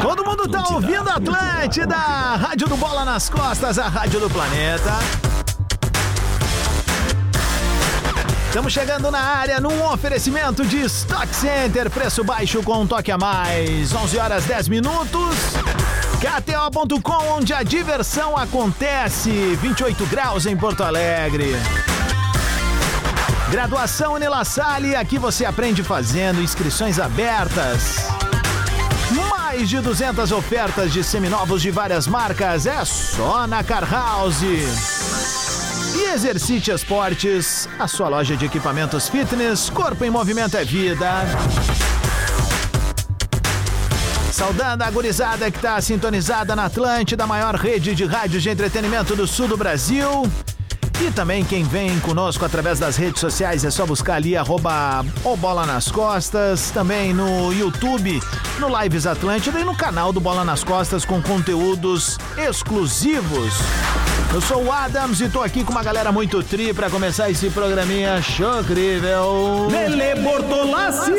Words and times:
Todo 0.00 0.24
mundo 0.24 0.48
tá 0.48 0.64
ouvindo 0.72 1.08
Atlântida, 1.10 1.96
Rádio 1.96 2.68
do 2.68 2.76
Bola 2.76 3.04
nas 3.04 3.28
Costas, 3.28 3.78
a 3.78 3.88
Rádio 3.88 4.20
do 4.20 4.30
Planeta. 4.30 4.98
Estamos 8.50 8.72
chegando 8.72 9.12
na 9.12 9.20
área 9.20 9.60
num 9.60 9.80
oferecimento 9.92 10.66
de 10.66 10.78
Stock 10.86 11.28
Center, 11.32 11.88
preço 11.88 12.24
baixo 12.24 12.60
com 12.64 12.80
um 12.82 12.86
toque 12.86 13.12
a 13.12 13.16
mais. 13.16 13.94
11 13.94 14.18
horas 14.18 14.44
10 14.44 14.68
minutos. 14.68 15.36
KTO.com, 16.20 17.36
onde 17.36 17.54
a 17.54 17.62
diversão 17.62 18.36
acontece. 18.36 19.30
28 19.30 20.04
graus 20.06 20.46
em 20.46 20.56
Porto 20.56 20.82
Alegre. 20.82 21.54
Graduação 23.50 24.12
Unila 24.12 24.44
Salle, 24.44 24.94
aqui 24.94 25.18
você 25.18 25.44
aprende 25.44 25.82
fazendo 25.82 26.40
inscrições 26.40 27.00
abertas. 27.00 27.96
Mais 29.28 29.68
de 29.68 29.80
200 29.80 30.30
ofertas 30.30 30.92
de 30.92 31.02
seminovos 31.02 31.60
de 31.60 31.68
várias 31.68 32.06
marcas 32.06 32.64
é 32.64 32.84
só 32.84 33.48
na 33.48 33.64
Car 33.64 33.90
House. 33.90 34.42
E 34.42 36.12
Exercite 36.14 36.70
Esportes, 36.70 37.68
a 37.76 37.88
sua 37.88 38.08
loja 38.08 38.36
de 38.36 38.44
equipamentos 38.44 39.08
fitness, 39.08 39.68
corpo 39.68 40.04
em 40.04 40.10
movimento 40.10 40.56
é 40.56 40.64
vida. 40.64 41.10
Saudando 44.30 44.82
a 44.82 44.90
gurizada 44.92 45.50
que 45.50 45.58
está 45.58 45.80
sintonizada 45.80 46.54
na 46.54 46.66
Atlântida, 46.66 47.24
a 47.24 47.26
maior 47.26 47.56
rede 47.56 47.96
de 47.96 48.04
rádios 48.04 48.44
de 48.44 48.48
entretenimento 48.48 49.16
do 49.16 49.26
sul 49.26 49.48
do 49.48 49.56
Brasil. 49.56 50.22
E 51.00 51.10
também 51.10 51.42
quem 51.42 51.64
vem 51.64 51.98
conosco 52.00 52.44
através 52.44 52.78
das 52.78 52.96
redes 52.96 53.20
sociais 53.20 53.64
é 53.64 53.70
só 53.70 53.86
buscar 53.86 54.16
ali 54.16 54.36
arroba 54.36 55.02
o 55.24 55.34
Bola 55.34 55.64
nas 55.64 55.90
Costas, 55.90 56.70
também 56.70 57.14
no 57.14 57.50
YouTube, 57.54 58.20
no 58.58 58.82
Lives 58.82 59.06
Atlântida 59.06 59.58
e 59.58 59.64
no 59.64 59.74
canal 59.74 60.12
do 60.12 60.20
Bola 60.20 60.44
nas 60.44 60.62
Costas 60.62 61.02
com 61.02 61.22
conteúdos 61.22 62.18
exclusivos. 62.36 63.54
Eu 64.32 64.42
sou 64.42 64.62
o 64.64 64.70
Adams 64.70 65.22
e 65.22 65.30
tô 65.30 65.40
aqui 65.40 65.64
com 65.64 65.72
uma 65.72 65.82
galera 65.82 66.12
muito 66.12 66.42
tri 66.42 66.74
pra 66.74 66.90
começar 66.90 67.30
esse 67.30 67.48
programinha 67.48 68.20
chocrível. 68.20 69.68
Lele 69.70 70.20
Bortolassi. 70.20 71.12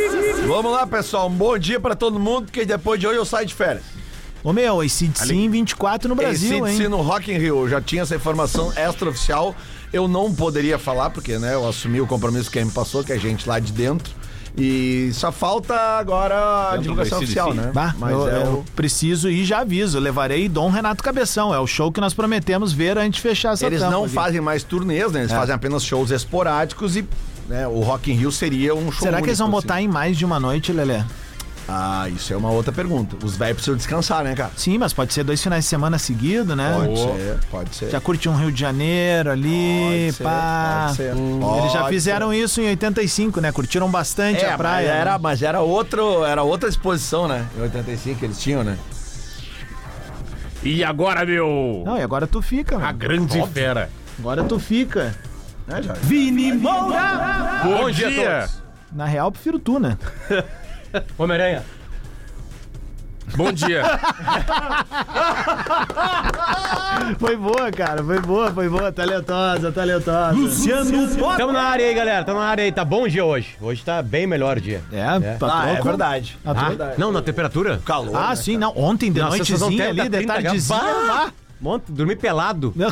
Vamos 0.47 0.71
lá, 0.71 0.85
pessoal. 0.85 1.27
Um 1.27 1.31
bom 1.33 1.57
dia 1.57 1.79
pra 1.79 1.95
todo 1.95 2.19
mundo, 2.19 2.45
porque 2.45 2.65
depois 2.65 2.99
de 2.99 3.07
hoje 3.07 3.17
eu 3.17 3.25
saio 3.25 3.47
de 3.47 3.55
férias. 3.55 4.00
Ô 4.43 4.51
meu, 4.51 4.83
esse 4.83 5.11
sim 5.13 5.49
24 5.49 6.09
no 6.09 6.15
Brasil, 6.15 6.65
Esse 6.67 6.83
hein? 6.83 6.89
no 6.89 7.01
Rock 7.01 7.31
in 7.31 7.37
Rio, 7.37 7.61
eu 7.61 7.69
já 7.69 7.79
tinha 7.81 8.01
essa 8.01 8.15
informação 8.15 8.71
extraoficial. 8.75 9.55
Eu 9.93 10.07
não 10.07 10.33
poderia 10.33 10.79
falar, 10.79 11.09
porque 11.11 11.37
né, 11.37 11.53
eu 11.53 11.67
assumi 11.67 12.01
o 12.01 12.07
compromisso 12.07 12.49
que 12.49 12.63
me 12.63 12.71
passou, 12.71 13.03
que 13.03 13.11
é 13.13 13.19
gente 13.19 13.47
lá 13.47 13.59
de 13.59 13.71
dentro. 13.71 14.13
E 14.57 15.11
só 15.13 15.31
falta 15.31 15.73
agora 15.75 16.71
a 16.73 16.77
divulgação 16.77 17.19
oficial, 17.19 17.53
né? 17.53 17.71
Bah, 17.73 17.93
Mas 17.97 18.11
eu, 18.11 18.27
é 18.29 18.43
eu 18.43 18.65
preciso 18.75 19.29
ir 19.29 19.45
já 19.45 19.59
aviso. 19.59 19.97
Eu 19.97 20.01
levarei 20.01 20.49
Dom 20.49 20.69
Renato 20.69 21.01
Cabeção. 21.03 21.53
É 21.53 21.59
o 21.59 21.65
show 21.67 21.89
que 21.91 22.01
nós 22.01 22.13
prometemos 22.13 22.73
ver 22.73 22.97
antes 22.97 23.21
de 23.21 23.21
fechar 23.29 23.53
essa 23.53 23.65
Eles 23.65 23.79
não 23.81 24.03
aqui. 24.05 24.13
fazem 24.13 24.41
mais 24.41 24.63
turnês, 24.63 25.11
né? 25.11 25.21
Eles 25.21 25.31
É. 25.31 25.35
fazem 25.35 25.55
apenas 25.55 25.83
shows 25.85 26.11
esporádicos 26.11 26.97
e 26.97 27.05
né, 27.47 27.65
o 27.67 27.79
Rock 27.79 28.11
in 28.11 28.15
Rio 28.15 28.31
seria 28.31 28.75
um 28.75 28.91
show 28.91 29.03
Será 29.03 29.21
que 29.21 29.27
eles 29.27 29.37
vão 29.39 29.47
único, 29.47 29.61
botar 29.61 29.75
assim. 29.75 29.85
em 29.85 29.87
mais 29.87 30.17
de 30.17 30.25
uma 30.25 30.39
noite, 30.39 30.73
Lelê? 30.73 31.01
Ah, 31.73 32.09
isso 32.09 32.33
é 32.33 32.35
uma 32.35 32.49
outra 32.49 32.73
pergunta. 32.73 33.15
Os 33.25 33.37
velhos 33.37 33.53
precisam 33.55 33.77
descansar, 33.77 34.25
né, 34.25 34.35
cara? 34.35 34.51
Sim, 34.57 34.77
mas 34.77 34.91
pode 34.91 35.13
ser 35.13 35.23
dois 35.23 35.41
finais 35.41 35.63
de 35.63 35.69
semana 35.69 35.97
seguidos, 35.97 36.53
né? 36.57 36.73
Pode 36.77 36.99
ser, 36.99 37.39
pode 37.49 37.75
ser. 37.75 37.89
Já 37.89 38.01
curte 38.01 38.27
um 38.27 38.35
Rio 38.35 38.51
de 38.51 38.59
Janeiro 38.59 39.31
ali, 39.31 40.07
Pode 40.09 40.11
ser, 40.17 40.23
pá. 40.25 40.83
pode 40.87 40.97
ser. 40.97 41.15
Eles 41.15 41.39
Pode 41.39 41.73
já 41.73 41.83
ser. 41.83 41.89
fizeram 41.89 42.33
isso 42.33 42.59
em 42.59 42.67
85, 42.67 43.39
né? 43.39 43.51
Curtiram 43.53 43.89
bastante 43.89 44.43
É, 44.43 44.51
a 44.51 44.57
praia. 44.57 44.89
Mas 44.89 44.97
era, 44.99 45.11
né? 45.13 45.19
mas 45.21 45.41
era, 45.41 45.61
outro, 45.61 46.25
era 46.25 46.43
outra 46.43 46.67
exposição, 46.67 47.25
né? 47.27 47.47
Em 47.57 47.61
85 47.61 48.19
que 48.19 48.25
eles 48.25 48.37
tinham, 48.39 48.63
né? 48.65 48.77
E 50.63 50.83
agora, 50.83 51.25
meu? 51.25 51.83
Não, 51.85 51.97
e 51.97 52.01
agora 52.03 52.27
tu 52.27 52.41
fica, 52.41 52.75
A 52.75 52.79
mano. 52.79 52.97
grande 52.97 53.47
fera. 53.47 53.89
Agora 54.19 54.43
tu 54.43 54.59
fica. 54.59 55.15
É, 55.67 55.81
já. 55.81 55.93
Vini 55.93 56.51
Moura. 56.53 57.61
Bom, 57.63 57.89
dia 57.89 58.07
a 58.07 58.09
dia. 58.09 58.39
todos. 58.41 58.61
Na 58.91 59.05
real, 59.05 59.31
prefiro 59.31 59.57
tu, 59.57 59.79
né? 59.79 59.97
Homem-Aranha. 61.17 61.63
Bom 63.35 63.51
dia. 63.51 63.83
Foi 67.17 67.35
boa, 67.37 67.71
cara. 67.71 68.03
Foi 68.03 68.19
boa, 68.19 68.51
foi 68.51 68.67
boa. 68.69 68.91
Talentosa, 68.91 69.71
talentosa. 69.71 70.31
Luciano 70.31 71.07
Potter. 71.15 71.37
Tamo 71.37 71.53
na 71.53 71.61
área 71.63 71.85
aí, 71.87 71.93
galera. 71.93 72.25
Tamo 72.25 72.39
na 72.39 72.45
área 72.45 72.63
aí. 72.63 72.71
Tá 72.71 72.83
bom 72.83 73.03
o 73.03 73.09
dia 73.09 73.23
hoje. 73.23 73.55
Hoje 73.61 73.83
tá 73.83 74.01
bem 74.01 74.27
melhor 74.27 74.57
o 74.57 74.61
dia. 74.61 74.81
É, 74.91 75.35
tá 75.37 75.61
Ah, 75.61 75.69
é 75.69 75.81
verdade. 75.81 76.37
Tá 76.43 76.51
Ah, 76.51 76.71
troco. 76.75 76.93
não, 76.99 77.11
na 77.11 77.21
temperatura? 77.21 77.79
Calor. 77.85 78.15
Ah, 78.15 78.29
né, 78.29 78.35
sim, 78.35 78.57
não. 78.57 78.73
Ontem 78.77 79.11
de 79.11 79.19
Nossa, 79.21 79.37
noitezinha 79.37 79.89
ali, 79.89 80.01
de 80.01 80.09
30 80.09 80.33
tardezinha. 80.33 80.79
lá. 80.81 81.31
Monte, 81.59 81.83
dormir 81.91 82.17
pelado. 82.17 82.73
Não. 82.75 82.89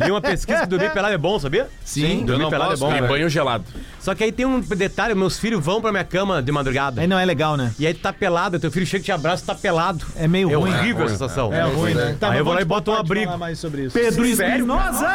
Li 0.00 0.10
uma 0.10 0.20
pesquisa 0.20 0.60
que 0.62 0.66
dormir 0.66 0.90
pelado 0.92 1.14
é 1.14 1.18
bom, 1.18 1.38
sabia? 1.38 1.68
Sim. 1.84 2.24
dormir 2.26 2.50
pelado 2.50 2.74
é 2.74 2.76
bom. 2.76 2.90
E 2.90 2.94
velho. 2.94 3.08
banho 3.08 3.28
gelado. 3.30 3.64
Só 4.04 4.14
que 4.14 4.22
aí 4.22 4.30
tem 4.30 4.44
um 4.44 4.60
detalhe: 4.60 5.14
meus 5.14 5.38
filhos 5.38 5.64
vão 5.64 5.80
pra 5.80 5.90
minha 5.90 6.04
cama 6.04 6.42
de 6.42 6.52
madrugada. 6.52 7.00
Aí 7.00 7.06
não 7.06 7.18
é 7.18 7.24
legal, 7.24 7.56
né? 7.56 7.72
E 7.78 7.86
aí 7.86 7.94
tu 7.94 8.00
tá 8.00 8.12
pelado, 8.12 8.60
teu 8.60 8.70
filho 8.70 8.84
chega 8.86 9.00
e 9.00 9.04
te 9.06 9.10
abraça, 9.12 9.42
tu 9.42 9.46
tá 9.46 9.54
pelado. 9.54 10.04
É 10.14 10.28
meio 10.28 10.50
É 10.50 10.54
ruim. 10.54 10.70
horrível 10.74 11.06
a 11.06 11.08
sensação. 11.08 11.50
É 11.54 11.62
ruim, 11.62 11.94
né? 11.94 12.14
Aí 12.20 12.36
eu 12.38 12.44
vou 12.44 12.52
lá 12.52 12.60
e 12.60 12.64
boto 12.66 12.90
um 12.90 12.94
abrigo. 12.94 13.24
falar 13.24 13.38
mais 13.38 13.58
sobre 13.58 13.84
isso. 13.84 13.94
Pedro 13.98 14.26
Espinosa. 14.26 15.06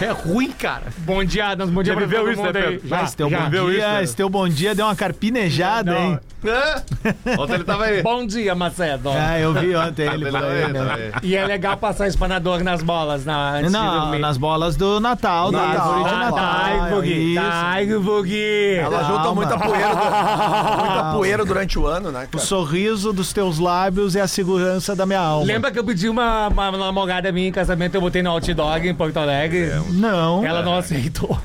É 0.00 0.10
ruim, 0.10 0.50
cara. 0.50 0.82
Bom 0.98 1.22
dia, 1.24 1.46
Adams. 1.50 1.70
Bom 1.72 1.80
dia 1.82 1.92
Já 1.92 1.98
pra 1.98 2.06
viveu 2.06 2.30
isso, 2.32 2.42
mundo 2.42 2.52
né, 2.52 2.60
aí. 2.60 2.72
Pedro? 2.78 2.88
Já, 2.88 3.02
esse 3.04 3.16
teu 3.16 3.30
bom 3.30 3.48
dia, 3.48 3.60
isso, 3.70 3.78
né? 3.78 4.02
esse 4.02 4.16
teu 4.16 4.28
bom 4.28 4.48
dia 4.48 4.74
deu 4.74 4.86
uma 4.86 4.96
carpinejada, 4.96 5.92
Não. 5.92 6.00
hein? 6.00 6.18
Ontem 7.38 7.54
ele 7.54 7.64
tava 7.64 7.84
aí. 7.84 8.02
Bom 8.02 8.26
dia, 8.26 8.54
Macedo. 8.54 9.08
Ah, 9.10 9.38
eu 9.38 9.54
vi 9.54 9.74
ontem 9.74 10.06
ele 10.12 10.30
por 10.30 10.44
aí, 10.44 10.70
né? 10.72 11.12
E 11.22 11.34
é 11.34 11.46
legal 11.46 11.74
passar 11.78 12.06
espanador 12.06 12.62
nas 12.62 12.82
bolas 12.82 13.24
na, 13.24 13.52
antes 13.52 13.68
de 13.68 13.72
Não, 13.72 14.18
nas 14.18 14.36
bolas 14.36 14.76
do 14.76 15.00
Natal, 15.00 15.50
da 15.50 15.58
Natal. 15.68 15.92
árvore 15.94 16.02
de 16.02 16.14
Ah, 16.14 16.18
Natal. 16.18 16.34
tá, 16.34 17.43
Isso. 17.48 17.94
Tá, 17.94 18.00
Bugui. 18.00 18.74
Ela 18.76 19.04
junta 19.04 19.34
muita 19.34 19.58
poeira, 19.58 19.88
muita 19.94 21.12
poeira 21.14 21.44
durante 21.44 21.78
o 21.78 21.86
ano, 21.86 22.10
né, 22.10 22.24
O 22.24 22.28
cara? 22.28 22.44
sorriso 22.44 23.12
dos 23.12 23.32
teus 23.32 23.58
lábios 23.58 24.16
é 24.16 24.20
a 24.20 24.28
segurança 24.28 24.94
da 24.94 25.06
minha 25.06 25.20
alma. 25.20 25.46
Lembra 25.46 25.70
que 25.70 25.78
eu 25.78 25.84
pedi 25.84 26.08
uma, 26.08 26.48
uma 26.48 26.70
namorada 26.72 27.30
minha 27.32 27.48
em 27.48 27.52
casamento, 27.52 27.94
eu 27.94 28.00
botei 28.00 28.22
no 28.22 28.30
outdog 28.30 28.88
em 28.88 28.94
Porto 28.94 29.16
Alegre? 29.18 29.70
Não. 29.90 30.44
Ela 30.44 30.62
não 30.62 30.76
aceitou. 30.76 31.38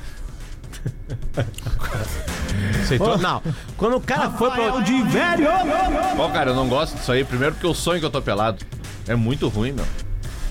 Aceitou? 2.81 3.17
Não. 3.17 3.41
Quando 3.77 3.95
o 3.97 4.01
cara 4.01 4.29
foi 4.31 4.49
pra. 4.51 4.79
de 4.81 5.01
velho! 5.03 5.47
Bom, 6.17 6.29
cara, 6.31 6.51
eu 6.51 6.55
não 6.55 6.67
gosto 6.67 6.95
disso 6.95 7.11
aí. 7.11 7.23
Primeiro 7.23 7.53
porque 7.55 7.67
eu 7.67 7.73
sonho 7.73 7.99
que 7.99 8.05
eu 8.05 8.09
tô 8.09 8.21
pelado. 8.21 8.65
É 9.07 9.15
muito 9.15 9.47
ruim, 9.47 9.71
meu. 9.71 9.85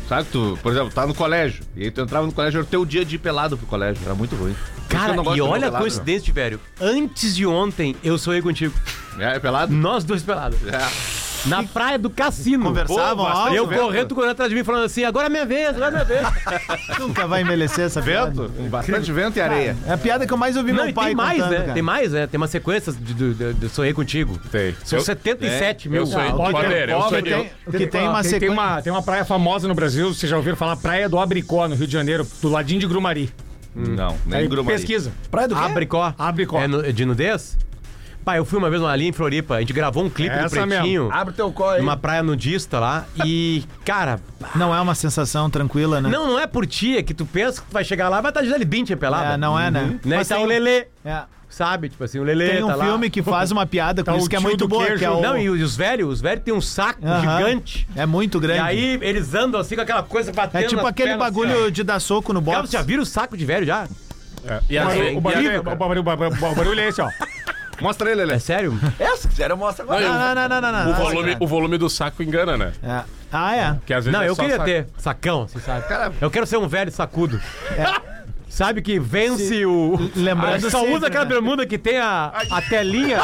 Sabe 0.09 0.25
que 0.25 0.33
tu, 0.33 0.59
por 0.63 0.73
exemplo, 0.73 0.91
tá 0.91 1.07
no 1.07 1.15
colégio. 1.15 1.63
E 1.77 1.85
aí 1.85 1.91
tu 1.91 2.01
entrava 2.01 2.27
no 2.27 2.33
colégio, 2.33 2.59
era 2.59 2.67
o 2.67 2.69
teu 2.69 2.85
dia 2.87 3.05
de 3.05 3.17
ir 3.17 3.19
pelado 3.19 3.59
pro 3.59 3.67
colégio. 3.67 4.03
Era 4.05 4.15
muito 4.15 4.35
ruim. 4.35 4.57
Cara, 4.89 5.15
e 5.37 5.41
olha 5.43 5.69
a 5.69 5.73
coincidência, 5.73 6.33
velho. 6.33 6.59
Antes 6.81 7.37
de 7.37 7.47
ontem, 7.47 7.95
eu 8.03 8.17
sonhei 8.17 8.41
contigo. 8.41 8.75
É, 9.19 9.37
é 9.37 9.39
pelado? 9.39 9.73
Nós 9.73 10.05
dois 10.05 10.23
pelados. 10.23 10.59
É. 10.67 11.28
Na 11.47 11.63
praia 11.63 11.99
do 11.99 12.11
cassino. 12.11 12.65
Conversavam 12.65 13.25
Pô? 13.27 13.49
Eu 13.55 13.69
correndo, 13.69 14.09
tu 14.09 14.15
correndo 14.15 14.31
atrás 14.33 14.51
de 14.51 14.57
mim, 14.57 14.65
falando 14.65 14.85
assim: 14.85 15.05
agora 15.05 15.27
é 15.27 15.31
minha 15.31 15.47
vez, 15.47 15.69
agora 15.71 15.87
é 15.89 15.91
minha 15.93 16.05
vez. 16.05 16.27
Nunca 16.99 17.27
vai 17.27 17.43
envelhecer 17.43 17.85
essa 17.87 18.03
piada. 18.03 18.31
Vento, 18.31 18.53
com 18.57 18.65
bastante 18.69 19.13
vento 19.13 19.37
e 19.37 19.41
areia. 19.41 19.77
É 19.87 19.93
a 19.93 19.99
piada 19.99 20.27
que 20.27 20.33
eu 20.33 20.37
mais 20.37 20.57
ouvi 20.57 20.73
Não, 20.73 20.83
meu 20.83 20.91
e 20.91 20.93
pai 20.93 21.07
tem 21.07 21.15
mais, 21.15 21.39
contando, 21.39 21.51
né? 21.53 21.61
cara. 21.61 21.73
Tem 21.75 21.83
mais, 21.83 22.13
né? 22.13 22.27
Tem 22.27 22.39
uma 22.39 22.49
sequência 22.49 22.93
de, 22.93 23.15
de, 23.15 23.35
de, 23.35 23.55
de 23.55 23.69
Sonhei 23.69 23.93
Contigo. 23.93 24.39
Tem. 24.51 24.75
São 24.85 24.99
Eu- 24.99 25.05
77 25.05 25.87
é, 25.87 25.91
mil. 25.91 26.01
eu 26.01 26.07
sonhei- 26.07 26.31
o 26.33 26.37
que 26.47 26.51
Poder, 26.53 26.87
tem- 26.87 26.95
eu 26.95 26.99
o 26.99 27.03
que 27.05 27.09
sonhei- 27.09 27.23
tem- 27.23 27.51
o 27.67 27.71
que 27.73 27.87
tem 27.87 28.03
uma 28.09 28.13
tem, 28.15 28.23
tem 28.23 28.31
sequência... 28.31 28.53
uma, 28.53 28.83
tem 28.83 28.93
uma 28.93 29.03
praia 29.03 29.25
famosa 29.25 29.69
no 29.69 29.75
Brasil, 29.75 30.13
vocês 30.13 30.29
já 30.29 30.37
ouviram 30.37 30.57
falar? 30.57 30.77
Praia 30.77 31.09
do 31.09 31.19
Abricó, 31.19 31.69
no 31.69 31.75
Rio 31.75 31.87
de 31.87 31.93
Janeiro, 31.93 32.27
do 32.43 32.49
ladinho 32.49 32.81
de 32.81 32.87
Grumari. 32.87 33.33
Não, 33.75 34.17
nem 34.27 34.41
Aí, 34.41 34.49
Grumari. 34.49 34.77
pesquisa. 34.77 35.13
Praia 35.31 35.47
do 35.47 35.55
quê? 35.55 35.61
Abricó. 35.63 36.13
Abricó. 36.19 36.59
É 36.61 36.89
é 36.89 36.93
de 36.93 37.05
nudez? 37.05 37.57
Pai, 38.29 38.39
eu 38.39 38.45
fui 38.45 38.59
uma 38.59 38.69
vez 38.69 38.83
ali 38.83 39.09
em 39.09 39.13
Floripa, 39.13 39.55
a 39.55 39.61
gente 39.61 39.73
gravou 39.73 40.05
um 40.05 40.11
clipe 40.11 40.35
Essa 40.35 40.61
do 40.61 40.69
Pretinho. 40.69 41.09
Abre 41.11 41.33
teu 41.33 41.51
colo 41.51 41.71
aí. 41.71 41.81
Numa 41.81 41.97
praia 41.97 42.23
nudista 42.23 42.79
lá. 42.79 43.07
E, 43.25 43.65
cara, 43.87 44.21
Não 44.55 44.75
é 44.75 44.79
uma 44.83 44.95
sensação 44.95 45.49
tranquila, 45.49 45.99
né? 46.03 46.11
não, 46.11 46.27
não 46.33 46.39
é 46.39 46.47
por 46.47 46.67
ti, 46.67 46.99
é 46.99 47.03
que 47.03 47.15
tu 47.15 47.25
pensa 47.25 47.63
que 47.63 47.69
tu 47.69 47.73
vai 47.73 47.83
chegar 47.85 48.11
lá, 48.11 48.21
vai 48.21 48.31
estar 48.31 48.43
Gisele 48.43 48.67
Bündchen 48.67 48.99
pelada. 48.99 49.33
É, 49.33 49.37
não 49.39 49.59
é, 49.59 49.71
né? 49.71 49.99
Né? 50.05 50.17
Mas 50.19 50.27
e 50.27 50.29
tá 50.29 50.35
tem- 50.37 50.45
o 50.45 50.47
Lelê, 50.47 50.89
É. 51.07 51.23
sabe? 51.49 51.89
Tipo 51.89 52.05
assim, 52.05 52.19
o 52.19 52.23
Lelê 52.23 52.51
Tem 52.51 52.65
um 52.65 52.67
tá 52.67 52.75
lá. 52.77 52.85
filme 52.85 53.09
que 53.09 53.23
faz 53.23 53.51
uma 53.51 53.65
piada 53.65 54.05
com 54.05 54.11
Tá 54.11 54.17
isso 54.19 54.27
o 54.27 54.29
que 54.29 54.37
é 54.37 54.39
tio 54.41 54.47
muito 54.47 54.59
do 54.59 54.69
boa, 54.69 54.85
queijo. 54.85 54.99
que 54.99 55.05
é 55.07 55.11
o... 55.11 55.23
Não, 55.23 55.39
e 55.39 55.49
os 55.49 55.75
velhos, 55.75 56.13
os 56.13 56.21
velhos 56.21 56.45
têm 56.45 56.53
um 56.53 56.61
saco 56.61 57.01
Aham. 57.03 57.21
gigante. 57.39 57.89
É 57.97 58.05
muito 58.05 58.39
grande. 58.39 58.59
E 58.59 58.63
aí 58.63 58.99
eles 59.01 59.35
andam 59.35 59.59
assim 59.59 59.75
com 59.75 59.81
aquela 59.81 60.03
coisa 60.03 60.31
batendo 60.35 60.65
é 60.65 60.67
tipo 60.69 60.83
nas 60.83 60.91
aquele 60.91 61.13
pernas, 61.13 61.27
bagulho 61.27 61.55
assim, 61.55 61.67
ó. 61.69 61.71
de 61.71 61.83
dar 61.83 61.99
soco 61.99 62.35
no 62.35 62.43
Cara, 62.43 62.67
você 62.67 62.73
já 62.77 62.83
viram 62.83 63.03
o 63.05 63.07
saco 63.07 63.39
de 63.39 63.47
velho 63.47 63.65
já? 63.65 63.89
E 64.69 64.79
a 64.79 64.83
O 64.85 64.87
barulho- 64.87 65.17
o 65.17 65.21
barulho, 65.21 65.51
e 65.51 65.57
a- 65.57 65.61
o 65.61 65.63
barulho- 65.77 66.01
o 66.01 66.05
barulho- 66.05 66.37
o 66.37 66.55
barulho 66.55 66.81
é 66.81 66.89
esse, 66.89 67.01
ó. 67.03 67.09
Mostra 67.81 68.11
ele, 68.11 68.23
É 68.23 68.25
Lelê. 68.25 68.41
sério? 68.41 68.79
É, 68.99 69.17
se 69.17 69.29
quiser 69.29 69.51
eu 69.51 69.57
mostro 69.57 69.85
agora. 69.85 70.01
Não, 70.01 70.13
Não, 70.19 70.35
não, 70.35 70.49
não, 70.49 70.61
não, 70.61 70.73
não. 70.73 70.81
O 70.91 70.93
não, 70.93 70.95
volume, 71.05 71.37
o 71.41 71.47
volume 71.47 71.79
do 71.79 71.89
saco 71.89 72.23
engana, 72.23 72.57
né? 72.57 72.73
É. 72.83 73.03
Ah, 73.33 73.57
é. 73.57 73.77
Que 73.87 73.93
às 73.95 74.05
vezes 74.05 74.19
Não, 74.19 74.25
é 74.25 74.29
eu 74.29 74.35
só 74.35 74.43
queria 74.43 74.57
saco. 74.57 74.69
ter 74.71 74.87
sacão, 74.97 75.47
você 75.47 75.61
sabe. 75.61 75.87
Cara- 75.87 76.13
Eu 76.21 76.31
quero 76.31 76.47
ser 76.47 76.57
um 76.57 76.67
velho 76.67 76.91
sacudo. 76.91 77.41
Sabe 78.49 78.81
que 78.81 78.99
vence 78.99 79.65
o. 79.67 80.11
lembrando 80.17 80.67
Ah, 80.67 80.71
só 80.71 80.81
sempre, 80.81 80.95
usa 80.95 81.07
aquela 81.09 81.25
né? 81.25 81.31
bermuda 81.31 81.67
que 81.67 81.77
tem 81.77 81.99
a, 81.99 82.33
a 82.51 82.63
telinha 82.63 83.21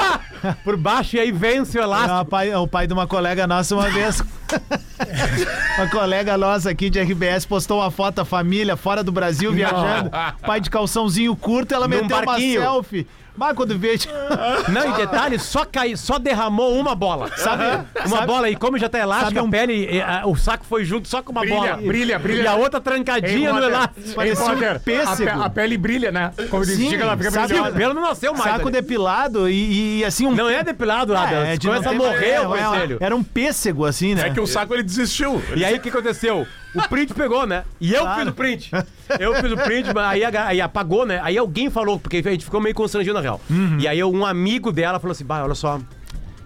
por 0.62 0.76
baixo 0.76 1.16
e 1.16 1.20
aí 1.20 1.32
vence 1.32 1.78
o 1.78 1.82
elástico. 1.82 2.12
Ah, 2.14 2.24
pai, 2.24 2.54
o 2.54 2.68
pai 2.68 2.86
de 2.86 2.92
uma 2.92 3.06
colega 3.06 3.46
nossa 3.46 3.74
uma 3.74 3.88
vez. 3.88 4.22
uma 5.78 5.88
colega 5.88 6.36
nossa 6.36 6.70
aqui 6.70 6.90
de 6.90 7.00
RBS 7.00 7.46
postou 7.46 7.80
uma 7.80 7.90
foto 7.90 8.16
da 8.16 8.24
família 8.24 8.76
fora 8.76 9.02
do 9.02 9.10
Brasil 9.10 9.50
viajando. 9.52 10.10
Pai 10.46 10.60
de 10.60 10.68
calçãozinho 10.70 11.34
curto, 11.34 11.74
ela 11.74 11.88
Num 11.88 11.96
meteu 12.02 12.16
uma 12.18 12.26
barquinho. 12.26 12.60
selfie. 12.60 13.06
Mas 13.36 13.56
quando 13.56 13.76
vejo. 13.76 14.08
Não, 14.72 14.90
e 14.90 14.92
detalhe, 14.96 15.38
só 15.40 15.64
caiu, 15.64 15.96
só 15.96 16.18
derramou 16.20 16.78
uma 16.78 16.94
bola. 16.94 17.28
Sabe? 17.36 17.64
Uma 18.06 18.08
sabe- 18.08 18.26
bola, 18.26 18.48
e 18.50 18.54
como 18.56 18.78
já 18.78 18.88
tá 18.88 18.98
elástica, 19.00 19.42
um- 19.42 19.48
a 19.48 19.50
pele, 19.50 19.88
e, 19.90 20.00
a- 20.00 20.22
o 20.24 20.36
saco 20.36 20.64
foi 20.64 20.84
junto 20.84 21.08
só 21.08 21.20
com 21.20 21.32
uma 21.32 21.40
Brilha, 21.40 21.56
bola. 21.56 21.76
brilha, 21.78 22.18
brilha. 22.18 22.42
E 22.42 22.46
a 22.46 22.54
outra 22.54 22.80
trancadinha 22.80 23.52
no 23.52 23.62
elástico. 23.62 24.14
Parecia 24.14 24.44
um 24.44 24.48
Potter, 24.50 24.80
pêssego. 24.80 25.30
A, 25.30 25.34
pe- 25.38 25.44
a 25.46 25.50
pele 25.50 25.76
brilha, 25.76 26.12
né? 26.12 26.30
Como 26.48 26.64
diz, 26.64 26.76
Sim, 26.76 26.90
diga 26.90 27.02
ela 27.02 27.16
fica 27.16 27.30
sabe- 27.32 27.44
o 27.46 27.48
brilhosa. 27.48 27.76
pelo 27.76 27.94
não 27.94 28.02
nasceu 28.02 28.32
mais. 28.32 28.44
Saco 28.44 28.68
ali. 28.68 28.70
depilado 28.70 29.48
e, 29.48 29.98
e, 30.00 30.04
assim 30.04 30.26
um. 30.26 30.32
Não 30.34 30.48
é 30.48 30.62
depilado, 30.62 31.16
Adam. 31.16 31.42
É, 31.44 31.56
de 31.56 31.66
começa 31.66 31.88
a 31.88 31.92
ter- 31.92 31.98
morrer 31.98 32.40
o 32.46 32.54
é, 32.54 32.60
é, 32.60 32.64
conselho. 32.64 32.98
Era 33.00 33.16
um 33.16 33.22
pêssego, 33.24 33.84
assim, 33.84 34.14
né? 34.14 34.28
É 34.28 34.30
que 34.30 34.40
o 34.40 34.46
saco 34.46 34.72
ele 34.74 34.82
desistiu. 34.84 35.42
E 35.56 35.64
aí 35.64 35.74
o 35.76 35.80
que 35.80 35.88
aconteceu? 35.88 36.46
O 36.74 36.88
print 36.88 37.14
pegou, 37.14 37.46
né? 37.46 37.64
E 37.80 37.92
eu 37.94 38.02
Claro. 38.02 38.20
fiz 38.20 38.28
o 38.28 38.32
print. 38.34 38.70
Eu 39.20 39.34
fiz 39.36 39.52
o 39.52 39.56
print, 39.56 39.92
mas 39.94 40.04
aí, 40.22 40.24
aí 40.24 40.60
apagou, 40.60 41.06
né? 41.06 41.20
Aí 41.22 41.38
alguém 41.38 41.70
falou, 41.70 41.98
porque 42.00 42.16
a 42.24 42.30
gente 42.30 42.44
ficou 42.44 42.60
meio 42.60 42.74
constrangido 42.74 43.14
na 43.14 43.20
real. 43.20 43.40
Uhum. 43.48 43.78
E 43.78 43.86
aí 43.86 44.02
um 44.02 44.24
amigo 44.26 44.72
dela 44.72 44.98
falou 44.98 45.12
assim: 45.12 45.24
bah, 45.24 45.44
olha 45.44 45.54
só. 45.54 45.78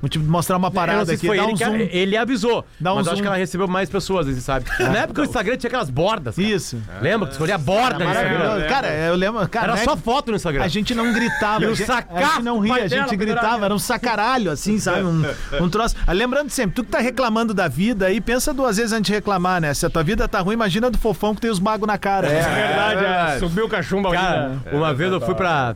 Vou 0.00 0.08
te 0.08 0.16
mostrar 0.18 0.56
uma 0.56 0.70
parada 0.70 1.12
aqui. 1.12 1.26
foi 1.26 1.36
Dá 1.36 1.42
ele 1.42 1.52
um 1.52 1.56
que 1.56 1.64
zoom. 1.64 1.74
ele 1.76 2.16
avisou. 2.16 2.64
Dá 2.78 2.92
um 2.92 2.96
mas 2.96 3.06
eu 3.06 3.12
acho 3.12 3.16
zoom. 3.18 3.22
que 3.22 3.26
ela 3.26 3.36
recebeu 3.36 3.66
mais 3.66 3.90
pessoas, 3.90 4.26
você 4.26 4.40
sabe. 4.40 4.64
Na 4.78 4.98
época 5.00 5.22
o 5.22 5.24
Instagram 5.24 5.56
tinha 5.56 5.68
aquelas 5.68 5.90
bordas. 5.90 6.36
cara. 6.36 6.46
Isso. 6.48 6.80
Lembra? 7.00 7.26
Tu 7.28 7.32
escolhia 7.32 7.56
a 7.56 7.58
borda 7.58 8.04
no 8.04 8.10
Instagram. 8.10 8.38
Maravilhoso. 8.38 8.68
Cara, 8.68 8.88
eu 8.88 9.16
lembro. 9.16 9.48
Cara, 9.48 9.66
Era 9.72 9.74
né, 9.76 9.82
só 9.84 9.96
foto 9.96 10.30
no 10.30 10.36
Instagram. 10.36 10.62
A 10.62 10.68
gente 10.68 10.94
não 10.94 11.12
gritava. 11.12 11.64
E 11.64 11.66
o 11.66 11.70
a 11.70 11.74
gente, 11.74 11.86
sacaço 11.86 12.16
a 12.24 12.34
gente 12.34 12.42
não 12.44 12.60
ria, 12.60 12.72
pai 12.74 12.82
a 12.82 12.86
gente 12.88 12.90
dela, 12.96 13.16
gritava. 13.16 13.40
pendurado. 13.40 13.64
Era 13.64 13.74
um 13.74 13.78
sacaralho, 13.78 14.50
assim, 14.52 14.78
sabe? 14.78 15.02
Um, 15.02 15.24
um 15.60 15.68
troço. 15.68 15.96
Ah, 16.06 16.12
Lembrando 16.12 16.50
sempre, 16.50 16.76
tu 16.76 16.84
que 16.84 16.90
tá 16.90 16.98
reclamando 17.00 17.52
da 17.52 17.66
vida 17.66 18.06
aí, 18.06 18.20
pensa 18.20 18.54
duas 18.54 18.76
vezes 18.76 18.92
antes 18.92 19.08
de 19.08 19.12
reclamar, 19.14 19.60
né? 19.60 19.74
Se 19.74 19.84
a 19.84 19.90
tua 19.90 20.04
vida 20.04 20.28
tá 20.28 20.38
ruim, 20.40 20.54
imagina 20.54 20.88
do 20.90 20.98
fofão 20.98 21.34
que 21.34 21.40
tem 21.40 21.50
os 21.50 21.58
magos 21.58 21.88
na 21.88 21.98
cara. 21.98 22.28
né? 22.28 22.40
Verdade, 22.40 23.04
é. 23.36 23.38
Subiu 23.40 23.66
o 23.66 23.68
cachumba 23.68 24.12
Cara, 24.12 24.58
ali. 24.64 24.76
uma 24.76 24.94
vez 24.94 25.10
eu 25.10 25.20
fui 25.20 25.34
pra, 25.34 25.74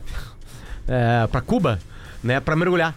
é, 0.87 1.27
pra 1.27 1.41
Cuba, 1.41 1.77
né, 2.23 2.39
pra 2.39 2.55
mergulhar. 2.55 2.95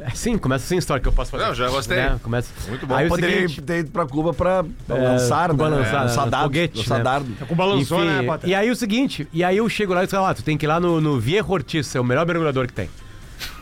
É, 0.00 0.10
Sim, 0.10 0.38
começa 0.38 0.64
assim 0.64 0.76
a 0.76 0.78
história 0.78 1.00
que 1.02 1.08
eu 1.08 1.12
posso 1.12 1.30
fazer. 1.30 1.44
Não, 1.44 1.54
já 1.54 1.68
gostei. 1.68 1.96
Né, 1.96 2.18
começa. 2.22 2.48
Muito 2.68 2.86
bom. 2.86 2.94
Aí 2.94 3.06
o 3.06 3.08
Poderia 3.10 3.36
seguinte, 3.48 3.62
ter 3.62 3.78
ido 3.80 3.90
pra 3.90 4.06
Cuba 4.06 4.32
pra, 4.32 4.64
É, 4.88 4.92
lançar, 4.94 5.50
Cuba 5.50 5.68
né? 5.70 5.76
lançar, 5.76 6.02
lançar 6.02 6.24
né, 6.24 6.30
dardo, 6.30 6.44
foguete, 6.44 6.78
lançar 6.78 6.98
né? 6.98 7.04
dardo. 7.04 7.46
Com 7.46 7.54
balançou, 7.54 7.98
enfim, 8.04 8.08
né, 8.08 8.22
Potter? 8.22 8.48
e 8.50 8.54
aí 8.54 8.70
o 8.70 8.76
seguinte, 8.76 9.28
e 9.32 9.44
aí 9.44 9.56
eu 9.58 9.68
chego 9.68 9.92
lá 9.94 10.02
e 10.04 10.06
falo, 10.06 10.26
ah, 10.26 10.34
tu 10.34 10.42
tem 10.42 10.56
que 10.56 10.64
ir 10.66 10.68
lá 10.68 10.80
no, 10.80 11.00
no 11.00 11.20
Viejo 11.20 11.50
Ortiz, 11.50 11.94
é 11.94 12.00
o 12.00 12.04
melhor 12.04 12.26
mergulhador 12.26 12.66
que 12.66 12.72
tem. 12.72 12.88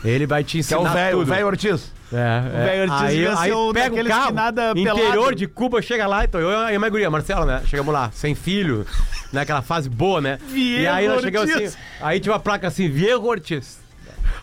Ele 0.04 0.26
vai 0.26 0.42
te 0.44 0.52
Que 0.52 0.56
é 0.58 0.60
ensinar 0.60 0.80
o 0.80 1.24
velho, 1.24 1.44
o 1.44 1.46
Ortiz. 1.46 1.92
É, 2.12 2.42
O 2.46 2.64
velho 2.64 2.82
Ortiz 2.92 3.02
aí, 3.08 3.26
aí 3.26 3.52
um 3.52 3.72
pega 3.72 3.94
o 3.94 4.04
carro, 4.06 4.26
que 4.28 4.32
nada 4.32 4.70
interior 4.70 5.12
pelado. 5.12 5.34
de 5.34 5.46
Cuba, 5.46 5.82
chega 5.82 6.06
lá, 6.06 6.24
então 6.24 6.40
eu 6.40 6.50
e 6.50 6.74
a 6.74 6.78
minha 6.78 6.88
guria, 6.90 7.10
Marcela, 7.10 7.44
né? 7.44 7.62
Chegamos 7.66 7.92
lá, 7.92 8.10
sem 8.12 8.34
filho, 8.34 8.86
naquela 9.32 9.60
fase 9.62 9.88
boa, 9.88 10.20
né? 10.20 10.38
e 10.52 10.86
aí 10.86 11.06
nós 11.06 11.20
chegamos 11.22 11.50
Ortiz. 11.50 11.68
assim, 11.74 11.78
aí 12.00 12.18
tinha 12.20 12.32
uma 12.32 12.40
placa 12.40 12.66
assim, 12.66 12.88
Viejo 12.88 13.22
Ortiz. 13.24 13.78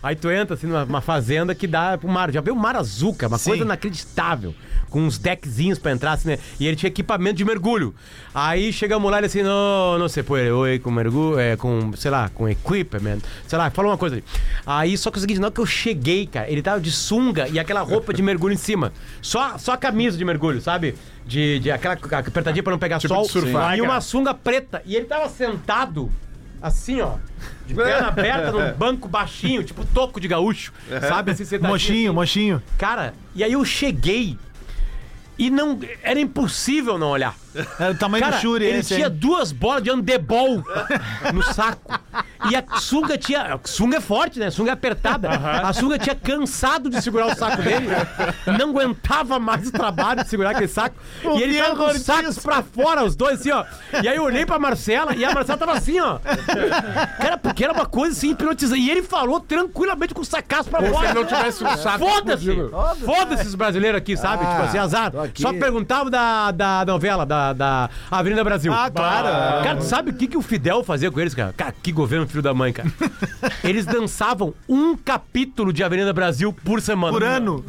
Aí 0.02 0.14
tu 0.14 0.30
entra 0.30 0.54
assim 0.54 0.66
numa 0.66 0.84
uma 0.84 1.00
fazenda 1.00 1.54
que 1.54 1.66
dá 1.66 1.96
pro 1.98 2.08
mar, 2.08 2.30
já 2.30 2.40
veio 2.40 2.54
o 2.54 2.58
mar 2.58 2.76
azul, 2.76 3.14
cara, 3.14 3.32
uma 3.32 3.38
coisa 3.38 3.62
inacreditável. 3.62 4.54
Com 4.88 5.02
uns 5.02 5.18
deckzinhos 5.18 5.78
pra 5.78 5.90
entrar, 5.90 6.12
assim, 6.12 6.28
né? 6.28 6.38
E 6.60 6.66
ele 6.66 6.76
tinha 6.76 6.88
equipamento 6.88 7.36
de 7.36 7.44
mergulho. 7.44 7.94
Aí 8.32 8.72
chegamos 8.72 9.10
lá 9.10 9.16
e 9.16 9.20
ele 9.20 9.26
assim, 9.26 9.42
não, 9.42 9.98
não 9.98 10.08
sei, 10.08 10.22
pô, 10.22 10.34
oi, 10.34 10.78
com 10.78 10.90
mergulho, 10.90 11.38
é, 11.38 11.56
com, 11.56 11.92
sei 11.96 12.10
lá, 12.10 12.28
com 12.28 12.48
equipment, 12.48 13.18
sei 13.48 13.58
lá, 13.58 13.68
falou 13.70 13.90
uma 13.90 13.98
coisa 13.98 14.14
ali. 14.16 14.24
Aí 14.64 14.96
só 14.96 15.10
que 15.10 15.16
é 15.16 15.18
o 15.18 15.20
seguinte, 15.20 15.40
na 15.40 15.48
hora 15.48 15.54
que 15.54 15.60
eu 15.60 15.66
cheguei, 15.66 16.26
cara, 16.26 16.48
ele 16.48 16.62
tava 16.62 16.80
de 16.80 16.92
sunga 16.92 17.48
e 17.48 17.58
aquela 17.58 17.80
roupa 17.80 18.14
de 18.14 18.22
mergulho 18.22 18.54
em 18.54 18.58
cima. 18.58 18.92
Só, 19.20 19.58
só 19.58 19.72
a 19.72 19.76
camisa 19.76 20.16
de 20.16 20.24
mergulho, 20.24 20.60
sabe? 20.60 20.94
De, 21.26 21.58
de 21.58 21.70
aquela 21.72 21.94
apertadinha 21.94 22.62
pra 22.62 22.70
não 22.70 22.78
pegar 22.78 22.98
Tipo 23.00 23.12
sol. 23.12 23.24
de 23.24 23.28
surfar, 23.30 23.76
e 23.76 23.80
uma 23.82 24.00
sunga 24.00 24.32
preta. 24.32 24.80
E 24.86 24.94
ele 24.94 25.06
tava 25.06 25.28
sentado, 25.28 26.10
assim, 26.60 27.00
ó. 27.00 27.16
De 27.66 27.74
perna 27.74 28.08
aberta 28.08 28.52
num 28.52 28.72
banco 28.78 29.08
baixinho, 29.08 29.62
tipo 29.64 29.84
toco 29.86 30.20
de 30.20 30.28
gaúcho. 30.28 30.72
Sabe? 31.08 31.32
Assim, 31.32 31.44
sentadinho, 31.44 31.70
Mochinho, 31.72 32.10
assim. 32.10 32.14
mochinho. 32.14 32.62
Cara, 32.78 33.14
e 33.34 33.42
aí 33.42 33.52
eu 33.52 33.64
cheguei 33.64 34.38
e 35.38 35.50
não. 35.50 35.78
Era 36.02 36.18
impossível 36.20 36.96
não 36.98 37.08
olhar. 37.08 37.34
Era 37.78 37.92
o 37.92 37.96
tamanho 37.96 38.22
Cara, 38.24 38.36
do 38.36 38.40
Shuri 38.42 38.64
ele 38.64 38.78
esse, 38.78 38.94
tinha 38.94 39.06
hein? 39.08 39.12
duas 39.16 39.52
bolas 39.52 39.82
de 39.82 39.90
handebol 39.90 40.62
no 41.32 41.42
saco. 41.42 41.98
E 42.50 42.54
a 42.54 42.64
sunga 42.78 43.16
tinha. 43.18 43.54
A 43.54 43.60
sunga 43.64 43.96
é 43.96 44.00
forte, 44.00 44.38
né? 44.38 44.46
A 44.46 44.50
sunga 44.50 44.70
é 44.70 44.72
apertada. 44.74 45.28
A 45.30 45.72
sunga 45.72 45.98
tinha 45.98 46.14
cansado 46.14 46.88
de 46.88 47.00
segurar 47.02 47.26
o 47.26 47.34
saco 47.34 47.62
dele. 47.62 47.88
Não 48.58 48.70
aguentava 48.70 49.38
mais 49.38 49.68
o 49.68 49.72
trabalho 49.72 50.22
de 50.22 50.28
segurar 50.28 50.50
aquele 50.50 50.68
saco. 50.68 50.96
e 51.24 51.42
ele 51.42 51.58
tava 51.58 51.76
com 51.76 51.86
os 51.86 52.02
sacos 52.02 52.38
pra 52.38 52.62
fora, 52.62 53.04
os 53.04 53.16
dois, 53.16 53.40
assim, 53.40 53.50
ó. 53.50 53.64
E 54.02 54.08
aí 54.08 54.16
eu 54.16 54.22
olhei 54.22 54.46
pra 54.46 54.58
Marcela 54.58 55.14
e 55.14 55.24
a 55.24 55.32
Marcela 55.32 55.58
tava 55.58 55.72
assim, 55.72 55.98
ó. 55.98 56.18
Cara, 57.18 57.36
porque 57.36 57.64
era 57.64 57.72
uma 57.72 57.86
coisa 57.86 58.16
assim, 58.16 58.30
hipnotizante. 58.30 58.80
E 58.80 58.90
ele 58.90 59.02
falou 59.02 59.40
tranquilamente 59.40 60.14
com 60.14 60.20
o 60.20 60.24
sacaço 60.24 60.68
pra 60.68 60.82
fora. 60.82 61.08
Se 61.08 61.14
não 61.14 61.24
tivesse 61.24 61.64
um 61.64 61.76
saco. 61.76 61.98
Foda-se! 61.98 62.56
Foda-se 63.04 63.46
os 63.46 63.54
brasileiros 63.54 63.98
aqui, 63.98 64.16
sabe? 64.16 64.44
tipo 64.46 64.62
assim, 64.62 64.78
azar. 64.78 65.12
Só 65.34 65.52
perguntava 65.52 66.10
da, 66.10 66.50
da 66.50 66.84
novela, 66.86 67.26
da, 67.26 67.45
da 67.52 67.90
Avenida 68.10 68.42
Brasil. 68.44 68.72
Ah, 68.72 68.90
claro. 68.90 69.26
Cara, 69.64 69.76
tu 69.76 69.84
sabe 69.84 70.10
o 70.10 70.14
que, 70.14 70.26
que 70.26 70.36
o 70.36 70.42
Fidel 70.42 70.82
fazia 70.84 71.10
com 71.10 71.20
eles, 71.20 71.34
cara? 71.34 71.52
Cara, 71.56 71.74
que 71.82 71.92
governo 71.92 72.26
filho 72.26 72.42
da 72.42 72.54
mãe, 72.54 72.72
cara. 72.72 72.88
Eles 73.64 73.84
dançavam 73.86 74.54
um 74.68 74.96
capítulo 74.96 75.72
de 75.72 75.82
Avenida 75.82 76.12
Brasil 76.12 76.52
por 76.52 76.80
semana. 76.80 77.12
Por 77.12 77.22
ano. 77.24 77.64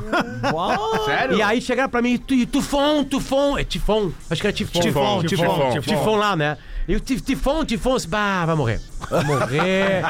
Sério? 1.05 1.37
E 1.37 1.41
aí 1.41 1.61
chegaram 1.61 1.89
pra 1.89 2.01
mim, 2.01 2.13
e 2.13 2.17
tu- 2.17 2.45
Tufon, 2.47 3.03
Tufon. 3.03 3.57
É 3.57 3.63
Tifon. 3.63 4.11
Acho 4.29 4.41
que 4.41 4.47
era 4.47 4.55
Tifon. 4.55 4.79
Tifon, 4.79 5.23
Tifon, 5.23 5.71
tifon. 5.71 5.81
Tifon 5.81 6.15
lá, 6.15 6.35
né? 6.35 6.57
E 6.87 6.95
o 6.95 6.99
Tif- 6.99 7.21
Tifon, 7.21 7.65
Tifon, 7.65 7.97
bah, 8.07 8.45
vai 8.45 8.55
morrer. 8.55 8.79
Morrer. 9.25 10.03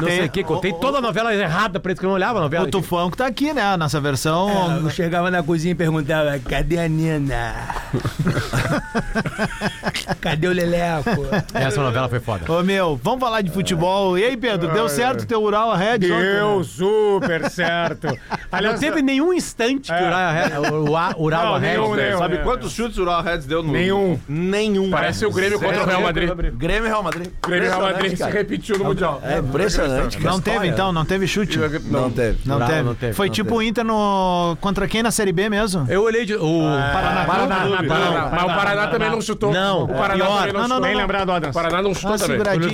Não 0.00 0.08
sei 0.08 0.26
o 0.26 0.30
que. 0.30 0.42
Contei 0.44 0.72
toda 0.72 0.98
a 0.98 1.00
novela 1.00 1.34
errada 1.34 1.78
pra 1.80 1.90
eles 1.92 1.98
que 2.00 2.04
eu 2.04 2.08
não 2.08 2.14
olhava 2.16 2.38
a 2.38 2.42
novela. 2.42 2.66
O 2.66 2.70
Tufão 2.70 3.10
que 3.10 3.16
tá 3.16 3.26
aqui, 3.26 3.52
né? 3.52 3.62
A 3.62 3.76
nossa 3.76 4.00
versão. 4.00 4.80
Eu 4.82 4.90
chegava 4.90 5.30
na 5.30 5.42
cozinha 5.42 5.72
e 5.72 5.74
perguntava: 5.74 6.38
cadê 6.38 6.78
a 6.78 6.88
Nina? 6.88 7.54
cadê 10.20 10.48
o 10.48 10.52
Leleco? 10.52 11.10
Essa 11.54 11.82
novela 11.82 12.08
foi 12.08 12.20
foda. 12.20 12.50
Ô 12.52 12.62
meu, 12.62 12.98
vamos 13.02 13.20
falar 13.20 13.40
de 13.42 13.50
futebol. 13.50 14.18
E 14.18 14.24
aí, 14.24 14.36
Pedro, 14.36 14.72
deu 14.72 14.88
certo 14.88 15.22
o 15.22 15.26
teu 15.26 15.42
Ural 15.42 15.74
Red? 15.74 15.98
Deu 15.98 16.62
super 16.64 17.48
certo. 17.50 18.06
Não 18.52 18.58
Aliás, 18.58 18.80
teve 18.80 19.02
nenhum 19.02 19.32
instante 19.32 19.92
que 19.92 20.02
o 20.02 20.06
Urawa- 20.06 20.72
o 20.72 20.82
Ura- 20.82 21.14
Urawa 21.16 21.44
Não, 21.44 21.58
Red. 21.58 21.68
nenhum, 21.68 21.94
né? 21.94 22.06
nenhum. 22.06 22.18
Sabe 22.18 22.34
é. 22.36 22.38
quantos 22.38 22.72
chutes 22.72 22.98
o 22.98 23.04
Real 23.04 23.22
Reds 23.22 23.46
deu 23.46 23.62
no. 23.62 23.72
Nenhum. 23.72 24.18
Nenhum. 24.28 24.90
Parece 24.90 25.24
o 25.24 25.30
Grêmio 25.30 25.58
contra 25.58 25.82
o 25.82 25.86
Real 25.86 26.02
Madrid. 26.02 26.30
Grêmio 26.54 26.86
e 26.86 26.88
Real 26.88 27.02
Madrid. 27.02 27.28
Grêmio 27.42 27.66
e 27.66 27.68
Real 27.68 27.82
Madrid. 27.82 28.18
Repetiu 28.32 28.78
no 28.78 28.84
Mundial. 28.84 29.20
É 29.24 29.38
impressionante. 29.38 30.20
Não 30.22 30.40
teve, 30.40 30.66
então? 30.68 30.92
Não 30.92 31.04
teve 31.04 31.26
chute? 31.26 31.58
Não 31.86 32.10
teve. 32.10 32.38
Não, 32.46 32.58
Não, 32.58 32.66
teve. 32.66 32.82
não 32.82 32.94
teve, 32.94 33.12
Foi 33.12 33.26
não 33.26 33.32
tipo 33.34 33.56
o 33.56 33.62
Inter 33.62 33.84
no... 33.84 34.56
contra 34.60 34.86
quem 34.88 35.02
na 35.02 35.10
Série 35.10 35.32
B 35.32 35.48
mesmo? 35.48 35.86
Eu 35.88 36.02
olhei 36.02 36.24
de. 36.24 36.34
O 36.34 36.62
Paraná. 36.92 37.24
Paraná, 37.24 37.56
Clube. 37.60 37.88
Paraná. 37.88 38.28
Mas 38.32 38.42
o 38.42 38.46
Paraná 38.46 38.86
também 38.88 39.10
não 39.10 39.20
chutou. 39.20 39.52
Não, 39.52 39.84
o 39.84 39.88
Paraná 39.88 40.24
também 40.26 40.52
não 40.52 40.62
chutou. 40.64 40.80
Bem 40.82 40.96
lembrado, 40.96 41.30
Adams. 41.32 41.56
O 41.56 41.58
Paraná 41.60 41.82
não 41.82 41.94
chutou 41.94 42.12
Ah, 42.14 42.18
também. 42.18 42.36
o 42.36 42.40
seguradinho. 42.40 42.72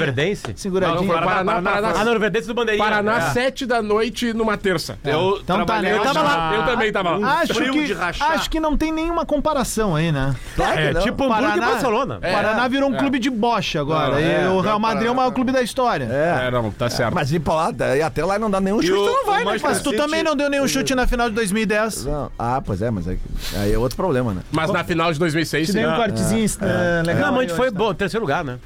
Não 0.48 0.56
Seguradinho. 0.56 1.06
foi 1.06 1.16
o 1.16 1.22
Paraná, 1.24 1.62
Paraná. 1.62 1.92
Ah, 1.96 2.04
no 2.04 2.12
do 2.18 2.54
Bandeirinha. 2.54 2.84
Paraná, 2.84 3.16
É. 3.18 3.20
7 3.30 3.66
da 3.66 3.82
noite 3.82 4.32
numa 4.32 4.56
terça. 4.56 4.98
Eu 5.04 5.38
Então 5.42 5.58
tá, 5.58 5.64
trabalhei? 5.64 5.92
Eu 5.92 6.02
tava 6.02 6.22
lá. 6.22 6.54
Eu 6.54 6.64
também 6.64 6.92
tava 6.92 7.16
lá. 7.16 7.40
Acho 7.40 7.54
que, 7.54 7.96
acho 8.20 8.50
que 8.50 8.60
não 8.60 8.76
tem 8.76 8.92
nenhuma 8.92 9.24
comparação 9.26 9.94
aí, 9.96 10.10
né? 10.12 10.34
Claro 10.56 10.78
É, 10.80 10.92
não. 10.92 11.00
tipo 11.02 11.24
Hamburgo 11.24 11.56
e 11.56 11.60
Barcelona. 11.60 12.16
O 12.18 12.20
Paraná 12.20 12.68
virou 12.68 12.88
um 12.90 12.96
clube 12.96 13.18
de 13.18 13.30
bocha 13.30 13.80
agora. 13.80 14.12
Não, 14.12 14.20
e 14.20 14.24
é, 14.30 14.48
o 14.48 14.60
Real 14.60 14.78
Madrid 14.78 15.08
é 15.08 15.10
o 15.10 15.14
maior 15.14 15.30
clube 15.48 15.52
da 15.52 15.62
história. 15.62 16.04
É, 16.04 16.50
não, 16.50 16.70
tá 16.70 16.88
certo. 16.90 17.14
Mas 17.14 17.32
ir 17.32 17.40
pra 17.40 17.54
lá, 17.54 17.72
e 17.96 18.02
até 18.02 18.24
lá 18.24 18.38
não 18.38 18.50
dá 18.50 18.60
nenhum 18.60 18.80
chute, 18.80 18.92
o- 18.92 19.06
não 19.06 19.26
vai, 19.26 19.42
o 19.44 19.50
né? 19.50 19.58
Mas 19.62 19.82
tu 19.82 19.92
também 19.92 20.22
não 20.22 20.36
deu 20.36 20.48
nenhum 20.50 20.68
chute 20.68 20.94
na 20.94 21.06
final 21.06 21.28
de 21.28 21.34
2010. 21.34 22.04
Não. 22.04 22.30
Ah, 22.38 22.60
pois 22.64 22.82
é, 22.82 22.90
mas 22.90 23.08
aí, 23.08 23.18
aí 23.56 23.72
é 23.72 23.78
outro 23.78 23.96
problema, 23.96 24.32
né? 24.34 24.42
Mas 24.52 24.70
na 24.70 24.84
final 24.84 25.12
de 25.12 25.18
2006, 25.18 25.66
Te 25.66 25.72
sim. 25.72 25.78
dei 25.78 25.86
um 25.86 25.96
cortezinho 25.96 26.44
eh, 26.60 27.02
legal. 27.04 27.22
Não, 27.26 27.32
mas 27.32 27.38
a 27.38 27.42
gente 27.42 27.50
aí 27.52 27.56
foi 27.56 27.70
tá? 27.72 27.78
bom, 27.78 27.94
terceiro 27.94 28.24
lugar, 28.24 28.44
né? 28.44 28.58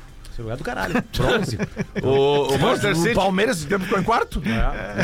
Terceiro 0.42 0.44
lugar 0.44 0.56
do 0.56 0.64
caralho. 0.64 1.04
Bronze. 1.16 1.58
O, 2.02 2.54
o 2.54 2.58
Manchester 2.58 2.92
O 2.92 2.96
City. 2.96 3.14
Palmeiras 3.14 3.58
esse 3.58 3.66
tempo 3.66 3.84
ficou 3.84 3.98
em 3.98 4.02
quarto? 4.02 4.42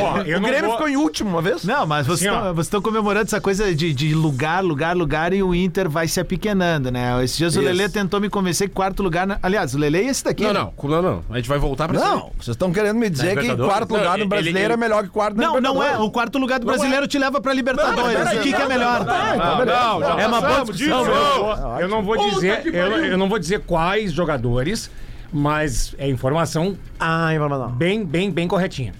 Ó, 0.00 0.18
eu 0.22 0.38
O 0.38 0.40
não 0.40 0.48
Grêmio 0.48 0.66
vou- 0.66 0.72
ficou 0.76 0.88
em 0.88 0.96
último 0.96 1.30
uma 1.30 1.42
vez? 1.42 1.64
Não, 1.64 1.86
mas 1.86 2.06
vocês 2.06 2.30
Assim, 2.30 2.38
ó. 2.56 2.60
estão 2.60 2.82
comemorando 2.82 3.26
essa 3.26 3.40
coisa 3.40 3.74
de, 3.74 3.92
de 3.92 4.14
lugar, 4.14 4.62
lugar, 4.64 4.96
lugar 4.96 5.32
e 5.32 5.42
o 5.42 5.54
Inter 5.54 5.88
vai 5.88 6.08
se 6.08 6.20
apequenando, 6.20 6.90
né? 6.90 7.22
Esses 7.24 7.36
dias 7.36 7.56
o. 7.56 7.60
Lelê 7.60 7.88
tentou 7.88 8.20
me 8.20 8.28
convencer 8.28 8.68
que 8.68 8.74
quarto 8.74 9.02
lugar. 9.02 9.26
na- 9.26 9.38
Aliás, 9.42 9.74
o 9.74 9.78
Lelê 9.78 10.02
é 10.02 10.06
esse 10.08 10.24
daqui. 10.24 10.42
Não, 10.44 10.52
né? 10.52 10.60
não, 10.60 10.88
não, 10.90 11.02
não. 11.02 11.24
A 11.30 11.36
gente 11.36 11.48
vai 11.48 11.58
voltar 11.58 11.88
pra 11.88 11.98
Não, 11.98 12.30
vocês 12.38 12.48
estão 12.54 12.72
querendo 12.72 12.96
me 12.98 13.08
dizer 13.10 13.38
que 13.38 13.56
quarto 13.56 13.90
lugar 13.94 14.12
Não, 14.18 14.24
no 14.24 14.28
brasileiro 14.28 14.66
ele- 14.68 14.72
é 14.74 14.76
melhor 14.76 15.02
que 15.04 15.10
quarto 15.10 15.36
no 15.36 15.42
Não, 15.42 15.60
não 15.60 15.82
é. 15.82 15.98
O 15.98 16.10
quarto 16.10 16.38
lugar 16.38 16.58
do 16.58 16.66
brasileiro 16.66 17.06
te 17.06 17.18
leva 17.18 17.40
pra 17.40 17.52
Libertadores. 17.52 18.32
o 18.38 18.40
que, 18.42 18.52
que 18.52 18.62
é 18.62 18.66
melhor? 18.68 19.04
Não, 19.04 20.00
já 20.00 20.20
É 20.20 20.26
uma 20.26 20.40
boa 20.40 20.64
discussão, 20.64 21.04
disso. 21.04 21.10
meu. 21.10 21.78
Eu 21.80 21.88
não 21.88 22.02
vou 22.02 22.16
dizer, 22.30 22.62
eu 22.74 23.18
não 23.18 23.28
vou 23.28 23.38
dizer 23.38 23.60
quais 23.60 24.12
jogadores, 24.12 24.90
Mas 25.32 25.94
é 25.98 26.08
informação 26.08 26.76
Ah, 26.98 27.34
informação. 27.34 27.70
bem, 27.72 28.04
bem, 28.04 28.30
bem 28.30 28.48
corretinha. 28.48 28.92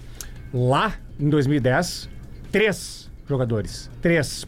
Lá, 0.53 0.93
em 1.19 1.29
2010, 1.29 2.09
três 2.51 3.09
jogadores. 3.27 3.89
Três. 4.01 4.45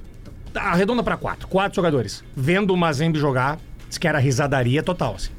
Arredonda 0.54 1.02
pra 1.04 1.18
quatro. 1.18 1.48
Quatro 1.48 1.76
jogadores. 1.76 2.24
Vendo 2.36 2.74
o 2.74 2.78
Mazembe 2.78 3.18
jogar, 3.18 3.58
diz 3.88 3.98
que 3.98 4.08
era 4.08 4.20
risadaria 4.20 4.84
total, 4.84 5.16
assim. 5.16 5.32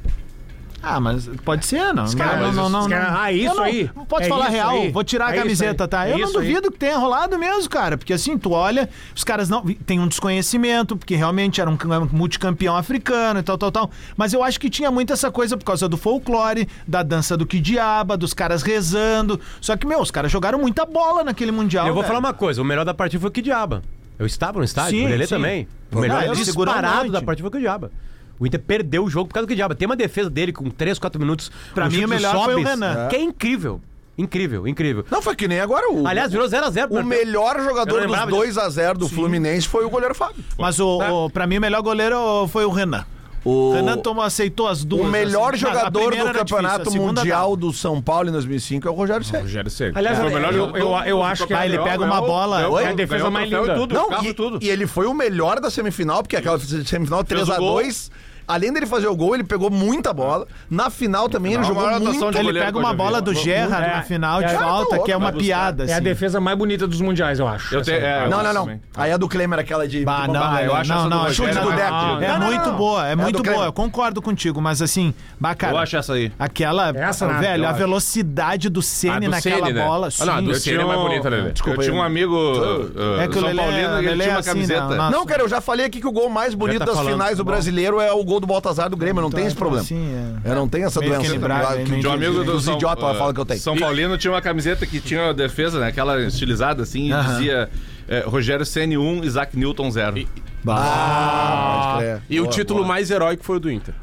Ah, 0.85 0.99
mas 0.99 1.29
pode 1.45 1.65
ser, 1.65 1.93
não. 1.93 2.05
caras- 2.13 2.53
não, 2.53 2.63
não, 2.63 2.69
não, 2.69 2.79
os 2.81 2.85
não. 2.87 2.89
caras- 2.89 3.15
ah, 3.17 3.31
isso 3.31 3.55
não- 3.55 3.63
aí. 3.63 3.89
Não 3.95 4.05
pode 4.05 4.25
É 4.25 4.27
falar 4.29 4.49
real. 4.49 4.71
aí. 4.71 4.91
Vou 4.91 5.03
tirar 5.03 5.27
a 5.27 5.29
É 5.29 5.31
isso 5.35 5.41
camiseta, 5.43 5.87
tá? 5.87 6.05
É 6.05 6.11
Eu 6.13 6.17
não 6.17 6.27
isso 6.27 6.37
aí. 6.39 6.45
duvido 6.47 6.71
que 6.71 6.77
tenha 6.77 6.97
rolado 6.97 7.39
mesmo, 7.39 7.69
cara. 7.69 7.97
Porque 7.97 8.11
assim, 8.11 8.37
tu 8.37 8.51
olha, 8.51 8.89
os 9.15 9.23
caras 9.23 9.47
não. 9.47 9.63
Tem 9.85 9.97
um 9.99 10.07
desconhecimento, 10.09 10.97
porque 10.97 11.15
realmente 11.15 11.61
era 11.61 11.69
um 11.69 11.77
cam- 11.77 12.09
multicampeão 12.11 12.75
africano 12.75 13.39
e 13.39 13.43
tal, 13.43 13.57
tal, 13.57 13.71
tal. 13.71 13.91
Mas 14.17 14.33
eu 14.33 14.43
acho 14.43 14.59
que 14.59 14.69
tinha 14.69 14.91
muito 14.91 15.13
essa 15.13 15.31
coisa 15.31 15.55
por 15.55 15.63
causa 15.63 15.87
do 15.87 15.95
folclore, 15.95 16.67
da 16.85 17.01
dança 17.01 17.37
do 17.37 17.45
Kidiaba, 17.45 18.17
dos 18.17 18.33
caras 18.33 18.61
rezando. 18.61 19.39
Só 19.61 19.77
que, 19.77 19.87
meu, 19.87 20.01
os 20.01 20.11
caras 20.11 20.29
jogaram 20.31 20.59
muita 20.59 20.85
bola 20.85 21.23
naquele 21.23 21.51
Mundial. 21.53 21.87
Eu 21.87 21.93
vou 21.93 22.03
velho. 22.03 22.07
falar 22.13 22.19
uma 22.19 22.33
coisa, 22.33 22.61
o 22.61 22.65
melhor 22.65 22.83
da 22.83 22.93
partida 22.93 23.21
foi 23.21 23.29
o 23.29 23.31
que 23.31 23.41
diaba. 23.41 23.81
Eu 24.19 24.25
estava 24.25 24.59
no 24.59 24.65
estádio, 24.65 24.99
Sim, 24.99 25.05
o 25.05 25.09
Lelê 25.09 25.27
também. 25.27 25.67
O 25.91 25.95
Não, 25.95 26.01
melhor 26.01 26.29
um 26.29 26.33
disparado 26.33 27.09
da 27.11 27.21
partida 27.21 27.49
foi 27.49 27.49
o 27.49 27.51
que 27.51 27.59
diaba. 27.65 27.89
O 28.43 28.45
Inter 28.45 28.59
perdeu 28.59 29.05
o 29.05 29.09
jogo 29.09 29.29
por 29.29 29.35
causa 29.35 29.47
do 29.47 29.49
que 29.49 29.55
diaba. 29.55 29.73
Tem 29.73 29.85
uma 29.85 29.95
defesa 29.95 30.29
dele 30.29 30.51
com 30.51 30.69
3, 30.69 30.99
4 30.99 31.17
minutos. 31.17 31.49
Pra 31.73 31.89
mim, 31.89 32.03
o 32.03 32.09
melhor 32.09 32.33
foi 32.43 32.55
o 32.55 32.57
Sobis, 32.57 32.67
Renan. 32.67 33.07
Que 33.07 33.15
é 33.15 33.21
incrível. 33.21 33.79
Incrível, 34.17 34.67
incrível. 34.67 35.05
Não, 35.09 35.21
foi 35.21 35.33
que 35.33 35.47
nem 35.47 35.61
agora 35.61 35.89
o. 35.89 36.05
Aliás, 36.05 36.29
virou 36.29 36.45
0x0. 36.45 36.91
o 36.91 37.03
melhor 37.05 37.57
jogador 37.61 38.01
dos 38.01 38.01
lembrava 38.01 38.29
2x0 38.29 38.97
do 38.97 39.07
Fluminense 39.07 39.65
foi 39.65 39.85
o 39.85 39.89
goleiro 39.89 40.13
Fábio. 40.13 40.43
Mas 40.59 40.77
o, 40.77 40.99
o, 40.99 41.29
pra 41.29 41.47
mim, 41.47 41.57
o 41.57 41.61
melhor 41.61 41.81
goleiro 41.81 42.45
foi 42.49 42.65
o 42.65 42.69
Renan. 42.69 43.05
O, 43.45 43.73
Renan 43.73 43.97
tomou, 43.97 44.23
aceitou 44.23 44.67
as 44.69 44.85
duas. 44.85 45.05
o 45.05 45.09
melhor 45.09 45.53
assim. 45.53 45.65
A 45.65 45.69
jogador 45.69 46.03
do 46.05 46.11
difícil, 46.11 46.33
Campeonato 46.33 46.91
segunda 46.91 47.21
Mundial 47.21 47.49
não. 47.49 47.57
do 47.57 47.73
São 47.73 48.01
Paulo 48.01 48.29
em 48.29 48.31
2005 48.31 48.87
é 48.87 48.91
o 48.91 48.93
Rogério 48.93 49.25
Ceni. 49.25 49.43
Rogério 49.43 49.69
Ceni. 49.69 49.91
Aliás, 49.95 50.17
Foi 50.17 50.29
o 50.29 50.33
melhor 50.33 50.53
eu, 50.53 50.59
jogador 50.59 50.77
eu, 50.77 51.05
eu 51.07 51.23
acho 51.23 51.45
que 51.45 51.53
Ah, 51.53 51.65
ele 51.65 51.77
pega 51.79 52.03
uma 52.05 52.21
bola. 52.21 52.61
Ganhou, 52.61 52.79
é 52.79 52.87
a 52.87 52.93
defesa 52.93 53.29
mais 53.29 53.51
e 53.51 53.53
linda. 53.55 53.75
Tudo, 53.75 53.95
Não, 53.95 54.23
e, 54.23 54.33
tudo. 54.33 54.59
e 54.61 54.69
ele 54.69 54.87
foi 54.87 55.07
o 55.07 55.13
melhor 55.13 55.59
da 55.59 55.69
semifinal, 55.69 56.23
porque 56.23 56.37
aquela 56.37 56.57
semifinal 56.57 57.25
Fez 57.25 57.49
o 57.49 57.51
3x2. 57.51 58.11
Além 58.47 58.73
dele 58.73 58.85
fazer 58.85 59.07
o 59.07 59.15
gol, 59.15 59.35
ele 59.35 59.43
pegou 59.43 59.69
muita 59.69 60.13
bola. 60.13 60.47
Na 60.69 60.89
final 60.89 61.29
também 61.29 61.53
ele 61.53 61.63
jogou 61.63 61.83
a 61.83 61.85
maior 61.85 61.97
atuação 61.97 62.23
muito. 62.23 62.37
Ele 62.37 62.43
goleiro 62.45 62.65
pega 62.65 62.77
uma 62.77 62.93
bola 62.93 63.21
do 63.21 63.33
Gerrard 63.33 63.89
É, 63.89 63.95
na 63.95 64.01
final 64.03 64.39
de 64.39 64.45
é, 64.45 64.57
falta, 64.57 64.97
tá 64.97 65.03
que 65.03 65.11
é 65.11 65.17
uma 65.17 65.31
piada. 65.31 65.85
É 65.85 65.91
a 65.91 65.95
assim. 65.95 66.03
defesa 66.03 66.39
mais 66.39 66.57
bonita 66.57 66.85
dos 66.85 67.01
mundiais, 67.01 67.39
eu 67.39 67.47
acho. 67.47 67.73
Eu 67.73 67.81
tenho, 67.81 67.97
é, 67.97 68.27
Não, 68.27 68.43
não, 68.43 68.53
não. 68.53 68.79
Aí 68.95 69.11
a 69.11 69.17
do 69.17 69.27
Klemer, 69.27 69.59
aquela 69.59 69.87
de. 69.87 70.03
Bah, 70.03 70.27
de 70.27 70.33
não, 70.33 70.59
eu 70.59 70.75
acho 70.75 70.89
não, 70.89 70.99
essa 70.99 71.09
não, 71.09 71.25
do 71.25 71.33
chute 71.33 71.59
do 71.59 71.71
Deco. 71.71 72.23
É 72.23 72.39
muito 72.39 72.71
boa, 72.73 73.07
é 73.07 73.11
É 73.13 73.15
muito 73.15 73.43
boa. 73.43 73.65
Eu 73.65 73.73
concordo 73.73 74.21
contigo, 74.21 74.61
mas 74.61 74.81
assim, 74.81 75.13
bacana. 75.39 75.73
Eu 75.73 75.77
acho 75.77 75.97
essa 75.97 76.13
aí. 76.13 76.31
Aquela, 76.37 76.89
Essa 76.89 77.27
nada, 77.27 77.39
velho, 77.39 77.67
a 77.67 77.71
velocidade 77.71 78.69
do 78.69 78.81
Ceni 78.81 79.27
naquela 79.27 79.69
né? 79.69 79.83
bola. 79.83 80.09
Ah, 80.19 80.25
não, 80.25 80.43
do 80.43 80.51
Eu 80.51 80.55
Ceni 80.55 80.75
é 80.75 80.79
tinha 80.79 80.87
mais 80.87 80.99
um- 80.99 81.03
bonita, 81.03 81.29
Lelê. 81.29 81.49
Eu 81.49 81.77
tinha 81.77 81.93
um 81.93 82.01
amigo 82.03 82.35
uh, 82.35 83.19
É 83.21 83.27
que 83.27 83.37
o 83.37 83.41
São 83.41 83.55
Paulino 83.55 84.01
e 84.01 84.07
ele 84.07 84.15
tinha 84.15 84.25
é 84.25 84.29
uma 84.29 84.39
assim, 84.39 84.49
camiseta. 84.49 85.09
não, 85.09 85.25
cara, 85.25 85.43
eu 85.43 85.49
já 85.49 85.61
falei 85.61 85.85
aqui 85.85 85.99
que 85.99 86.07
o 86.07 86.11
gol 86.11 86.29
mais 86.29 86.53
bonito 86.53 86.79
tá 86.79 86.85
das 86.85 86.95
falando 86.95 87.11
finais 87.13 87.37
do 87.37 87.43
brasileiro 87.43 87.99
é 87.99 88.11
o 88.11 88.23
gol 88.23 88.32
do 88.39 88.47
Baltazar 88.47 88.89
do 88.89 88.97
Grêmio. 88.97 89.19
Eu 89.19 89.23
não 89.23 89.31
tenho 89.31 89.47
esse 89.47 89.55
problema. 89.55 89.83
Sim, 89.85 90.13
é. 90.43 90.51
Eu 90.51 90.55
não 90.55 90.67
tenho 90.67 90.85
essa 90.85 90.99
Meio 90.99 91.13
doença 91.13 91.31
que, 91.33 91.83
que, 91.83 91.99
Tinha 91.99 92.09
um 92.09 92.13
amigo 92.13 92.43
do 92.43 92.55
os 92.55 92.63
São, 92.65 92.75
idiotas 92.75 93.03
uh, 93.03 93.17
falam 93.17 93.33
que 93.33 93.39
eu 93.39 93.45
tenho. 93.45 93.59
São 93.59 93.77
Paulino 93.77 94.17
tinha 94.17 94.31
uma 94.31 94.41
camiseta 94.41 94.85
que 94.85 94.99
tinha 94.99 95.29
a 95.29 95.33
defesa, 95.33 95.79
né? 95.79 95.87
Aquela 95.87 96.21
estilizada 96.21 96.83
assim, 96.83 97.11
e 97.11 97.23
dizia 97.23 97.69
é, 98.07 98.21
Rogério 98.21 98.65
Ceni 98.65 98.97
1, 98.97 99.23
Isaac 99.23 99.57
Newton 99.57 99.89
0. 99.91 100.27
Ah. 100.67 102.19
E 102.29 102.39
o 102.39 102.43
Boa, 102.43 102.53
título 102.53 102.79
boa. 102.79 102.87
mais 102.87 103.11
heróico 103.11 103.43
foi 103.43 103.57
o 103.57 103.59
do 103.59 103.71
Inter. 103.71 103.93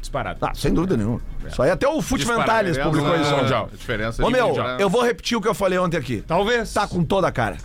Disparado. 0.00 0.38
Ah, 0.42 0.52
sem 0.54 0.72
dúvida 0.72 0.96
nenhuma. 0.96 1.20
Isso 1.48 1.62
aí 1.62 1.70
até 1.70 1.88
o 1.88 2.00
Fute 2.02 2.26
Mentales 2.26 2.76
Disparado. 2.76 2.96
publicou 2.96 3.16
É, 3.16 4.08
isso. 4.08 4.22
Ô 4.22 4.30
meu, 4.30 4.48
mundial. 4.48 4.78
eu 4.78 4.90
vou 4.90 5.02
repetir 5.02 5.36
o 5.36 5.40
que 5.40 5.48
eu 5.48 5.54
falei 5.54 5.78
ontem 5.78 5.96
aqui. 5.96 6.22
Talvez. 6.26 6.72
Tá 6.72 6.86
com 6.86 7.02
toda 7.02 7.26
a 7.26 7.32
cara. 7.32 7.56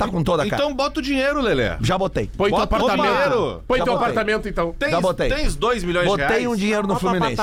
Tá 0.00 0.08
com 0.08 0.24
toda 0.24 0.42
a 0.44 0.48
cara. 0.48 0.62
Então 0.62 0.74
bota 0.74 0.98
o 1.00 1.02
dinheiro, 1.02 1.40
Lelê. 1.42 1.76
Já 1.82 1.98
botei. 1.98 2.30
Põe 2.36 2.50
teu 2.50 2.58
Bota 2.58 2.74
o 2.74 2.76
apartamento. 2.78 3.12
dinheiro. 3.12 3.62
Põe 3.68 3.78
Já 3.78 3.84
teu 3.84 3.92
botei. 3.94 4.08
apartamento, 4.08 4.48
então. 4.48 4.74
Tens, 4.78 4.90
Já 4.92 5.00
botei. 5.00 5.28
tens 5.28 5.54
2 5.56 5.84
milhões 5.84 6.04
de 6.04 6.10
Botei 6.10 6.26
reais. 6.26 6.46
um 6.46 6.56
dinheiro 6.56 6.86
no 6.86 6.98
Fluminense. 6.98 7.36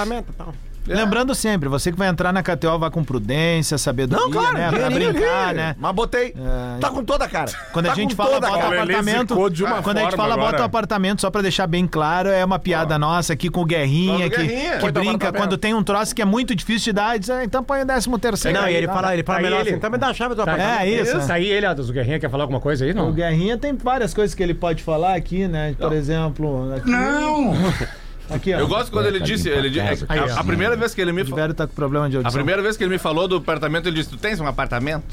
Lembrando 0.87 1.33
sempre, 1.35 1.67
você 1.69 1.91
que 1.91 1.97
vai 1.97 2.07
entrar 2.07 2.31
na 2.33 2.41
KTO, 2.41 2.77
vá 2.79 2.89
com 2.89 3.03
prudência, 3.03 3.77
sabedoria, 3.77 4.23
Não, 4.25 4.31
claro, 4.31 4.57
né? 4.57 4.69
Pra 4.69 4.87
dinheirinho 4.87 5.13
brincar, 5.13 5.47
ali. 5.49 5.57
né? 5.57 5.75
Mas 5.79 5.91
botei. 5.95 6.27
É. 6.37 6.79
Tá 6.79 6.89
com 6.89 7.03
toda 7.03 7.25
a 7.25 7.29
cara. 7.29 7.51
Quando 7.73 7.85
a 7.87 7.89
Tá 7.89 7.95
gente 7.95 8.15
com 8.15 8.23
fala 8.23 8.35
toda 8.35 8.47
a 8.47 8.49
bota 8.49 8.61
cara. 8.63 8.69
Lelê 8.83 8.93
apartamento, 8.93 9.29
zicou 9.33 9.49
de 9.49 9.63
uma 9.63 9.81
quando 9.81 9.97
a 9.97 10.01
gente 10.01 10.09
forma 10.11 10.23
fala 10.23 10.33
agora. 10.35 10.51
bota 10.51 10.63
apartamento, 10.65 11.21
só 11.21 11.29
pra 11.29 11.41
deixar 11.41 11.67
bem 11.67 11.85
claro, 11.87 12.29
é 12.29 12.43
uma 12.43 12.59
piada 12.59 12.97
nossa 12.97 13.33
aqui 13.33 13.49
com 13.49 13.61
o 13.61 13.65
Guerrinha, 13.65 14.13
Fala 14.17 14.23
do 14.29 14.31
que, 14.31 14.37
Guerrinha. 14.37 14.77
que 14.77 14.91
brinca 14.91 15.09
apartamento. 15.09 15.37
quando 15.37 15.57
tem 15.57 15.73
um 15.73 15.83
troço 15.83 16.15
que 16.15 16.21
é 16.21 16.25
muito 16.25 16.55
difícil 16.55 16.85
de 16.85 16.93
dar, 16.93 17.17
diz, 17.19 17.29
ah, 17.29 17.43
então 17.43 17.63
põe 17.63 17.81
o 17.81 17.85
décimo 17.85 18.17
terceiro. 18.17 18.59
Não, 18.59 18.67
e 18.67 18.73
ele 18.75 18.87
tá? 18.87 18.93
fala, 18.93 19.13
ele 19.13 19.23
fala 19.23 19.39
Aí 19.39 19.43
melhor 19.43 19.61
ele- 19.61 19.69
assim, 19.71 19.79
também 19.79 19.99
dá 19.99 20.07
a 20.07 20.13
chave 20.13 20.35
do 20.35 20.43
Tá, 20.43 20.53
apartamento. 20.53 20.81
É 20.81 20.87
isso. 20.89 21.17
Isso 21.17 21.31
aí, 21.33 21.47
ele, 21.47 21.67
o 21.67 21.75
Guerrinha, 21.93 22.19
quer 22.19 22.29
falar 22.29 22.43
alguma 22.43 22.59
coisa 22.59 22.85
aí? 22.85 22.93
Não. 22.93 23.09
O 23.09 23.13
Guerrinha 23.13 23.57
tem 23.57 23.73
várias 23.75 24.13
coisas 24.13 24.33
que 24.35 24.41
ele 24.43 24.53
pode 24.53 24.83
falar 24.83 25.15
aqui, 25.15 25.47
né? 25.47 25.75
Por 25.77 25.91
exemplo. 25.93 26.73
Aqui, 26.75 26.89
não! 26.89 27.53
Aqui, 28.29 28.53
ó. 28.53 28.59
Eu 28.59 28.67
gosto 28.67 28.91
quando 28.91 29.05
ele 29.07 29.19
disse. 29.19 29.47
Ele, 29.49 29.69
di- 29.69 29.79
Aí, 29.79 29.97
a, 30.19 30.35
ó. 30.35 30.39
a 30.39 30.43
primeira 30.43 30.75
vez 30.75 30.93
que 30.93 31.01
ele 31.01 31.11
me 31.11 31.21
O 31.21 31.25
falou. 31.25 31.53
Tá 31.53 31.65
com 31.67 31.73
problema 31.73 32.09
de 32.09 32.17
A 32.17 32.19
audição. 32.19 32.37
primeira 32.39 32.61
vez 32.61 32.75
que 32.75 32.83
ele 32.83 32.91
me 32.91 32.97
falou 32.97 33.27
do 33.27 33.37
apartamento, 33.37 33.87
ele 33.87 33.95
disse: 33.95 34.09
Tu 34.09 34.17
tens 34.17 34.39
um 34.39 34.47
apartamento? 34.47 35.03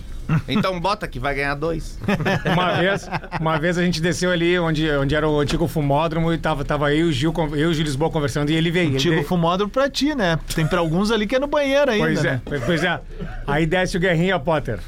Então 0.49 0.81
bota 0.81 1.07
que 1.07 1.19
vai 1.21 1.35
ganhar 1.35 1.55
dois. 1.55 1.99
Uma 2.51 2.73
vez, 2.81 3.09
uma 3.39 3.59
vez 3.59 3.77
a 3.77 3.83
gente 3.83 4.01
desceu 4.01 4.31
ali 4.31 4.59
onde, 4.59 4.91
onde 4.93 5.15
era 5.15 5.29
o 5.29 5.39
antigo 5.39 5.69
fumódromo 5.69 6.33
e 6.33 6.39
tava, 6.39 6.65
tava 6.65 6.95
eu 6.95 7.07
e 7.07 7.09
o 7.11 7.13
Gil, 7.13 7.31
con- 7.31 7.49
eu 7.49 7.57
e 7.59 7.67
o 7.67 7.75
Gil 7.75 7.85
Lisboa 7.85 8.11
conversando 8.11 8.49
e 8.51 8.55
ele 8.55 8.71
veio. 8.71 8.87
ele 8.89 8.95
Antigo 8.97 9.15
veio. 9.17 9.27
fumódromo 9.27 9.71
pra 9.71 9.89
ti, 9.91 10.15
né? 10.15 10.39
Tem 10.55 10.67
pra 10.67 10.79
alguns 10.79 11.11
ali 11.11 11.27
que 11.27 11.37
é 11.37 11.39
no 11.39 11.47
banheiro 11.47 11.91
ainda. 11.91 12.05
Pois 12.07 12.25
é, 12.25 12.31
né? 12.33 12.43
pois 12.65 12.83
é. 12.85 13.01
Aí 13.47 13.67
desce 13.67 13.99
o 13.99 14.01
Guerrinha, 14.01 14.39
Potter, 14.39 14.79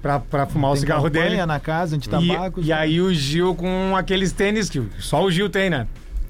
pra, 0.00 0.18
pra 0.18 0.46
fumar 0.46 0.70
o 0.70 0.74
Tem 0.74 0.80
cigarro 0.80 1.04
campanha 1.04 1.24
dele. 1.30 1.46
na 1.46 1.60
casa, 1.60 1.94
anti-tabaco. 1.96 2.60
E, 2.62 2.66
e 2.68 2.72
aí 2.72 2.98
o 3.00 3.12
Gil 3.12 3.54
com 3.54 3.94
aqueles 3.96 4.32
tênis 4.32 4.70
que 4.70 4.82
só 4.98 5.22
o 5.22 5.30
Gil 5.30 5.50
tem, 5.50 5.68
né? 5.68 5.86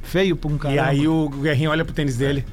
Feio 0.06 0.36
pra 0.36 0.50
um 0.50 0.58
cara. 0.58 0.74
E 0.74 0.78
aí 0.78 1.08
o 1.08 1.28
Guerrinho 1.28 1.70
olha 1.70 1.84
pro 1.84 1.94
tênis 1.94 2.16
dele. 2.16 2.44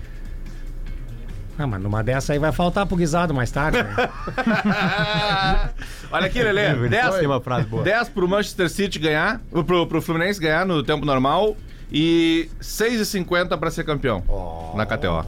Ah, 1.57 1.67
mas 1.67 1.81
numa 1.81 2.03
dessa 2.03 2.33
aí 2.33 2.39
vai 2.39 2.51
faltar 2.51 2.85
pro 2.85 2.97
guisado 2.97 3.33
mais 3.33 3.51
tarde. 3.51 3.77
né? 3.77 3.93
Olha 6.11 6.25
aqui, 6.25 6.41
Lelê. 6.41 6.89
10, 6.89 7.15
Tem 7.15 7.27
uma 7.27 7.39
frase 7.39 7.67
boa. 7.67 7.83
10 7.83 8.09
pro 8.09 8.27
Manchester 8.27 8.69
City 8.69 8.97
ganhar, 8.97 9.39
pro, 9.65 9.85
pro 9.85 10.01
Fluminense 10.01 10.39
ganhar 10.39 10.65
no 10.65 10.81
tempo 10.81 11.05
normal 11.05 11.55
e 11.91 12.49
6,50 12.59 13.55
pra 13.57 13.69
ser 13.69 13.83
campeão 13.83 14.23
na 14.75 14.85
KTO. 14.85 15.25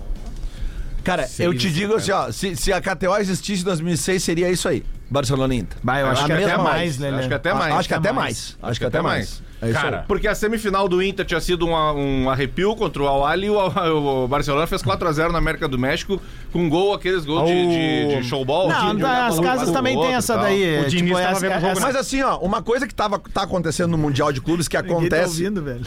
Cara, 1.03 1.29
eu 1.37 1.55
te 1.55 1.71
digo 1.71 1.93
assim, 1.93 2.11
ó. 2.11 2.31
Se, 2.31 2.55
se 2.55 2.73
a 2.73 2.81
KTO 2.81 3.15
existisse 3.17 3.61
em 3.61 3.65
2006, 3.65 4.23
seria 4.23 4.49
isso 4.49 4.67
aí. 4.67 4.83
Barcelona 5.07 5.53
Inter. 5.53 5.77
Vai, 5.83 6.01
eu 6.01 6.07
acho 6.07 6.25
que 6.25 6.33
mesma 6.33 6.47
até 6.47 6.57
mais. 6.57 6.67
mais, 6.73 6.97
Lelê. 6.97 7.17
Acho 7.19 7.27
que 7.27 7.33
até 7.35 7.53
mais. 7.53 7.75
Acho 7.75 7.87
que 7.87 7.93
até 7.93 8.11
mais. 8.11 8.57
Acho 8.63 8.79
que 8.79 8.85
até 8.85 9.01
mais. 9.01 9.43
É 9.65 9.71
isso 9.71 9.79
Cara, 9.81 9.99
aí. 9.99 10.03
Porque 10.07 10.27
a 10.27 10.35
semifinal 10.35 10.87
do 10.87 11.01
Inter 11.01 11.25
tinha 11.25 11.39
sido 11.41 11.65
uma- 11.65 11.91
um 11.93 12.29
arrepio 12.29 12.75
contra 12.75 13.03
o 13.03 13.07
Al-Ali 13.07 13.47
e 13.47 13.49
o, 13.49 13.57
o 14.23 14.27
Barcelona 14.27 14.67
fez 14.67 14.81
4x0 14.81 15.31
na 15.31 15.37
América 15.37 15.67
do 15.67 15.77
México 15.77 16.21
com 16.51 16.59
um 16.59 16.69
gol, 16.69 16.93
aqueles 16.93 17.25
gols 17.25 17.49
de, 17.49 17.67
de, 17.67 18.21
de 18.21 18.23
showball. 18.27 18.69
Não, 18.69 18.93
de 18.95 19.01
jogar 19.01 19.27
as 19.27 19.39
casas 19.39 19.71
também 19.71 19.99
tem 19.99 20.13
essa 20.13 20.33
tal. 20.35 20.43
daí. 20.43 20.81
O 20.85 20.87
Diniz 20.89 21.11
tava 21.17 21.31
essa- 21.31 21.39
jogo, 21.59 21.67
essa- 21.67 21.81
Mas 21.81 21.95
assim, 21.95 22.21
ó, 22.21 22.37
uma 22.39 22.61
coisa 22.61 22.87
que 22.87 22.93
tava, 22.95 23.19
tá 23.33 23.43
acontecendo 23.43 23.91
no 23.91 23.97
Mundial 23.97 24.31
de 24.31 24.41
Clubes 24.41 24.67
que 24.67 24.75
tá 24.77 24.83
acontece. 24.83 25.29
ouvindo, 25.43 25.61
velho. 25.63 25.85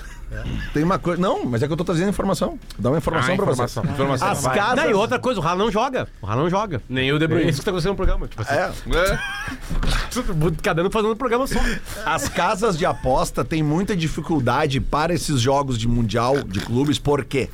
Tem 0.74 0.82
uma 0.84 0.98
coisa. 0.98 1.20
Não, 1.20 1.44
mas 1.44 1.62
é 1.62 1.66
que 1.66 1.72
eu 1.72 1.76
tô 1.76 1.84
trazendo 1.84 2.08
informação. 2.10 2.58
Dá 2.78 2.90
uma 2.90 2.98
informação 2.98 3.32
Ah, 3.32 3.36
pra 3.36 3.44
informação. 3.52 3.82
você. 3.82 3.92
Informação. 3.92 4.28
As 4.28 4.42
Vai. 4.42 4.56
casas. 4.56 4.84
Não, 4.84 4.90
e 4.90 4.94
outra 4.94 5.18
coisa, 5.18 5.40
o 5.40 5.42
Rala 5.42 5.58
não 5.64 5.70
joga. 5.70 6.06
O 6.20 6.26
Rala 6.26 6.42
não 6.42 6.50
joga. 6.50 6.82
Nem 6.88 7.12
o 7.12 7.18
De 7.18 7.24
É 7.24 7.28
Bruyne. 7.28 7.50
isso 7.50 7.60
que 7.60 7.64
tá 7.64 7.70
acontecendo 7.70 7.92
no 7.92 7.96
programa. 7.96 8.28
Tipo 8.28 8.42
assim, 8.42 8.54
É, 8.54 8.72
É. 8.96 9.18
cada 10.62 10.80
ano 10.82 10.90
fazendo 10.90 11.12
um 11.12 11.16
programa 11.16 11.46
só. 11.46 11.58
as 12.04 12.28
casas 12.28 12.76
de 12.76 12.84
aposta 12.86 13.44
têm 13.44 13.62
muita 13.62 13.96
dificuldade 13.96 14.80
para 14.80 15.14
esses 15.14 15.40
jogos 15.40 15.78
de 15.78 15.88
Mundial 15.88 16.42
de 16.42 16.60
Clubes. 16.60 16.98
Por 16.98 17.24
quê? 17.24 17.48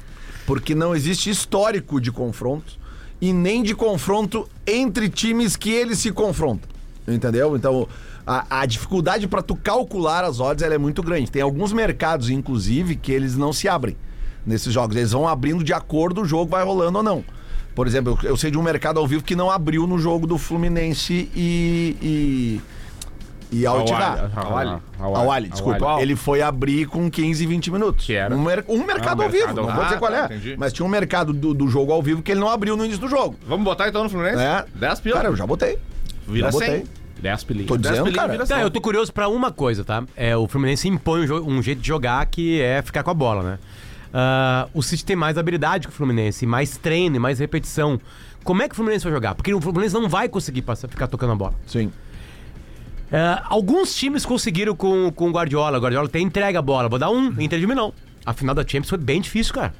Porque 0.47 0.75
não 0.75 0.95
existe 0.95 1.31
histórico 1.31 2.00
de 2.00 2.11
confronto 2.12 2.75
e 3.21 3.33
nem 3.33 3.62
de 3.62 3.75
confronto 3.75 4.49
entre 4.66 5.09
times 5.09 5.57
que 5.57 5.71
eles 5.71 5.99
se 5.99 6.12
confrontam. 6.12 6.69
Entendeu? 7.07 7.57
Então, 7.57 7.87
a, 8.26 8.61
a 8.61 8.66
dificuldade 8.66 9.26
para 9.28 9.43
tu 9.43 9.54
calcular 9.57 10.25
as 10.25 10.40
odds 10.40 10.62
ela 10.62 10.75
é 10.75 10.78
muito 10.78 11.02
grande. 11.02 11.31
Tem 11.31 11.43
alguns 11.43 11.73
mercados, 11.73 12.31
inclusive, 12.31 12.97
que 12.97 13.12
eles 13.12 13.37
não 13.37 13.52
se 13.52 13.69
abrem 13.69 13.97
nesses 14.47 14.73
jogos. 14.73 14.97
Eles 14.97 15.12
vão 15.12 15.26
abrindo 15.28 15.62
de 15.64 15.73
acordo 15.73 16.23
o 16.23 16.25
jogo 16.25 16.50
vai 16.50 16.64
rolando 16.64 16.99
ou 16.99 17.04
não. 17.04 17.25
Por 17.75 17.87
exemplo, 17.87 18.16
eu 18.23 18.31
eu 18.31 18.37
sei 18.37 18.50
de 18.50 18.59
um 18.59 18.62
mercado 18.62 18.99
ao 19.00 19.07
vivo 19.07 19.23
que 19.25 19.35
não 19.35 19.50
abriu 19.50 19.87
no 19.87 19.99
jogo 19.99 20.26
do 20.26 20.38
Fluminense 20.38 21.28
e. 21.35 21.97
e 22.02 22.61
e 23.52 23.64
Al 23.66 23.83
Ittihad. 23.83 24.33
Awali. 24.35 24.81
Ao 24.99 25.31
Ali, 25.31 25.49
desculpa. 25.49 25.85
Awali. 25.85 26.02
Ele 26.02 26.16
foi 26.16 26.43
abrir 26.43 26.87
com 26.87 27.09
15, 27.09 27.47
20 27.47 27.71
minutos. 27.71 28.04
Que 28.07 28.14
era? 28.14 28.35
Um, 28.35 28.43
mer- 28.43 28.64
um 28.69 28.83
mercado 28.85 29.21
Ah, 29.23 29.25
um 29.25 29.26
ao 29.26 29.31
vivo, 29.31 29.47
mercado 29.47 29.57
não 29.57 29.62
ao 29.62 29.69
vou 29.69 29.75
vivo. 29.76 29.85
dizer 29.87 29.99
qual 30.00 30.12
Ah, 30.12 30.16
é. 30.16 30.28
tá, 30.28 30.35
entendi. 30.35 30.57
Mas 30.59 30.73
tinha 30.73 30.85
um 30.85 30.88
mercado 30.88 31.33
do, 31.33 31.54
do 31.54 31.69
jogo 31.69 31.93
ao 31.93 32.02
vivo 32.02 32.21
que 32.21 32.33
ele 32.33 32.40
não 32.40 32.49
abriu 32.49 32.76
no 32.76 32.85
início 32.85 33.00
do 33.00 33.09
jogo. 33.09 33.37
Vamos 33.47 33.64
botar 33.64 33.88
então 33.88 34.02
no 34.02 34.11
Fluminense? 34.11 34.40
É. 34.43 34.64
10 34.75 35.00
pila. 35.00 35.16
Cara, 35.16 35.28
eu 35.28 35.37
já 35.37 35.47
botei. 35.47 35.78
Vira 36.26 36.47
já 36.50 36.52
botei. 36.52 36.69
100. 36.78 36.85
10 37.25 37.45
pilinhas. 37.45 37.69
Tô 37.69 37.76
10 37.76 37.99
dizendo, 37.99 38.14
cara. 38.14 38.38
Tá, 38.38 38.47
100. 38.47 38.61
eu 38.61 38.71
tô 38.71 38.81
curioso 38.81 39.12
pra 39.12 39.28
uma 39.28 39.50
coisa, 39.50 39.83
tá? 39.83 40.04
É, 40.14 40.37
o 40.37 40.47
Fluminense 40.47 40.87
impõe 40.87 41.28
um, 41.31 41.57
um 41.57 41.62
jeito 41.62 41.81
de 41.81 41.88
jogar 41.88 42.25
que 42.26 42.61
é 42.61 42.83
ficar 42.83 43.02
com 43.02 43.11
a 43.11 43.14
bola, 43.14 43.43
né? 43.43 43.59
ah, 44.14 44.69
o 44.73 44.81
City 44.81 45.04
tem 45.04 45.16
mais 45.16 45.37
habilidade 45.37 45.88
que 45.88 45.93
o 45.93 45.97
Fluminense, 45.97 46.47
mais 46.47 46.76
treino, 46.76 47.16
e 47.16 47.19
mais 47.19 47.40
repetição. 47.40 48.00
Como 48.45 48.62
é 48.62 48.69
que 48.69 48.75
o 48.75 48.76
Fluminense 48.76 49.02
vai 49.02 49.12
jogar? 49.12 49.35
Porque 49.35 49.52
o 49.52 49.61
Fluminense 49.61 49.95
não 49.95 50.09
vai 50.09 50.28
conseguir 50.28 50.62
passar, 50.62 50.87
ficar 50.87 51.09
tocando 51.09 51.33
a 51.33 51.35
bola. 51.35 51.54
Sim. 51.66 51.90
É, 53.11 53.40
alguns 53.45 53.95
times 53.95 54.25
conseguiram 54.25 54.76
com, 54.76 55.11
com 55.11 55.28
o 55.28 55.33
Guardiola. 55.33 55.78
O 55.78 55.81
Guardiola 55.81 56.09
tem 56.09 56.25
entrega 56.25 56.59
a 56.59 56.62
bola. 56.62 56.88
Vou 56.88 56.99
dar 56.99 57.11
um, 57.11 57.35
Inter 57.40 57.59
de 57.59 57.66
Milão. 57.66 57.93
A 58.25 58.33
final 58.33 58.54
da 58.54 58.62
Champions 58.62 58.88
foi 58.88 58.99
bem 58.99 59.21
difícil, 59.21 59.52
cara. 59.52 59.75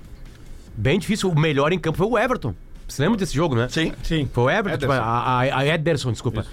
Bem 0.77 0.99
difícil. 0.99 1.31
O 1.31 1.39
melhor 1.39 1.73
em 1.73 1.79
campo 1.79 1.99
foi 1.99 2.07
o 2.07 2.19
Everton. 2.19 2.55
Você 2.89 3.03
lembra 3.03 3.19
desse 3.19 3.35
jogo, 3.35 3.55
né? 3.55 3.69
Sim. 3.69 3.93
Sim. 4.03 4.29
Foi 4.33 4.45
o 4.45 4.51
Everton, 4.51 4.79
tipo, 4.79 4.93
Ederson. 4.93 5.09
a, 5.09 5.43
a, 5.43 5.59
a 5.59 5.67
Ederson, 5.67 6.13
desculpa. 6.13 6.45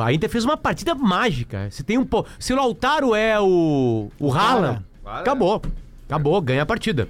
A 0.00 0.12
Inter 0.12 0.28
fez 0.28 0.44
uma 0.44 0.56
partida 0.56 0.94
mágica. 0.94 1.68
Se 1.70 1.82
tem 1.82 1.96
um 1.98 2.04
po... 2.04 2.26
Se 2.38 2.52
o 2.52 2.56
Lautaro 2.56 3.14
é 3.14 3.40
o, 3.40 4.10
o 4.18 4.32
Haaland, 4.32 4.82
Claro. 5.02 5.20
acabou. 5.20 5.62
Acabou, 6.08 6.40
ganha 6.40 6.62
a 6.62 6.66
partida. 6.66 7.08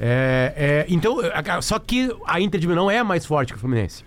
É, 0.00 0.52
é, 0.56 0.86
então, 0.88 1.16
só 1.62 1.78
que 1.78 2.14
a 2.26 2.40
Inter 2.40 2.60
de 2.60 2.66
Milão 2.68 2.90
é 2.90 3.02
mais 3.02 3.24
forte 3.26 3.52
que 3.52 3.56
o 3.58 3.60
Fluminense. 3.60 4.04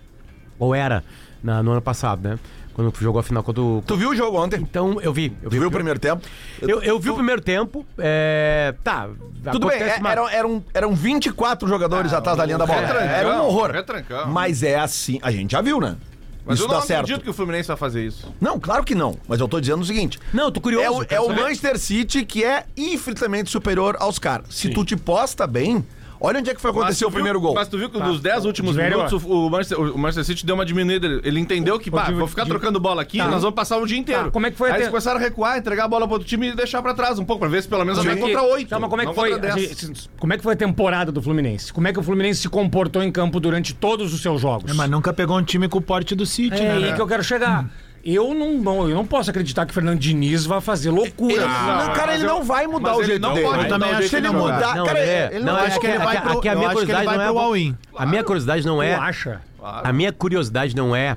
Ou 0.58 0.74
era 0.74 1.02
na- 1.42 1.62
no 1.62 1.72
ano 1.72 1.82
passado, 1.82 2.26
né? 2.26 2.38
Quando 2.74 2.90
jogou 2.98 3.20
a 3.20 3.22
final 3.22 3.42
contra 3.42 3.62
o. 3.62 3.82
Tu 3.86 3.96
viu 3.96 4.10
o 4.10 4.16
jogo 4.16 4.38
ontem? 4.42 4.58
Então, 4.62 4.98
eu 5.02 5.12
vi. 5.12 5.26
Eu 5.42 5.50
Tu 5.50 5.52
vi, 5.52 5.58
viu 5.58 5.68
o 5.68 5.70
primeiro 5.70 5.98
tempo? 6.00 6.22
Eu, 6.62 6.80
eu 6.82 6.98
vi 6.98 7.10
o 7.10 7.14
primeiro 7.14 7.42
tempo. 7.42 7.84
É, 7.98 8.74
tá. 8.82 9.10
Tudo 9.50 9.66
bem, 9.68 9.78
é- 9.82 9.96
uma- 9.98 10.10
eram, 10.12 10.28
eram, 10.30 10.64
eram 10.72 10.94
24 10.94 11.68
jogadores 11.68 12.14
atrás 12.14 12.38
da 12.38 12.46
linha 12.46 12.56
da 12.56 12.64
bola. 12.64 12.80
Era 12.80 13.42
um 13.42 13.46
horror. 13.46 13.70
retrancão. 13.72 14.26
Mas 14.30 14.62
é 14.62 14.78
assim, 14.78 15.18
a 15.22 15.30
gente 15.30 15.50
já 15.52 15.60
viu, 15.60 15.78
né? 15.80 15.96
Mas 16.44 16.56
isso 16.58 16.64
eu 16.64 16.68
não 16.68 16.80
dá 16.80 16.82
certo. 16.86 17.00
acredito 17.00 17.22
que 17.22 17.30
o 17.30 17.32
Fluminense 17.32 17.68
vai 17.68 17.76
fazer 17.76 18.04
isso. 18.04 18.32
Não, 18.40 18.58
claro 18.58 18.84
que 18.84 18.94
não. 18.94 19.16
Mas 19.28 19.40
eu 19.40 19.48
tô 19.48 19.60
dizendo 19.60 19.82
o 19.82 19.84
seguinte: 19.84 20.18
Não, 20.32 20.44
eu 20.44 20.50
tô 20.50 20.60
curioso. 20.60 21.06
é 21.08 21.16
o, 21.16 21.16
é 21.18 21.20
o. 21.20 21.28
Manchester 21.28 21.78
City 21.78 22.24
que 22.24 22.44
é 22.44 22.64
infinitamente 22.76 23.50
superior 23.50 23.96
aos 24.00 24.18
caras. 24.18 24.46
Se 24.50 24.70
tu 24.70 24.84
te 24.84 24.96
posta 24.96 25.46
bem, 25.46 25.84
olha 26.22 26.38
onde 26.38 26.50
é 26.50 26.54
que 26.54 26.60
foi 26.60 26.70
acontecer 26.70 27.04
o 27.04 27.10
primeiro 27.10 27.40
gol. 27.40 27.54
Mas 27.54 27.68
tu 27.68 27.76
viu 27.76 27.90
que 27.90 27.98
nos 27.98 28.20
10 28.20 28.44
últimos 28.44 28.76
minutos 28.76 29.24
o, 29.24 29.46
o 29.46 29.50
Manchester, 29.50 29.80
o 29.80 29.98
Manchester 29.98 30.24
City 30.24 30.46
deu 30.46 30.54
uma 30.54 30.64
diminuída. 30.64 31.06
Ele- 31.24 31.40
entendeu 31.40 31.78
que, 31.78 31.90
pá, 31.90 32.10
vou 32.10 32.26
ficar 32.26 32.46
trocando 32.46 32.78
bola 32.80 33.02
aqui, 33.02 33.18
Tá. 33.18 33.26
nós 33.28 33.42
vamos 33.42 33.54
passar 33.54 33.76
o 33.78 33.86
dia 33.86 33.98
inteiro. 33.98 34.24
Tá, 34.24 34.30
como 34.30 34.46
é 34.46 34.50
que 34.50 34.56
foi 34.56 34.68
Aí 34.68 34.72
até- 34.74 34.82
eles 34.82 34.90
começaram 34.90 35.18
a 35.18 35.20
recuar, 35.22 35.58
entregar 35.58 35.84
a 35.84 35.88
bola 35.88 36.06
pro 36.06 36.14
outro 36.14 36.28
time 36.28 36.48
e 36.50 36.54
deixar 36.54 36.80
pra 36.82 36.94
trás 36.94 37.18
um 37.18 37.24
pouco, 37.24 37.40
pra 37.40 37.48
ver 37.48 37.62
se 37.62 37.68
pelo 37.68 37.84
menos 37.84 38.02
vai 38.02 38.16
contra 38.16 38.42
8. 38.42 38.68
Tá, 38.68 38.78
mas 38.78 38.88
como 38.88 39.02
é 39.02 39.06
que 39.06 39.14
foi? 39.14 39.30
contra 39.32 39.52
a 39.52 39.54
10. 39.54 39.80
gente- 39.80 40.10
como 40.18 40.32
é 40.32 40.36
que 40.36 40.42
foi 40.42 40.52
a 40.54 40.56
temporada 40.56 41.10
do 41.10 41.20
Fluminense? 41.20 41.72
Como 41.72 41.88
é 41.88 41.92
que 41.92 41.98
o 41.98 42.02
Fluminense 42.02 42.42
se 42.42 42.48
comportou 42.48 43.02
em 43.02 43.10
campo 43.10 43.40
durante 43.40 43.74
todos 43.74 44.14
os 44.14 44.20
seus 44.22 44.40
jogos? 44.40 44.70
É, 44.70 44.74
mas 44.74 44.88
nunca 44.90 45.12
pegou 45.12 45.36
um 45.36 45.42
time 45.42 45.68
com 45.68 45.78
o 45.78 45.82
porte 45.82 46.14
do 46.14 46.24
City, 46.24 46.56
É 46.56 46.78
né? 46.78 46.88
aí 46.88 46.92
que 46.94 47.00
eu 47.00 47.06
quero 47.06 47.22
chegar. 47.24 47.68
Eu 48.04 48.34
não, 48.34 48.54
não- 48.58 48.88
eu 48.88 48.94
não 48.96 49.06
posso 49.06 49.30
acreditar 49.30 49.64
que 49.64 49.70
o 49.70 49.74
Fernando 49.74 49.98
Diniz 49.98 50.44
vai 50.44 50.60
fazer 50.60 50.90
loucura. 50.90 51.34
Ele- 51.34 51.44
Ah, 51.44 51.84
não, 51.86 51.94
cara, 51.94 52.14
ele 52.14 52.24
eu- 52.24 52.28
não 52.28 52.42
vai 52.42 52.66
mudar 52.66 52.96
o 52.96 53.00
ele 53.00 53.06
jeito 53.06 53.22
não 53.22 53.34
dele. 53.34 53.46
pode 53.46 53.58
Eu 53.58 53.62
mudar 53.64 53.78
também 53.78 53.94
o 53.94 53.98
acho 53.98 54.08
que 54.10 54.16
ele 54.16 54.30
mudar. 54.30 54.76
Não, 54.76 54.86
cara, 54.86 54.98
é, 54.98 55.30
ele 55.32 55.44
não, 55.44 55.52
não 55.52 55.60
é 55.60 55.66
acho 55.66 55.80
que, 55.80 55.86
ele 55.86 55.98
vai 55.98 56.16
aqui- 56.16 56.28
pro- 56.28 56.38
aqui 56.38 56.48
a 56.48 56.54
minha 56.56 56.66
ele 56.66 56.74
curiosidade 56.74 57.06
não 57.06 57.22
é. 57.22 57.26
pro 57.28 57.38
all-in. 57.38 57.76
A 57.96 58.06
minha 58.06 58.24
curiosidade 58.24 58.66
não 58.66 58.82
é. 58.82 58.96
Tu 58.96 59.00
acha? 59.02 59.40
A 59.62 59.92
minha 59.92 60.12
curiosidade 60.12 60.74
não 60.74 60.96
é 60.96 61.16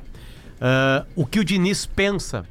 ah, 0.61 1.05
o 1.15 1.25
que 1.25 1.39
o 1.39 1.43
Diniz 1.43 1.85
pensa. 1.85 2.45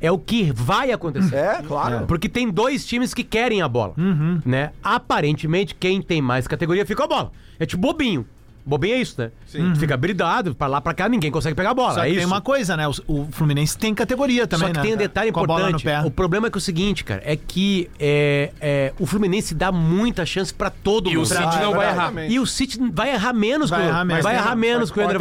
É 0.00 0.10
o 0.10 0.18
que 0.18 0.50
vai 0.52 0.90
acontecer. 0.90 1.36
É, 1.36 1.62
claro. 1.62 2.06
Porque 2.08 2.28
tem 2.28 2.50
dois 2.50 2.84
times 2.84 3.14
que 3.14 3.22
querem 3.22 3.62
a 3.62 3.68
bola. 3.68 3.94
Uhum. 3.96 4.40
Né? 4.44 4.70
Aparentemente, 4.82 5.76
quem 5.76 6.02
tem 6.02 6.20
mais 6.20 6.48
categoria 6.48 6.84
fica 6.84 7.04
a 7.04 7.06
bola. 7.06 7.30
É 7.58 7.64
tipo 7.66 7.80
bobinho. 7.80 8.26
Bobinho 8.64 8.94
é 8.94 8.98
isso, 9.00 9.20
né? 9.20 9.30
Sim. 9.46 9.74
Fica 9.74 9.96
bridado, 9.96 10.54
pra 10.54 10.66
lá 10.66 10.80
pra 10.80 10.94
cá, 10.94 11.08
ninguém 11.08 11.30
consegue 11.30 11.54
pegar 11.54 11.70
a 11.70 11.74
bola. 11.74 11.94
Só 11.94 12.00
é 12.00 12.04
que 12.04 12.10
isso. 12.10 12.18
tem 12.18 12.26
uma 12.26 12.40
coisa, 12.40 12.76
né? 12.76 12.86
O, 12.88 12.92
o 13.08 13.28
Fluminense 13.32 13.76
tem 13.76 13.94
categoria 13.94 14.46
também, 14.46 14.68
Só 14.68 14.72
que 14.72 14.78
né? 14.78 14.82
tem 14.84 14.94
um 14.94 14.96
detalhe 14.96 15.32
Com 15.32 15.40
a 15.40 15.46
bola 15.46 15.62
no 15.64 15.68
importante. 15.70 15.84
pé. 15.84 16.06
O 16.06 16.10
problema 16.10 16.46
é 16.46 16.50
que 16.50 16.56
é 16.56 16.60
o 16.60 16.60
seguinte, 16.60 17.02
cara, 17.04 17.20
é 17.24 17.36
que 17.36 17.90
é, 17.98 18.50
é, 18.60 18.92
o 18.98 19.06
Fluminense 19.06 19.54
dá 19.54 19.72
muita 19.72 20.24
chance 20.24 20.52
pra 20.54 20.70
todo 20.70 21.10
E 21.10 21.14
mundo. 21.16 21.24
o 21.24 21.26
City 21.26 21.58
não 21.60 21.74
vai 21.74 21.88
errar. 21.88 22.12
E 22.28 22.38
o 22.38 22.46
City 22.46 22.78
vai 22.92 23.12
errar 23.12 23.32
menos 23.32 23.70
Vai 23.70 23.80
que 23.80 23.86
o- 23.86 23.88
errar 23.88 24.04
menos. 24.04 24.22
vai 24.22 24.34
Mas 24.34 24.44
errar 24.44 24.56
menos 24.56 24.90
que 24.90 25.00
o 25.00 25.02
André 25.04 25.18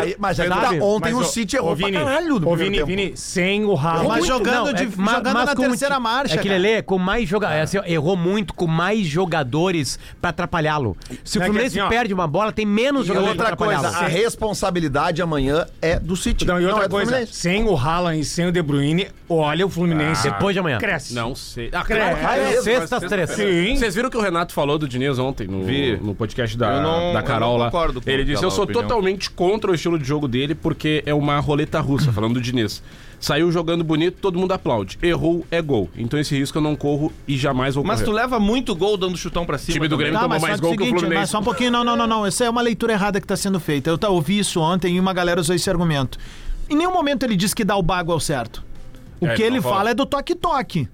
Aí- 0.00 0.16
mas 0.18 0.36
Sabe? 0.36 0.48
tá, 0.48 0.70
ontem 0.84 1.12
Mas, 1.12 1.26
o 1.26 1.30
City 1.30 1.56
errou 1.56 1.74
Vini, 1.74 1.92
pra 1.92 2.04
caralho 2.04 2.36
Ô, 2.48 2.56
Vini, 2.56 2.76
tempo. 2.78 2.86
Vini, 2.86 3.12
sem 3.16 3.64
o. 3.64 3.76
Mas 3.76 4.26
jogando, 4.26 4.72
de, 4.72 4.84
é- 4.84 4.88
ma- 4.96 5.14
jogando 5.16 5.34
mas 5.34 5.46
na 5.46 5.54
com 5.56 5.62
terceira 5.62 6.00
marcha. 6.00 6.34
É 6.34 6.38
que. 6.38 6.48
Lelê, 6.48 6.82
com 6.82 6.98
mais 6.98 7.28
jogadores. 7.28 7.74
errou 7.86 8.16
muito 8.16 8.54
com 8.54 8.66
mais 8.66 9.06
jogadores 9.06 9.98
pra 10.20 10.30
atrapalhá-lo. 10.30 10.96
Se 11.24 11.38
o 11.38 11.42
É 11.42 11.44
Fluminense 11.46 11.78
assim, 11.78 11.88
perde 11.88 12.14
uma 12.14 12.26
bola, 12.26 12.45
tem 12.52 12.64
menos 12.66 13.04
E 13.04 13.08
jogadores 13.08 13.36
pra 13.36 13.50
outra 13.50 13.56
coisa, 13.56 13.88
a 13.88 14.06
responsabilidade 14.08 15.20
amanhã 15.22 15.66
é 15.80 15.98
do 15.98 16.16
City. 16.16 16.44
Não, 16.46 16.58
e 16.60 16.62
não 16.62 16.70
outra 16.70 16.84
é 16.84 16.88
do 16.88 16.90
coisa, 16.90 17.10
Fluminense. 17.10 17.34
sem 17.38 17.64
o 17.64 17.76
Haaland 17.76 18.20
e 18.20 18.24
sem 18.24 18.46
o 18.46 18.52
De 18.52 18.62
Bruyne, 18.62 19.08
olha 19.28 19.66
o 19.66 19.70
Fluminense. 19.70 20.22
Depois 20.30 20.54
de 20.54 20.60
amanhã. 20.60 20.78
Cresce. 20.78 21.14
Não 21.14 21.34
sei. 21.34 21.68
Ah, 21.72 21.84
Cresce. 21.84 22.24
Ah, 22.24 22.36
é? 22.36 22.48
cresce. 22.50 22.62
Sexta 22.62 22.96
às 22.96 23.04
três. 23.04 23.30
Sim. 23.30 23.76
Vocês 23.76 23.94
viram 23.94 24.08
o 24.08 24.10
que 24.10 24.16
o 24.16 24.20
Renato 24.20 24.52
falou 24.52 24.78
do 24.78 24.88
Diniz 24.88 25.18
ontem 25.18 25.46
no, 25.46 25.64
Vi. 25.64 25.96
no 25.96 26.14
podcast 26.14 26.56
da, 26.56 26.74
Eu 26.76 26.82
não- 26.82 27.12
da 27.12 27.20
eu 27.20 27.24
Carol 27.24 27.52
não 27.52 27.58
lá? 27.58 27.64
concordo 27.70 28.00
com 28.00 28.10
Ele 28.10 28.24
disse: 28.24 28.44
Eu 28.44 28.50
sou 28.50 28.64
opinião." 28.64 28.82
totalmente 28.82 29.30
contra 29.30 29.70
o 29.70 29.74
estilo 29.74 29.98
de 29.98 30.04
jogo 30.06 30.26
dele 30.28 30.54
porque 30.54 31.02
é 31.06 31.14
uma 31.14 31.38
roleta 31.40 31.80
russa, 31.80 32.12
falando 32.12 32.34
do 32.34 32.40
Diniz. 32.40 32.82
Saiu 33.18 33.50
jogando 33.50 33.82
bonito, 33.82 34.18
todo 34.20 34.38
mundo 34.38 34.52
aplaude. 34.52 34.98
Errou, 35.02 35.44
é 35.50 35.60
gol. 35.62 35.88
Então 35.96 36.18
esse 36.20 36.36
risco 36.38 36.58
eu 36.58 36.62
não 36.62 36.76
corro 36.76 37.12
e 37.26 37.36
jamais 37.36 37.74
vou 37.74 37.82
Mas 37.84 38.00
tu 38.00 38.06
correr. 38.06 38.16
leva 38.22 38.38
muito 38.38 38.74
gol 38.76 38.96
dando 38.96 39.16
chutão 39.16 39.44
pra 39.46 39.56
cima. 39.58 39.72
Time 39.74 39.88
do. 39.88 39.96
Grêmio 39.96 40.14
Tá, 40.14 40.20
tomou 40.24 40.34
mas 40.38 40.42
mais 40.42 40.60
gol 40.60 40.70
que 40.70 40.76
o 40.76 40.78
seguinte, 40.80 40.98
Fluminense. 40.98 41.20
mas 41.22 41.30
só 41.30 41.40
um 41.40 41.42
pouquinho, 41.42 41.70
não, 41.70 41.82
não, 41.82 41.96
não, 41.96 42.06
não. 42.06 42.26
Essa 42.26 42.44
é 42.44 42.50
uma 42.50 42.60
leitura 42.60 42.92
errada 42.92 43.20
que 43.20 43.26
tá 43.26 43.36
sendo 43.36 43.58
feita. 43.58 43.88
Eu 43.90 43.96
tá, 43.98 44.08
ouvi 44.10 44.38
isso 44.38 44.60
ontem 44.60 44.96
e 44.96 45.00
uma 45.00 45.12
galera 45.12 45.40
usou 45.40 45.56
esse 45.56 45.68
argumento. 45.70 46.18
Em 46.68 46.76
nenhum 46.76 46.92
momento 46.92 47.22
ele 47.22 47.36
diz 47.36 47.54
que 47.54 47.64
dar 47.64 47.76
o 47.76 47.82
bago 47.82 48.12
é 48.12 48.14
o 48.14 48.20
certo. 48.20 48.62
O 49.20 49.26
É, 49.26 49.34
que 49.34 49.42
ele 49.42 49.60
fala. 49.62 49.90
é 49.90 49.94
do 49.94 50.04
toque-toque. 50.04 50.88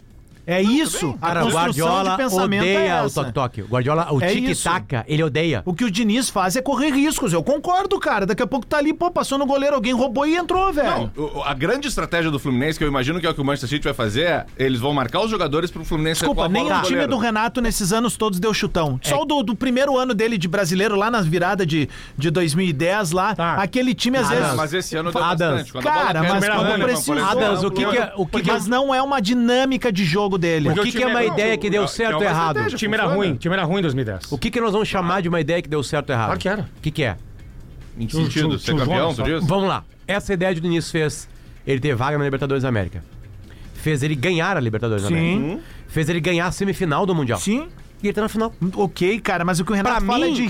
É 0.46 0.60
isso. 0.60 1.16
A 1.22 1.26
Cara, 1.28 1.40
o 1.40 1.52
construção 1.52 1.86
Guardiola 1.86 2.10
de 2.10 2.16
pensamento 2.16 2.60
odeia 2.62 2.88
é 2.94 3.02
o 3.02 3.10
toque-toque. 3.10 3.62
O 3.62 3.66
Guardiola, 3.66 4.12
o 4.12 4.22
É 4.22 4.26
tic-tac, 4.28 5.04
ele 5.06 5.22
odeia. 5.22 5.62
O 5.64 5.72
que 5.74 5.84
o 5.84 5.90
Diniz 5.90 6.28
faz 6.28 6.56
é 6.56 6.62
correr 6.62 6.90
riscos. 6.90 7.32
Eu 7.32 7.42
concordo, 7.42 7.98
cara. 8.00 8.26
Daqui 8.26 8.42
a 8.42 8.46
pouco 8.46 8.66
tá 8.66 8.78
ali, 8.78 8.92
pô, 8.92 9.10
passou 9.10 9.38
no 9.38 9.46
goleiro, 9.46 9.76
alguém 9.76 9.92
roubou 9.92 10.26
e 10.26 10.34
entrou, 10.36 10.72
velho. 10.72 11.10
O- 11.16 11.38
o- 11.38 11.42
A 11.44 11.54
grande 11.54 11.86
estratégia 11.88 12.30
do 12.30 12.38
Fluminense, 12.38 12.78
que 12.78 12.84
eu 12.84 12.88
imagino 12.88 13.20
que 13.20 13.26
é 13.26 13.30
o 13.30 13.34
que 13.34 13.40
o 13.40 13.44
Manchester 13.44 13.68
City 13.70 13.84
vai 13.84 13.94
fazer, 13.94 14.22
é 14.22 14.46
eles 14.58 14.80
vão 14.80 14.92
marcar 14.92 15.20
os 15.20 15.30
jogadores 15.30 15.70
pro 15.70 15.84
Fluminense 15.84 16.20
Desculpa, 16.20 16.42
recuar 16.42 16.50
a 16.50 16.52
nem 16.52 16.62
bola 16.64 16.74
o 16.74 16.78
no 16.78 16.82
time 16.86 16.94
goleiro. 17.00 17.12
do 17.12 17.18
Renato 17.18 17.60
nesses 17.60 17.92
anos 17.92 18.16
todos 18.16 18.40
deu 18.40 18.52
chutão. 18.54 18.98
É. 19.04 19.08
Só 19.08 19.22
o 19.22 19.24
do, 19.24 19.42
do 19.42 19.54
primeiro 19.54 19.96
ano 19.96 20.12
dele 20.14 20.36
de 20.38 20.48
brasileiro, 20.48 20.96
lá 20.96 21.10
nas 21.10 21.26
viradas 21.26 21.66
de, 21.66 21.88
de 22.16 22.30
2010, 22.30 23.12
lá, 23.12 23.34
Tá. 23.34 23.54
aquele 23.54 23.94
time 23.94 24.18
às 24.18 24.26
Ah, 24.30 24.34
vezes. 24.34 24.54
mas 24.54 24.74
esse 24.74 24.96
ano 24.96 25.12
deu 25.12 25.22
Adams. 25.22 25.38
bastante. 25.52 25.72
Quando 25.72 25.86
a 25.86 25.90
bola 25.92 26.04
Cara, 26.04 26.22
mas 26.22 26.30
precisou. 26.32 27.14
por 27.14 27.16
exemplo, 27.22 27.44
Adams, 27.44 27.64
o 27.64 27.70
que 27.70 27.86
que 27.86 27.96
é- 27.98 28.12
o 28.16 28.26
que 28.26 28.42
que 28.42 28.50
é- 28.50 28.52
Mas 28.52 28.66
não 28.66 28.94
é 28.94 29.00
uma 29.02 29.20
dinâmica 29.20 29.90
de 29.92 30.04
jogo 30.04 30.31
dele. 30.38 30.68
O 30.70 30.74
que, 30.74 30.92
que 30.92 31.02
é 31.02 31.06
uma 31.06 31.24
ideia 31.24 31.56
que 31.56 31.68
deu 31.70 31.86
certo 31.88 32.16
ou 32.16 32.22
errado? 32.22 32.58
O 32.60 32.76
time 32.76 32.94
era 32.94 33.06
ruim, 33.06 33.32
o 33.32 33.36
time 33.36 33.54
era 33.54 33.64
ruim 33.64 33.78
em 33.78 33.82
2010. 33.82 34.32
O 34.32 34.38
que, 34.38 34.50
que 34.50 34.60
nós 34.60 34.72
vamos 34.72 34.88
chamar 34.88 35.22
de 35.22 35.28
uma 35.28 35.40
ideia 35.40 35.60
que 35.62 35.68
deu 35.68 35.82
certo 35.82 36.10
ou 36.10 36.14
errado? 36.14 36.26
Claro 36.28 36.40
que 36.40 36.48
era. 36.48 36.62
O 36.62 36.80
que, 36.80 36.90
que 36.90 37.02
é? 37.04 37.16
Em 37.98 38.06
que 38.06 38.16
sentido? 38.16 38.58
Ser 38.58 38.76
campeão, 38.76 39.14
tu 39.14 39.22
diz? 39.22 39.44
Vamos 39.46 39.68
lá. 39.68 39.84
Essa 40.06 40.32
ideia 40.32 40.54
de 40.54 40.60
Diniz 40.60 40.90
fez 40.90 41.28
ele 41.66 41.80
ter 41.80 41.94
vaga 41.94 42.18
na 42.18 42.24
Libertadores 42.24 42.62
da 42.62 42.68
América. 42.68 43.04
Fez 43.74 44.02
ele 44.02 44.14
ganhar 44.14 44.56
a 44.56 44.60
Libertadores 44.60 45.02
da 45.02 45.08
Sim. 45.08 45.14
América. 45.36 45.62
Fez 45.88 46.08
ele 46.08 46.20
ganhar 46.20 46.46
a 46.46 46.52
semifinal 46.52 47.04
do 47.04 47.14
Mundial. 47.14 47.38
Sim. 47.38 47.68
E 48.02 48.06
ele 48.08 48.12
tá 48.12 48.20
na 48.22 48.28
final. 48.28 48.52
Ok, 48.74 49.20
cara, 49.20 49.44
mas 49.44 49.60
o 49.60 49.64
que 49.64 49.72
o 49.72 49.76
Pra 49.76 49.94
Renato 49.94 50.06
fala 50.06 50.26
mim, 50.26 50.32
é 50.32 50.34
de 50.34 50.42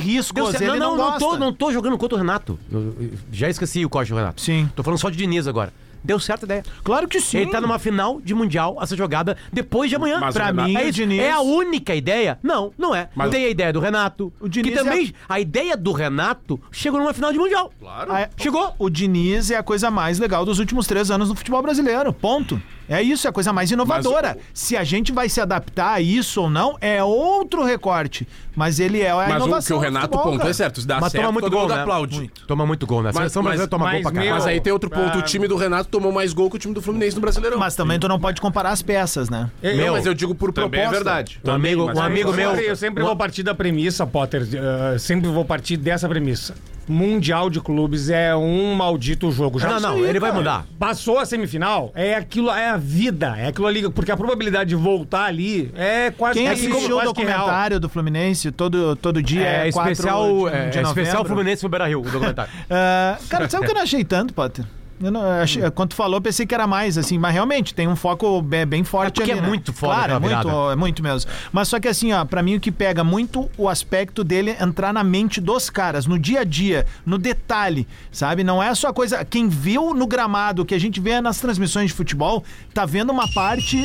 ele 0.64 0.79
não, 0.79 0.79
não, 0.79 0.79
não, 0.79 0.97
não, 0.97 1.05
gosta. 1.12 1.18
tô, 1.18 1.37
não 1.38 1.53
tô 1.53 1.73
jogando 1.73 1.99
contra 1.99 2.16
o 2.16 2.18
Renato. 2.18 2.59
Eu- 2.71 2.97
eu 2.99 3.11
já 3.31 3.51
esqueci 3.51 3.85
o 3.85 3.90
código 3.90 4.16
do 4.16 4.21
Renato. 4.21 4.40
Sim. 4.40 4.71
Tô 4.75 4.83
falando 4.83 4.99
só 4.99 5.11
de 5.11 5.16
Diniz 5.18 5.47
agora. 5.47 5.73
Deu 6.05 6.19
certo 6.19 6.43
a 6.43 6.47
ideia. 6.47 6.62
Claro 6.83 7.07
que 7.09 7.21
sim. 7.21 7.38
Ele 7.38 7.51
tá 7.51 7.61
numa 7.61 7.79
final 7.79 8.21
de 8.21 8.35
Mundial 8.35 8.77
a 8.81 8.87
ser 8.87 8.97
jogada 8.97 9.37
depois 9.53 9.88
de 9.91 9.97
amanhã. 9.97 10.19
Mas 10.21 10.35
o 10.35 10.38
Pra 10.38 10.47
Renato- 10.47 10.69
mim, 10.69 10.77
É, 10.77 10.87
o. 10.88 10.93
Diniz... 10.93 11.19
é 11.21 11.31
a 11.31 11.41
única 11.41 11.95
ideia? 11.95 12.38
Não, 12.43 12.73
não 12.77 12.95
é. 12.95 13.09
Mas- 13.15 13.31
Tem 13.31 13.45
a 13.45 13.49
ideia 13.49 13.73
do 13.73 13.81
Renato. 13.81 14.33
O 14.41 14.49
Diniz 14.49 14.73
que 14.73 14.79
é 14.79 14.83
também. 14.83 15.15
A 15.29 15.41
ideia 15.41 15.77
do 15.77 15.93
Renato 15.93 16.61
chegou 16.71 16.99
numa 17.01 17.12
final 17.15 17.33
de 17.33 17.38
Mundial. 17.38 17.73
Claro. 17.79 18.12
Ah, 18.12 18.29
Chegou. 18.37 18.75
O 18.79 18.91
Diniz 18.91 19.51
é 19.51 19.57
a 19.57 19.62
coisa 19.62 19.91
mais 19.91 20.19
legal 20.19 20.45
dos 20.45 20.59
últimos 20.59 20.87
três 20.87 21.11
anos 21.11 21.29
no 21.29 21.35
futebol 21.35 21.62
brasileiro. 21.62 22.12
Ponto. 22.12 22.61
É 22.88 23.01
isso, 23.01 23.27
é 23.27 23.31
a 23.31 23.33
coisa 23.33 23.53
mais 23.53 23.71
inovadora. 23.71 24.37
Se 24.53 24.77
a 24.77 24.85
gente 24.85 25.12
vai 25.12 25.29
se 25.29 25.40
adaptar 25.40 25.95
a 25.95 26.01
isso 26.01 26.42
ou 26.42 26.51
não, 26.51 26.77
é 26.81 27.03
outro 27.03 27.64
recorte. 27.64 28.27
Mas 28.55 28.79
ele 28.81 29.01
é 29.01 29.11
a 29.11 29.16
Mas 29.16 29.25
o 29.25 29.29
que 29.31 29.37
inovação 29.45 29.77
o 29.79 29.81
Renato 29.81 30.09
futebol, 30.18 30.37
cara. 30.38 30.51
é 30.51 30.53
certo. 30.53 30.81
Se 30.83 30.87
dá 30.87 31.01
Mas 31.01 31.12
certo, 31.12 31.23
toma 31.25 31.33
muito 31.33 31.45
todo 31.45 31.53
gol, 31.53 31.62
mundo 31.62 31.75
né? 31.75 31.81
aplaude. 31.81 32.31
Toma 32.47 32.66
muito 32.66 32.87
gol, 32.87 33.03
né? 33.03 33.09
A 33.09 33.12
Mas- 33.12 33.16
seleção 33.16 33.42
mas- 33.42 33.51
brasileira 33.51 33.71
toma 33.71 33.85
gol 33.87 33.92
mas 33.95 34.03
pra 34.03 34.11
caralho. 34.12 34.27
meu- 34.31 34.35
Mas 34.38 34.47
aí 34.47 34.61
tem 34.61 34.73
outro 34.73 34.90
ponto. 34.90 35.16
Ah, 35.16 35.18
O 35.18 35.23
time 35.23 35.49
do 35.49 35.57
Renato 35.57 35.88
tomou 35.88 36.12
mais 36.12 36.33
gol 36.35 36.51
que 36.51 36.57
o 36.57 36.59
time 36.59 36.75
do 36.75 36.83
Fluminense 36.83 37.14
no 37.14 37.23
Brasileirão. 37.23 37.59
Mas 37.59 37.75
também 37.75 37.99
tu 37.99 38.07
não 38.09 38.21
pode 38.21 38.40
comparar 38.40 38.71
as 38.71 38.83
peças, 38.83 39.31
né? 39.31 39.51
Eu- 39.62 39.71
Não, 39.71 39.77
Meu, 39.85 39.92
mas 39.95 40.05
eu 40.07 40.12
digo 40.12 40.35
por 40.35 40.53
Também 40.53 40.81
é 40.81 40.85
proposta. 40.85 41.05
verdade. 41.05 41.40
Um 41.45 41.51
amigo, 41.51 41.87
mas 41.87 41.97
um 41.97 42.03
amigo 42.03 42.31
eu 42.31 42.35
meu. 42.35 42.51
sempre- 42.51 42.66
Eu 42.66 42.77
sempre 42.77 43.03
vou 43.03 43.16
partir 43.16 43.42
da 43.42 43.55
premissa, 43.55 44.07
Potter. 44.07 44.47
eh, 44.53 44.99
sempre 44.99 45.31
vou 45.31 45.45
partir 45.45 45.77
dessa 45.79 46.07
premissa. 46.09 46.55
Mundial 46.88 47.49
de 47.49 47.61
clubes 47.61 48.11
é 48.11 48.35
um 48.35 48.75
maldito 48.75 49.31
jogo. 49.31 49.59
Já 49.59 49.68
Não, 49.68 49.81
não, 49.81 50.05
ele 50.05 50.18
vai 50.18 50.33
mudar. 50.33 50.66
Passou 50.79 51.18
a 51.18 51.27
semifinal, 51.27 51.90
é 51.95 52.14
aquilo, 52.14 52.51
é 52.51 52.71
a 52.71 52.77
vida, 52.77 53.35
é 53.38 53.49
aquilo 53.49 53.66
ali, 53.66 53.88
porque 53.90 54.11
a 54.11 54.16
probabilidade 54.16 54.71
de 54.71 54.77
voltar 54.77 55.25
ali 55.25 55.71
é 55.75 56.11
quase 56.11 56.38
Quem 56.38 56.47
que 56.47 56.53
assistiu 56.53 56.99
o 56.99 57.03
documentário 57.03 57.79
do 57.79 57.88
Fluminense 57.88 58.51
todo, 58.51 58.97
todo 58.97 59.23
dia 59.23 59.47
É, 59.47 59.68
é, 59.68 59.73
4 59.73 59.92
especial, 59.92 60.27
de, 60.27 60.55
é, 60.55 60.68
de 60.68 60.79
é 60.79 60.83
especial? 60.83 61.25
Fluminense 61.25 61.68
Beira 61.68 61.87
Rio, 61.87 62.01
o 62.01 62.11
documentário. 62.11 62.53
Ah, 62.71 63.18
cara, 63.29 63.49
sabe 63.49 63.64
o 63.64 63.66
que 63.66 63.73
eu 63.73 63.75
não 63.75 63.83
achei 63.83 64.05
tanto, 64.05 64.33
Potter? 64.33 64.64
Eu 65.00 65.11
não, 65.11 65.22
achei- 65.22 65.68
quando 65.70 65.90
tu 65.90 65.96
falou, 65.96 66.20
pensei 66.20 66.46
que 66.46 66.55
era 66.55 66.66
mais, 66.66 66.96
assim, 66.96 67.18
mas 67.18 67.33
realmente 67.33 67.74
tem 67.74 67.88
um 67.88 67.96
foco 67.96 68.40
bem, 68.40 68.64
bem 68.66 68.85
forte 68.85 69.14
porque 69.14 69.31
ali, 69.31 69.38
é 69.38 69.42
né? 69.42 69.48
muito 69.48 69.72
foda 69.72 69.94
Claro, 69.94 70.12
é 70.12 70.18
muito, 70.18 70.70
é 70.70 70.76
muito 70.76 71.02
mesmo. 71.02 71.31
Mas 71.52 71.68
só 71.68 71.81
que 71.81 71.88
assim, 71.88 72.12
ó, 72.12 72.24
pra 72.24 72.42
mim 72.42 72.57
o 72.57 72.61
que 72.61 72.70
pega 72.70 73.02
muito 73.02 73.50
o 73.57 73.68
aspecto 73.68 74.22
dele 74.22 74.50
é 74.59 74.62
entrar 74.62 74.92
na 74.92 75.02
mente 75.02 75.40
dos 75.40 75.68
caras, 75.70 76.07
no 76.07 76.18
dia 76.18 76.40
a 76.40 76.44
dia, 76.44 76.87
no 77.05 77.18
detalhe, 77.18 77.87
sabe? 78.11 78.44
Não 78.44 78.62
é 78.62 78.74
só 78.74 78.92
coisa. 78.92 79.24
Quem 79.24 79.48
viu 79.48 79.92
no 79.94 80.07
gramado, 80.07 80.64
que 80.64 80.74
a 80.74 80.78
gente 80.81 81.00
vê 81.00 81.20
nas 81.20 81.38
transmissões 81.40 81.88
de 81.90 81.94
futebol, 81.96 82.44
tá 82.72 82.85
vendo 82.87 83.11
uma 83.11 83.26
parte 83.33 83.83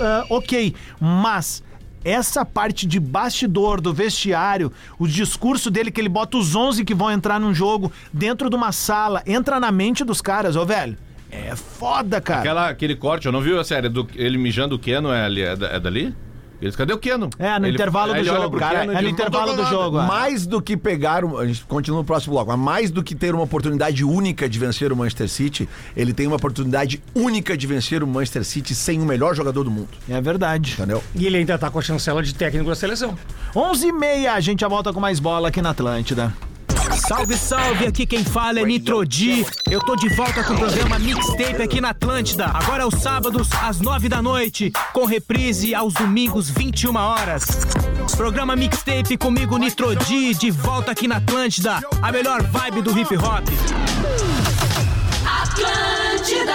ah, 0.00 0.24
ok, 0.30 0.74
mas 1.00 1.62
essa 2.08 2.44
parte 2.44 2.86
de 2.86 2.98
bastidor 2.98 3.80
do 3.80 3.92
vestiário, 3.92 4.72
o 4.98 5.06
discurso 5.06 5.70
dele 5.70 5.90
que 5.90 6.00
ele 6.00 6.08
bota 6.08 6.36
os 6.36 6.54
11 6.54 6.84
que 6.84 6.94
vão 6.94 7.10
entrar 7.10 7.38
num 7.38 7.54
jogo 7.54 7.92
dentro 8.12 8.48
de 8.48 8.56
uma 8.56 8.72
sala, 8.72 9.22
entra 9.26 9.60
na 9.60 9.70
mente 9.70 10.04
dos 10.04 10.20
caras, 10.20 10.56
ô 10.56 10.64
velho. 10.64 10.96
É 11.30 11.54
foda, 11.54 12.20
cara. 12.20 12.40
Aquela, 12.40 12.68
aquele 12.70 12.96
corte, 12.96 13.26
eu 13.26 13.32
não 13.32 13.42
vi 13.42 13.56
a 13.56 13.62
série 13.62 13.88
do 13.88 14.08
ele 14.14 14.38
mijando 14.38 14.76
o 14.76 14.78
Keno, 14.78 15.12
é, 15.12 15.24
ali, 15.24 15.42
é, 15.42 15.52
é 15.52 15.78
dali? 15.78 16.14
Eles, 16.60 16.74
cadê 16.74 16.92
o 16.92 16.98
Keno? 16.98 17.30
É, 17.38 17.56
no 17.58 17.66
Ele- 17.66 17.74
intervalo 17.76 18.12
do 18.12 18.24
jogo. 18.24 18.58
Cara, 18.58 18.80
Keno 18.80 18.92
é 18.92 18.94
no 18.96 19.00
diz, 19.00 19.10
"Não 19.10 19.16
tô 19.16 19.22
intervalo 19.22 19.46
do 19.52 19.56
falando 19.56 19.62
nada." 19.62 19.76
jogo. 19.84 20.00
é. 20.00 20.06
Mais 20.06 20.46
do 20.46 20.60
que 20.60 20.76
pegar. 20.76 21.24
um- 21.24 21.38
A 21.38 21.46
gente 21.46 21.64
continua 21.66 21.98
no 22.00 22.04
próximo 22.04 22.32
bloco. 22.34 22.50
Mas 22.50 22.58
mais 22.58 22.90
do 22.90 23.02
que 23.02 23.14
ter 23.14 23.32
uma 23.34 23.44
oportunidade 23.44 24.04
única 24.04 24.48
de 24.48 24.58
vencer 24.58 24.92
o 24.92 24.96
Manchester 24.96 25.28
City, 25.28 25.68
ele 25.96 26.12
tem 26.12 26.26
uma 26.26 26.36
oportunidade 26.36 27.00
única 27.14 27.56
de 27.56 27.66
vencer 27.66 28.02
o 28.02 28.06
Manchester 28.06 28.44
City 28.44 28.74
sem 28.74 29.00
o 29.00 29.04
melhor 29.04 29.34
jogador 29.36 29.62
do 29.62 29.70
mundo. 29.70 29.88
É 30.08 30.20
verdade. 30.20 30.72
Entendeu? 30.74 31.02
E 31.14 31.26
ele 31.26 31.36
ainda 31.38 31.56
tá 31.56 31.70
com 31.70 31.78
a 31.78 31.82
chancela 31.82 32.22
de 32.22 32.34
técnico 32.34 32.68
da 32.68 32.74
seleção. 32.74 33.16
11h30, 33.54 34.32
a 34.32 34.40
gente 34.40 34.60
já 34.60 34.68
volta 34.68 34.92
com 34.92 34.98
mais 35.00 35.20
bola 35.20 35.48
aqui 35.48 35.62
na 35.62 35.70
Atlântida. 35.70 36.32
Salve, 37.08 37.38
salve! 37.38 37.86
Aqui 37.86 38.04
quem 38.04 38.22
fala 38.22 38.60
é 38.60 38.64
Nitrodi. 38.66 39.46
Eu 39.70 39.80
tô 39.80 39.96
de 39.96 40.10
volta 40.10 40.44
com 40.44 40.52
o 40.52 40.58
programa 40.58 40.98
Mixtape 40.98 41.62
aqui 41.62 41.80
na 41.80 41.88
Atlântida. 41.88 42.44
Agora 42.44 42.82
aos 42.82 42.96
sábados, 42.96 43.48
às 43.62 43.80
nove 43.80 44.10
da 44.10 44.20
noite, 44.20 44.70
com 44.92 45.06
reprise 45.06 45.74
aos 45.74 45.94
domingos, 45.94 46.50
21 46.50 46.94
horas. 46.94 47.46
Programa 48.14 48.54
Mixtape 48.54 49.16
comigo, 49.16 49.56
Nitrodi, 49.56 50.34
de 50.34 50.50
volta 50.50 50.92
aqui 50.92 51.08
na 51.08 51.16
Atlântida. 51.16 51.80
A 52.02 52.12
melhor 52.12 52.42
vibe 52.42 52.82
do 52.82 52.90
hip 52.98 53.16
hop. 53.16 53.48
Atlântida, 55.24 56.52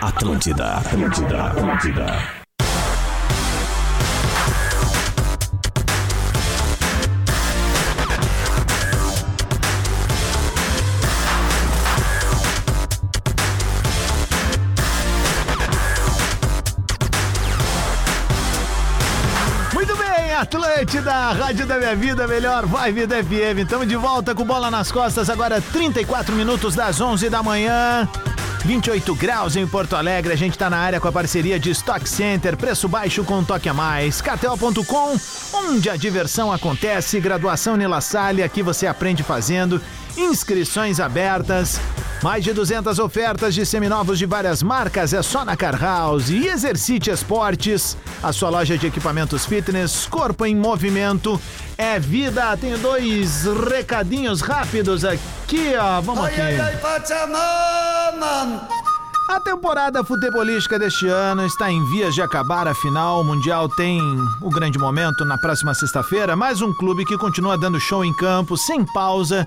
Atlântida, 0.00 0.76
Atlântida. 0.78 1.52
Muito 1.60 2.45
Atlântida, 20.86 21.32
Rádio 21.32 21.66
da 21.66 21.78
Minha 21.78 21.96
Vida, 21.96 22.28
melhor 22.28 22.64
vibe 22.64 23.06
da 23.06 23.16
FM. 23.16 23.58
Estamos 23.64 23.88
de 23.88 23.96
volta 23.96 24.36
com 24.36 24.44
bola 24.44 24.70
nas 24.70 24.92
costas, 24.92 25.28
agora 25.28 25.60
34 25.60 26.32
minutos 26.32 26.76
das 26.76 27.00
11 27.00 27.28
da 27.28 27.42
manhã. 27.42 28.08
28 28.64 29.12
graus 29.16 29.56
em 29.56 29.66
Porto 29.66 29.96
Alegre, 29.96 30.32
a 30.32 30.36
gente 30.36 30.56
tá 30.56 30.70
na 30.70 30.76
área 30.76 31.00
com 31.00 31.08
a 31.08 31.12
parceria 31.12 31.58
de 31.58 31.70
Stock 31.72 32.08
Center, 32.08 32.56
preço 32.56 32.88
baixo 32.88 33.24
com 33.24 33.38
um 33.38 33.44
toque 33.44 33.68
a 33.68 33.74
mais. 33.74 34.20
KTO.com, 34.20 35.16
onde 35.54 35.90
a 35.90 35.96
diversão 35.96 36.52
acontece, 36.52 37.18
graduação 37.18 37.76
Nila 37.76 38.00
Salle, 38.00 38.44
aqui 38.44 38.62
você 38.62 38.86
aprende 38.86 39.24
fazendo. 39.24 39.82
Inscrições 40.16 40.98
abertas, 40.98 41.78
mais 42.22 42.42
de 42.42 42.52
200 42.54 42.98
ofertas 42.98 43.54
de 43.54 43.66
seminovos 43.66 44.18
de 44.18 44.24
várias 44.24 44.62
marcas, 44.62 45.12
é 45.12 45.20
só 45.20 45.44
na 45.44 45.54
Car 45.56 45.78
House. 45.78 46.30
E 46.30 46.46
Exercite 46.46 47.10
Esportes, 47.10 47.96
a 48.22 48.32
sua 48.32 48.48
loja 48.48 48.78
de 48.78 48.86
equipamentos 48.86 49.44
fitness, 49.44 50.06
corpo 50.06 50.46
em 50.46 50.56
movimento, 50.56 51.38
é 51.76 51.98
vida. 51.98 52.56
Tenho 52.56 52.78
dois 52.78 53.44
recadinhos 53.44 54.40
rápidos 54.40 55.04
aqui, 55.04 55.74
ó. 55.78 56.00
Vamos 56.00 56.24
aqui. 56.24 56.40
A 59.28 59.40
temporada 59.40 60.02
futebolística 60.02 60.78
deste 60.78 61.08
ano 61.08 61.44
está 61.44 61.70
em 61.70 61.84
vias 61.90 62.14
de 62.14 62.22
acabar, 62.22 62.66
afinal, 62.68 63.20
o 63.20 63.24
Mundial 63.24 63.68
tem 63.68 64.00
o 64.40 64.48
grande 64.48 64.78
momento 64.78 65.24
na 65.24 65.36
próxima 65.36 65.74
sexta-feira. 65.74 66.36
Mais 66.36 66.62
um 66.62 66.72
clube 66.72 67.04
que 67.04 67.18
continua 67.18 67.58
dando 67.58 67.78
show 67.80 68.04
em 68.04 68.14
campo, 68.14 68.56
sem 68.56 68.84
pausa, 68.94 69.46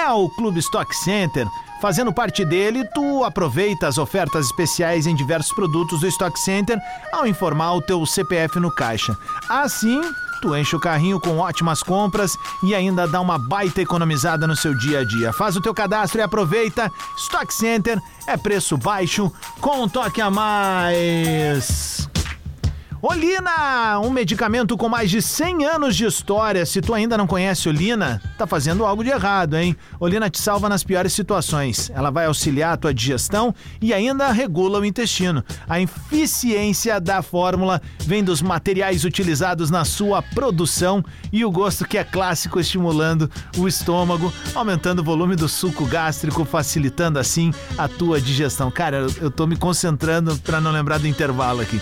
é 0.00 0.10
o 0.10 0.28
Clube 0.30 0.58
Stock 0.60 0.94
Center. 0.96 1.46
Fazendo 1.80 2.12
parte 2.12 2.44
dele, 2.44 2.84
tu 2.94 3.22
aproveita 3.22 3.86
as 3.86 3.98
ofertas 3.98 4.46
especiais 4.46 5.06
em 5.06 5.14
diversos 5.14 5.52
produtos 5.52 6.00
do 6.00 6.06
Stock 6.06 6.38
Center 6.40 6.78
ao 7.12 7.26
informar 7.26 7.74
o 7.74 7.82
teu 7.82 8.04
CPF 8.06 8.58
no 8.58 8.70
caixa. 8.70 9.16
Assim, 9.48 10.00
tu 10.40 10.56
enche 10.56 10.74
o 10.74 10.80
carrinho 10.80 11.20
com 11.20 11.38
ótimas 11.38 11.82
compras 11.82 12.36
e 12.62 12.74
ainda 12.74 13.06
dá 13.06 13.20
uma 13.20 13.38
baita 13.38 13.82
economizada 13.82 14.46
no 14.46 14.56
seu 14.56 14.74
dia 14.74 15.00
a 15.00 15.04
dia. 15.04 15.32
Faz 15.32 15.56
o 15.56 15.60
teu 15.60 15.74
cadastro 15.74 16.20
e 16.20 16.22
aproveita. 16.22 16.90
Stock 17.16 17.52
Center 17.52 18.00
é 18.26 18.36
preço 18.36 18.76
baixo 18.76 19.30
com 19.60 19.82
um 19.82 19.88
toque 19.88 20.20
a 20.20 20.30
mais. 20.30 22.09
Olina, 23.02 23.98
um 23.98 24.10
medicamento 24.10 24.76
com 24.76 24.86
mais 24.86 25.10
de 25.10 25.22
100 25.22 25.64
anos 25.64 25.96
de 25.96 26.04
história. 26.04 26.66
Se 26.66 26.82
tu 26.82 26.92
ainda 26.92 27.16
não 27.16 27.26
conhece 27.26 27.66
Olina, 27.66 28.20
tá 28.36 28.46
fazendo 28.46 28.84
algo 28.84 29.02
de 29.02 29.08
errado, 29.08 29.56
hein? 29.56 29.74
Olina 29.98 30.28
te 30.28 30.38
salva 30.38 30.68
nas 30.68 30.84
piores 30.84 31.14
situações. 31.14 31.90
Ela 31.94 32.10
vai 32.10 32.26
auxiliar 32.26 32.74
a 32.74 32.76
tua 32.76 32.92
digestão 32.92 33.54
e 33.80 33.94
ainda 33.94 34.30
regula 34.30 34.80
o 34.80 34.84
intestino. 34.84 35.42
A 35.66 35.80
eficiência 35.80 37.00
da 37.00 37.22
fórmula 37.22 37.80
vem 38.00 38.22
dos 38.22 38.42
materiais 38.42 39.02
utilizados 39.02 39.70
na 39.70 39.82
sua 39.86 40.20
produção 40.20 41.02
e 41.32 41.42
o 41.42 41.50
gosto 41.50 41.86
que 41.86 41.96
é 41.96 42.04
clássico 42.04 42.60
estimulando 42.60 43.30
o 43.56 43.66
estômago, 43.66 44.30
aumentando 44.54 44.98
o 44.98 45.04
volume 45.04 45.36
do 45.36 45.48
suco 45.48 45.86
gástrico, 45.86 46.44
facilitando 46.44 47.18
assim 47.18 47.50
a 47.78 47.88
tua 47.88 48.20
digestão. 48.20 48.70
Cara, 48.70 49.06
eu, 49.22 49.30
tô 49.30 49.46
me 49.46 49.56
concentrando 49.56 50.36
pra 50.40 50.60
não 50.60 50.70
lembrar 50.70 50.98
do 50.98 51.06
intervalo 51.06 51.62
aqui. 51.62 51.80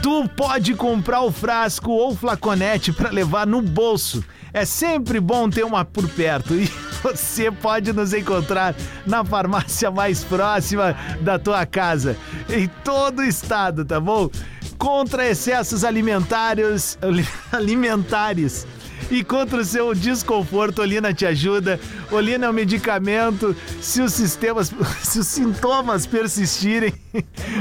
Tu 0.00 0.28
pode 0.36 0.51
comprar 0.74 1.22
o 1.22 1.32
frasco 1.32 1.90
ou 1.90 2.14
flaconete 2.14 2.92
para 2.92 3.10
levar 3.10 3.46
no 3.46 3.62
bolso. 3.62 4.22
É 4.52 4.66
sempre 4.66 5.18
bom 5.18 5.48
ter 5.48 5.64
uma 5.64 5.82
por 5.82 6.06
perto 6.10 6.54
e 6.54 6.70
você 7.02 7.50
pode 7.50 7.90
nos 7.92 8.12
encontrar 8.12 8.74
na 9.06 9.24
farmácia 9.24 9.90
mais 9.90 10.22
próxima 10.22 10.94
da 11.22 11.38
tua 11.38 11.64
casa, 11.64 12.18
em 12.50 12.68
todo 12.84 13.20
o 13.20 13.24
estado, 13.24 13.82
tá 13.82 13.98
bom? 13.98 14.28
Contra 14.76 15.26
excessos 15.26 15.84
alimentares, 15.84 16.98
alimentares 17.50 18.66
e 19.10 19.22
contra 19.24 19.60
o 19.60 19.64
seu 19.64 19.94
desconforto, 19.94 20.80
Olina 20.80 21.12
te 21.12 21.26
ajuda. 21.26 21.78
Olina 22.10 22.46
é 22.46 22.50
um 22.50 22.52
medicamento. 22.52 23.54
Se 23.80 24.00
os 24.00 24.12
sistemas, 24.12 24.72
se 25.02 25.18
os 25.18 25.26
sintomas 25.26 26.06
persistirem, 26.06 26.92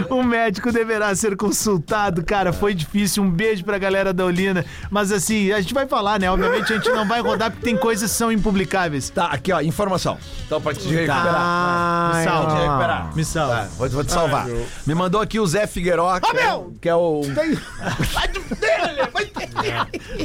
o 0.09 0.23
médico 0.23 0.71
deverá 0.71 1.13
ser 1.15 1.35
consultado. 1.35 2.23
Cara, 2.23 2.53
foi 2.53 2.73
difícil. 2.73 3.23
Um 3.23 3.29
beijo 3.29 3.63
pra 3.63 3.77
galera 3.77 4.13
da 4.13 4.25
Olina. 4.25 4.65
Mas 4.89 5.11
assim, 5.11 5.51
a 5.51 5.61
gente 5.61 5.73
vai 5.73 5.87
falar, 5.87 6.19
né? 6.19 6.29
Obviamente 6.31 6.71
a 6.73 6.75
gente 6.77 6.89
não 6.89 7.07
vai 7.07 7.21
rodar 7.21 7.51
porque 7.51 7.65
tem 7.65 7.77
coisas 7.77 8.11
que 8.11 8.17
são 8.17 8.31
impublicáveis. 8.31 9.09
Tá, 9.09 9.25
aqui 9.25 9.51
ó, 9.51 9.61
informação. 9.61 10.17
Então, 10.45 10.61
pra 10.61 10.73
te 10.73 10.87
recuperar. 10.87 11.23
Tá. 11.23 12.11
Me 12.15 12.23
salva. 12.23 12.55
Te 12.55 12.61
recuperar. 12.61 13.15
Me 13.15 13.25
salva. 13.25 13.55
Tá, 13.55 13.63
vou, 13.77 13.89
vou 13.89 14.03
te 14.03 14.11
salvar. 14.11 14.47
Me 14.85 14.95
mandou 14.95 15.21
aqui 15.21 15.39
o 15.39 15.47
Zé 15.47 15.67
Figueiró, 15.67 16.19
que, 16.19 16.29
é, 16.29 16.33
meu! 16.33 16.73
que 16.81 16.89
é 16.89 16.95
o. 16.95 17.21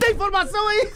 Tem 0.00 0.12
informação 0.14 0.68
aí? 0.68 0.92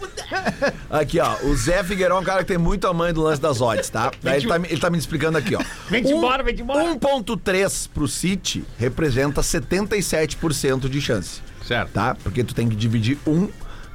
Aqui, 0.88 1.18
ó. 1.20 1.36
O 1.44 1.54
Zé 1.56 1.82
Figueiró 1.84 2.16
é 2.16 2.20
um 2.20 2.24
cara 2.24 2.40
que 2.40 2.48
tem 2.48 2.58
muito 2.58 2.86
a 2.86 2.92
mãe 2.94 3.12
do 3.12 3.22
lance 3.22 3.40
das 3.40 3.60
odds, 3.60 3.88
tá? 3.90 4.10
Daí 4.22 4.38
ele 4.38 4.48
tá, 4.48 4.58
me- 4.58 4.68
ele 4.70 4.80
tá 4.80 4.90
me 4.90 4.98
explicando 4.98 5.38
aqui, 5.38 5.54
ó. 5.56 5.60
Vem-te 5.88 6.12
Um- 6.12 6.18
embora, 6.18 6.42
vem-te 6.42 6.62
embora. 6.62 6.84
1.3 6.84 7.88
pro 7.92 8.06
City 8.08 8.64
representa 8.78 9.42
77% 9.42 10.88
de 10.88 11.00
chance. 11.00 11.40
Certo. 11.66 11.90
Tá? 11.92 12.16
Porque 12.22 12.42
tu 12.44 12.54
tem 12.54 12.68
que 12.68 12.76
dividir 12.76 13.18
um 13.26 13.48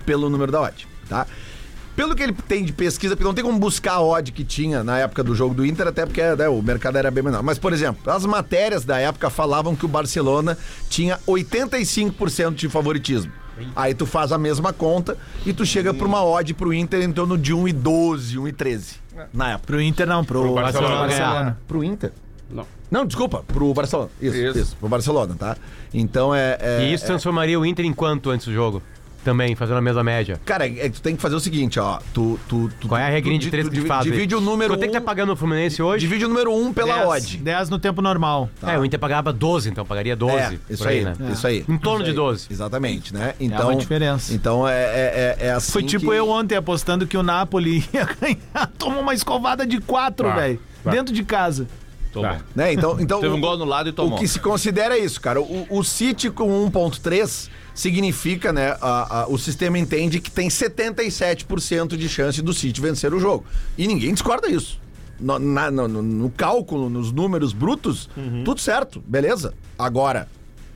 pelo 0.06 0.30
número 0.30 0.52
da 0.52 0.62
odd, 0.62 0.88
tá? 1.10 1.26
Pelo 1.96 2.14
que 2.14 2.22
ele 2.24 2.34
tem 2.34 2.64
de 2.66 2.74
pesquisa, 2.74 3.16
porque 3.16 3.26
não 3.26 3.34
tem 3.34 3.44
como 3.44 3.58
buscar 3.58 3.94
a 3.94 4.02
odd 4.02 4.32
que 4.34 4.44
tinha 4.44 4.84
na 4.84 4.98
época 5.00 5.24
do 5.24 5.34
jogo 5.34 5.56
do 5.56 5.66
Inter, 5.66 5.88
até 5.88 6.06
porque 6.06 6.22
né, 6.22 6.48
o 6.50 6.62
mercado 6.62 6.98
era 6.98 7.10
bem 7.10 7.24
menor. 7.24 7.42
Mas, 7.42 7.58
por 7.58 7.72
exemplo, 7.72 8.12
as 8.12 8.26
matérias 8.26 8.84
da 8.84 9.00
época 9.00 9.30
falavam 9.30 9.74
que 9.76 9.86
o 9.86 9.88
Barcelona 9.88 10.58
tinha 10.90 11.18
85% 11.26 12.54
de 12.56 12.68
favoritismo. 12.68 13.32
Aí 13.76 13.94
tu 13.94 14.06
faz 14.06 14.32
a 14.32 14.38
mesma 14.38 14.74
conta 14.74 15.18
e 15.46 15.54
tu 15.54 15.66
chega 15.66 15.94
pra 15.94 16.06
uma 16.06 16.24
odd 16.24 16.54
pro 16.54 16.74
Inter 16.74 17.02
em 17.02 17.12
torno 17.12 17.38
de 17.38 17.54
1,12, 17.54 18.36
1,13. 18.36 18.96
Na 19.34 19.52
época. 19.52 19.68
Pro 19.68 19.82
Inter 19.82 20.08
não, 20.08 20.26
pro, 20.26 20.54
Barcelona. 20.54 20.96
Barcelona. 20.98 21.58
Pro 21.68 21.84
Inter? 21.84 22.12
Não. 22.50 22.66
Não, 22.92 23.06
desculpa, 23.06 23.44
pro 23.48 23.74
Barcelona. 23.74 24.10
Isso, 24.22 24.36
isso, 24.38 24.60
Isso. 24.60 24.76
pro 24.78 24.88
Barcelona, 24.88 25.36
tá? 25.38 25.58
Então 25.94 26.36
é. 26.36 26.58
é 26.60 26.84
E 26.86 26.94
isso 26.94 27.06
transformaria 27.06 27.60
o 27.60 27.66
Inter 27.66 27.86
em 27.86 27.94
quanto 27.94 28.30
antes 28.30 28.46
do 28.46 28.54
jogo? 28.54 28.82
Também, 29.26 29.56
fazendo 29.56 29.78
a 29.78 29.82
mesma 29.82 30.04
média. 30.04 30.40
Cara, 30.46 30.66
é 30.68 30.88
tu 30.90 31.02
tem 31.02 31.16
que 31.16 31.22
fazer 31.22 31.36
o 31.36 31.40
seguinte, 31.40 31.80
ó. 31.80 32.00
Tu, 32.14 32.40
tu, 32.48 32.70
tu, 32.80 32.88
Qual 32.88 33.00
é 33.00 33.06
a 33.06 33.10
regrinha 33.10 33.38
tu- 33.40 33.44
de 33.44 33.50
três 33.52 33.66
tu 33.66 33.70
que 33.72 33.76
divi- 33.76 33.88
faz? 33.88 34.06
aí? 34.06 34.12
Divide 34.12 34.36
o 34.36 34.40
número 34.40 34.74
Quanto 34.76 34.84
é 34.84 34.88
que 34.88 34.94
tá 34.94 35.00
um- 35.00 35.04
pagando 35.04 35.34
o 35.34 35.36
Fluminense 35.36 35.82
hoje? 35.82 36.00
Divide 36.08 36.26
o 36.26 36.30
número 36.30 36.54
1 36.54 36.66
um 36.68 36.72
pela 36.74 36.96
10, 36.96 37.08
odd. 37.10 37.38
10 37.38 37.70
no 37.70 37.78
tempo 37.80 38.02
normal. 38.02 38.50
É, 38.66 38.78
o 38.80 38.86
Inter 38.86 39.00
pagava 39.00 39.34
12, 39.34 39.70
então 39.70 39.86
pagaria 39.86 40.16
12. 40.16 40.36
É, 40.38 40.60
isso 40.70 40.84
por 40.84 40.88
aí, 40.88 41.04
né? 41.04 41.14
isso 41.34 41.48
aí. 41.48 41.66
Em 41.68 41.78
torno 41.78 41.98
Isso 42.04 42.06
de 42.06 42.10
aí. 42.12 42.16
12. 42.16 42.48
Exatamente, 42.52 43.14
né? 43.14 43.34
Então, 43.40 43.70
uma 43.70 43.76
diferença. 43.76 44.34
Então 44.34 44.68
é, 44.68 44.74
é, 44.74 45.36
é, 45.40 45.48
é 45.48 45.52
assim 45.52 45.72
Foi 45.72 45.84
tipo 45.84 46.12
que- 46.12 46.16
eu 46.18 46.30
ontem 46.30 46.56
apostando 46.56 47.08
que 47.08 47.18
o 47.18 47.24
Napoli 47.24 47.84
ia 47.92 48.06
ganhar. 48.22 48.72
Tomou 48.78 49.02
uma 49.02 49.14
escovada 49.14 49.66
de 49.66 49.82
quatro, 49.82 50.28
Tá, 50.28 50.36
velho. 50.36 50.60
tá. 50.84 50.92
Dentro 50.92 51.14
de 51.14 51.24
casa. 51.24 51.68
Tomou. 52.14 52.38
Né? 52.56 52.72
Então, 52.72 52.98
então 53.00 53.20
Teve 53.20 53.34
um 53.34 53.38
o- 53.38 53.42
gol 53.42 53.58
no 53.58 53.66
lado 53.66 53.90
e 53.90 53.92
tomou. 53.92 54.16
O 54.16 54.20
que 54.20 54.28
se 54.28 54.40
considera 54.40 54.96
é 54.98 55.00
isso, 55.04 55.20
cara. 55.20 55.42
O, 55.42 55.66
o 55.70 55.84
City 55.84 56.30
com 56.30 56.48
1.3 56.70 57.50
significa, 57.76 58.52
né? 58.52 58.76
a- 58.82 59.22
a- 59.22 59.28
o 59.28 59.38
sistema 59.38 59.78
entende 59.78 60.20
que 60.20 60.32
tem 60.32 60.50
77% 60.50 61.96
de 61.98 62.10
chance 62.10 62.42
do 62.42 62.54
City 62.54 62.82
vencer 62.82 63.14
o 63.14 63.20
jogo. 63.20 63.46
E 63.78 63.86
ninguém 63.86 64.14
discorda 64.14 64.48
isso. 64.50 64.80
No, 65.20 65.38
na- 65.38 65.70
no- 65.70 65.88
no- 65.88 66.30
cálculo, 66.32 66.90
nos 66.90 67.12
números 67.12 67.54
brutos, 67.54 68.10
tudo 68.44 68.60
certo, 68.60 69.04
beleza. 69.06 69.54
Agora, 69.78 70.28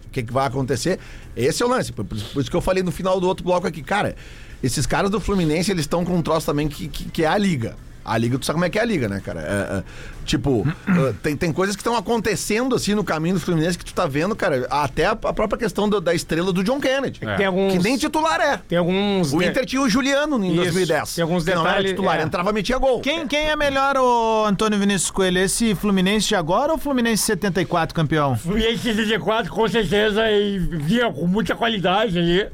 o 0.07 0.09
que, 0.11 0.21
que 0.23 0.31
vai 0.31 0.45
acontecer? 0.47 0.99
Esse 1.35 1.63
é 1.63 1.65
o 1.65 1.69
lance. 1.69 1.91
Por, 1.91 2.05
por- 2.05 2.17
por 2.21 2.41
isso 2.41 2.49
que 2.51 2.55
eu 2.55 2.61
falei 2.61 2.83
no 2.83 2.91
final 2.91 3.19
do 3.19 3.27
outro 3.27 3.43
bloco 3.43 3.65
aqui, 3.65 3.81
cara. 3.81 4.15
Esses 4.61 4.85
caras 4.85 5.09
do 5.09 5.19
Fluminense, 5.21 5.71
eles 5.71 5.83
estão 5.83 6.03
com 6.03 6.15
um 6.17 6.21
troço 6.21 6.45
também 6.45 6.67
que, 6.67 6.87
que, 6.89 7.05
que 7.05 7.23
é 7.23 7.27
a 7.27 7.37
liga. 7.37 7.75
A 8.03 8.17
liga, 8.17 8.39
tu 8.39 8.45
sabe 8.45 8.55
como 8.55 8.65
é 8.65 8.69
que 8.69 8.79
é 8.79 8.81
a 8.81 8.85
liga, 8.85 9.07
né, 9.07 9.21
cara? 9.23 9.41
É, 9.41 9.77
é, 9.79 9.83
tipo, 10.25 10.61
uh, 10.61 11.13
tem, 11.21 11.35
tem 11.35 11.51
coisas 11.53 11.75
que 11.75 11.81
estão 11.81 11.95
acontecendo 11.95 12.75
assim 12.75 12.95
no 12.95 13.03
caminho 13.03 13.35
do 13.35 13.41
Fluminense 13.41 13.77
que 13.77 13.85
tu 13.85 13.93
tá 13.93 14.07
vendo, 14.07 14.35
cara. 14.35 14.65
Até 14.69 15.05
a, 15.05 15.11
a 15.11 15.33
própria 15.33 15.57
questão 15.59 15.87
do- 15.89 16.01
da 16.01 16.13
estrela 16.13 16.51
do 16.51 16.63
John 16.63 16.79
Kennedy. 16.79 17.19
Tem 17.37 17.45
alguns- 17.45 17.73
Que 17.73 17.79
nem 17.79 17.97
titular 17.97 18.39
é. 18.39 18.57
Tem 18.67 18.77
alguns. 18.77 19.33
O 19.33 19.41
Inter 19.43 19.65
tinha 19.65 19.81
o 19.81 19.89
Juliano 19.89 20.37
em 20.43 20.47
Isso, 20.53 20.55
2010. 20.63 21.15
tem 21.15 21.21
alguns 21.23 21.43
que 21.43 21.51
não 21.53 21.61
era 21.61 21.69
detalhes, 21.71 21.91
titular, 21.91 22.19
é. 22.19 22.23
entrava, 22.23 22.51
metia 22.53 22.77
gol. 22.77 22.99
Quem, 23.01 23.27
quem 23.27 23.49
é 23.49 23.55
melhor, 23.55 23.97
o 23.97 24.45
Antônio 24.45 24.79
Vinícius 24.79 25.11
Coelho? 25.11 25.39
Esse 25.39 25.75
Fluminense 25.75 26.27
de 26.29 26.35
agora 26.35 26.71
ou 26.71 26.77
o 26.77 26.81
Fluminense 26.81 27.23
74 27.23 27.93
campeão? 27.93 28.35
Fluminense 28.37 28.79
64, 28.83 29.51
com 29.51 29.67
certeza, 29.67 30.29
e 30.31 30.57
vinha 30.57 31.11
com 31.11 31.27
muita 31.27 31.55
qualidade 31.55 32.17
ali. 32.17 32.47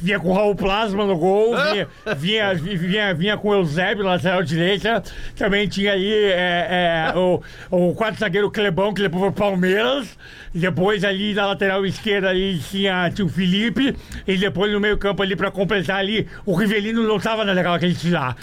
Vinha 0.00 0.18
com 0.18 0.28
o 0.30 0.32
Raul 0.32 0.54
Plasma 0.54 1.04
no 1.04 1.16
gol, 1.16 1.54
vinha, 2.16 2.54
vinha, 2.54 2.54
vinha, 2.54 3.14
vinha 3.14 3.36
com 3.36 3.48
o 3.48 3.54
Eusébio, 3.54 4.04
lateral 4.04 4.42
direita. 4.42 5.02
Também 5.36 5.68
tinha 5.68 5.92
aí 5.92 6.12
é, 6.12 7.12
é, 7.12 7.18
o, 7.18 7.42
o 7.70 7.94
quarto 7.94 8.18
zagueiro 8.18 8.50
Clebão, 8.50 8.94
que 8.94 9.02
levou 9.02 9.20
pro 9.20 9.32
Palmeiras. 9.32 10.16
Depois 10.54 11.04
ali 11.04 11.34
na 11.34 11.46
lateral 11.46 11.84
esquerda 11.84 12.30
ali 12.30 12.58
tinha, 12.58 13.10
tinha 13.14 13.26
o 13.26 13.28
Felipe. 13.28 13.94
E 14.26 14.36
depois 14.38 14.72
no 14.72 14.80
meio 14.80 14.96
campo 14.96 15.22
ali 15.22 15.36
pra 15.36 15.50
completar 15.50 15.96
ali, 15.98 16.26
o 16.46 16.54
Rivelino 16.54 17.02
não 17.06 17.20
tava 17.20 17.42
legal 17.42 17.74
aquele 17.74 17.94
titular. 17.94 18.34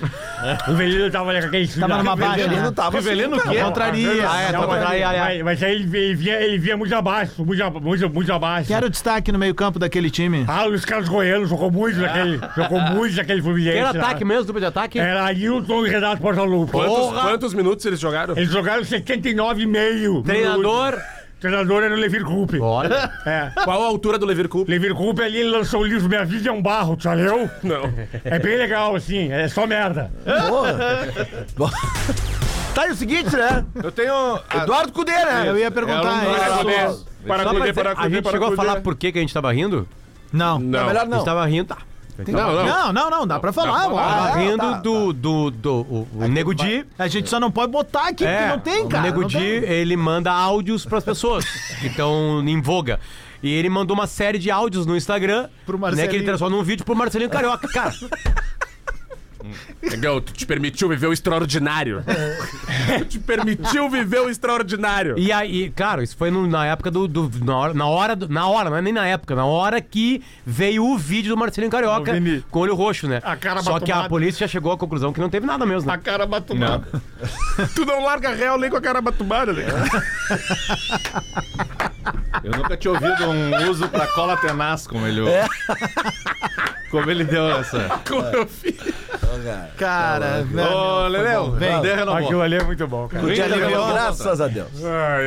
O 0.67 0.71
Rivelino 0.71 1.09
tava 1.09 1.31
legal 1.31 1.47
aquele 1.49 1.67
titular. 1.67 1.89
Tava 1.89 2.03
numa 2.03 2.15
baixa, 2.15 2.35
Rivelino 2.43 2.61
né? 2.67 2.71
tava 2.75 2.97
Rivelino 2.99 3.35
assim, 3.35 3.47
o 3.47 3.51
quê? 3.51 3.59
Contraria. 3.59 4.29
Ah, 4.29 4.41
é, 4.41 4.51
Não, 4.51 4.59
mas, 4.59 4.69
contra- 4.69 4.87
ai, 4.89 5.03
ai, 5.03 5.17
ai. 5.17 5.43
mas- 5.43 5.55
mas 5.55 5.63
aí 5.63 5.71
ele 5.75 5.85
vinha, 5.85 6.03
ele 6.03 6.15
vinha, 6.15 6.35
ele 6.41 6.57
vinha 6.57 6.75
muito 6.77 6.93
abaixo, 6.93 7.45
muito, 7.45 7.71
muito, 7.81 8.09
muito 8.09 8.33
abaixo. 8.33 8.67
Quem 8.67 8.75
era 8.75 8.85
o 8.85 8.89
destaque 8.89 9.31
no 9.31 9.39
meio 9.39 9.55
campo 9.55 9.79
daquele 9.79 10.09
time? 10.09 10.43
Ah, 10.47 10.65
Luiz 10.65 10.83
Carlos 10.83 11.07
Goiano 11.07 11.44
jogou 11.47 11.71
muito 11.71 11.97
naquele, 11.99 12.39
jogou 12.55 12.79
muito 12.79 13.15
naquele 13.15 13.41
Fluminense. 13.41 13.77
Era 13.77 13.89
ataque 13.91 14.25
mesmo, 14.25 14.45
dupla 14.45 14.59
de 14.61 14.67
ataque? 14.67 14.99
Era 14.99 15.23
Ailton 15.25 15.85
e 15.85 15.89
Renato 15.89 16.21
Portaluppi. 16.21 16.71
Quantos, 16.71 17.21
quantos 17.21 17.53
minutos 17.53 17.85
eles 17.85 17.99
jogaram? 17.99 18.35
Eles 18.37 18.49
jogaram 18.51 18.83
79,5. 18.83 20.23
Treinador. 20.23 20.93
O 21.37 21.39
treinador 21.47 21.83
era 21.83 21.93
o 21.93 21.97
Levir 21.97 22.23
Coupe. 22.23 22.59
Olha. 22.59 23.11
É. 23.25 23.51
Qual 23.63 23.83
a 23.83 23.85
altura 23.87 24.17
do 24.17 24.25
Lever 24.25 24.47
Cup? 24.47 24.67
Levir 24.67 24.93
Coupe 24.95 25.21
ali 25.21 25.39
ele 25.41 25.49
lançou 25.49 25.81
o 25.81 25.85
livro 25.85 26.07
Minha 26.09 26.23
Vida 26.25 26.49
é 26.49 26.51
um 26.51 26.61
Barro, 26.61 26.95
tu 26.95 27.03
já 27.03 27.13
leu? 27.13 27.49
Não. 27.61 27.93
É 28.23 28.39
bem 28.39 28.57
legal, 28.57 28.95
assim, 28.95 29.31
é 29.31 29.47
só 29.47 29.67
merda. 29.67 30.09
Bom. 31.57 31.69
Tá, 32.73 32.87
e 32.87 32.91
o 32.91 32.95
seguinte, 32.95 33.33
né? 33.35 33.63
Eu 33.81 33.91
tenho. 33.91 34.13
a- 34.13 34.63
Eduardo 34.63 34.91
Cudê, 34.91 35.11
né? 35.11 35.43
Eu 35.47 35.57
ia 35.57 35.67
É, 35.67 35.69
perguntar. 35.69 36.23
é, 36.25 36.25
Para 36.39 36.57
Cudê. 36.57 36.73
Para 37.25 37.45
Cudê, 37.45 37.73
para 37.73 37.91
a 37.91 37.95
Cudê, 37.95 38.09
gente 38.09 38.23
para 38.23 38.31
chegou 38.33 38.47
a 38.53 38.55
falar 38.55 38.81
por 38.81 38.95
que, 38.95 39.11
que 39.11 39.17
a 39.17 39.21
gente 39.21 39.33
tava 39.33 39.51
rindo? 39.53 39.87
Não. 40.35 40.59
Não, 40.59 40.79
Não. 40.79 40.85
melhor 40.87 41.01
A 41.01 41.03
gente 41.05 41.09
não. 41.15 41.23
tava 41.23 41.45
rindo, 41.45 41.65
tá. 41.65 41.77
Não, 42.27 42.53
não. 42.55 42.65
Não, 42.65 42.93
não, 42.93 43.09
não, 43.09 43.27
dá 43.27 43.39
pra 43.39 43.51
falar. 43.51 43.73
pra 43.73 43.81
falar. 43.89 43.93
ué. 43.93 44.03
Tava 44.09 44.27
Ah, 44.29 44.37
rindo 44.37 44.57
tá, 44.57 44.71
do, 44.79 45.11
do, 45.13 45.51
do, 45.51 45.73
o, 45.81 46.07
o 46.15 46.27
Nego 46.29 46.53
Di. 46.55 46.85
A 46.97 47.07
gente 47.09 47.29
só 47.29 47.39
não 47.41 47.51
pode 47.51 47.71
botar 47.73 48.07
aqui, 48.07 48.23
porque 48.25 48.45
não 48.47 48.59
tem, 48.59 48.87
cara. 48.87 49.07
É, 49.07 49.11
O 49.11 49.13
Nego 49.13 49.27
Di, 49.27 49.37
ele 49.43 49.97
manda 49.97 50.31
áudios 50.31 50.85
pras 50.85 51.03
pessoas 51.03 51.43
que 51.81 51.87
estão 51.87 52.41
em 52.47 52.61
voga. 52.61 52.99
E 53.43 53.51
ele 53.53 53.69
mandou 53.69 53.95
uma 53.97 54.07
série 54.07 54.39
de 54.39 54.49
áudios 54.49 54.85
no 54.85 54.95
Instagram, 54.95 55.49
Pro 55.65 55.77
né, 55.77 55.81
Marcelinho. 55.81 56.09
que 56.09 56.15
ele 56.15 56.23
transformou 56.23 56.57
num 56.59 56.63
vídeo 56.63 56.85
pro 56.85 56.95
Marcelinho 56.95 57.29
Carioca. 57.29 57.67
Cara, 57.67 57.91
Legal, 59.83 60.21
tu 60.21 60.33
te 60.33 60.45
permitiu 60.45 60.87
viver 60.89 61.07
o 61.07 61.13
extraordinário. 61.13 62.03
tu 62.99 63.05
te 63.05 63.19
permitiu 63.19 63.89
viver 63.89 64.19
o 64.21 64.29
extraordinário. 64.29 65.17
e 65.17 65.31
aí, 65.31 65.69
claro, 65.75 66.01
isso 66.01 66.15
foi 66.17 66.31
no- 66.31 66.47
na 66.47 66.65
época 66.65 66.89
do. 66.91 67.07
do- 67.07 67.31
na, 67.43 67.57
hora, 67.57 67.73
na 67.73 67.85
hora, 67.87 68.15
do- 68.15 68.29
na 68.29 68.47
hora, 68.47 68.69
não 68.69 68.77
é 68.77 68.81
nem 68.81 68.93
na 68.93 69.05
época, 69.07 69.35
na 69.35 69.45
hora 69.45 69.79
que 69.81 70.23
veio 70.45 70.85
o 70.85 70.97
vídeo 70.97 71.29
do 71.33 71.37
Marcelinho 71.37 71.71
Carioca 71.71 72.11
com 72.49 72.59
o 72.59 72.61
olho 72.61 72.75
roxo, 72.75 73.07
né? 73.07 73.21
A 73.23 73.35
cara 73.35 73.61
Só 73.61 73.79
que 73.79 73.91
a 73.91 73.95
batumada. 73.95 74.09
polícia 74.09 74.47
já 74.47 74.51
chegou 74.51 74.71
à 74.71 74.77
conclusão 74.77 75.11
que 75.13 75.19
não 75.19 75.29
teve 75.29 75.45
nada 75.45 75.65
mesmo, 75.65 75.91
né? 75.91 75.97
cara 76.03 76.25
batumada. 76.25 76.87
Tu 77.73 77.85
não 77.85 78.03
larga 78.03 78.33
real 78.35 78.57
nem 78.59 78.69
com 78.69 78.77
a 78.77 78.81
cara 78.81 79.01
batubada, 79.01 79.53
né? 79.53 79.63
Eu 82.43 82.51
nunca 82.51 82.77
tinha 82.77 82.91
ouvido 82.93 83.25
um 83.29 83.69
uso 83.69 83.87
pra 83.87 84.05
cola 84.07 84.37
tenaz 84.37 84.85
como 84.85 85.07
ele. 85.07 85.21
Como 86.91 87.09
ele 87.09 87.23
deu 87.23 87.49
essa. 87.49 87.79
Como 88.07 88.21
eu 88.27 88.47
fiz. 88.47 88.75
Cara, 89.77 90.43
velho. 90.43 90.69
Ô, 90.71 91.07
Leleu, 91.07 91.51
Vem. 91.51 91.81
Renovou. 91.81 92.15
Aquilo 92.23 92.41
ali 92.41 92.55
é 92.55 92.63
muito 92.63 92.87
bom, 92.87 93.07
cara. 93.07 93.33
Te 93.33 93.41
aliviou, 93.41 93.87
graças 93.87 94.41
a 94.41 94.47
Deus. 94.47 94.69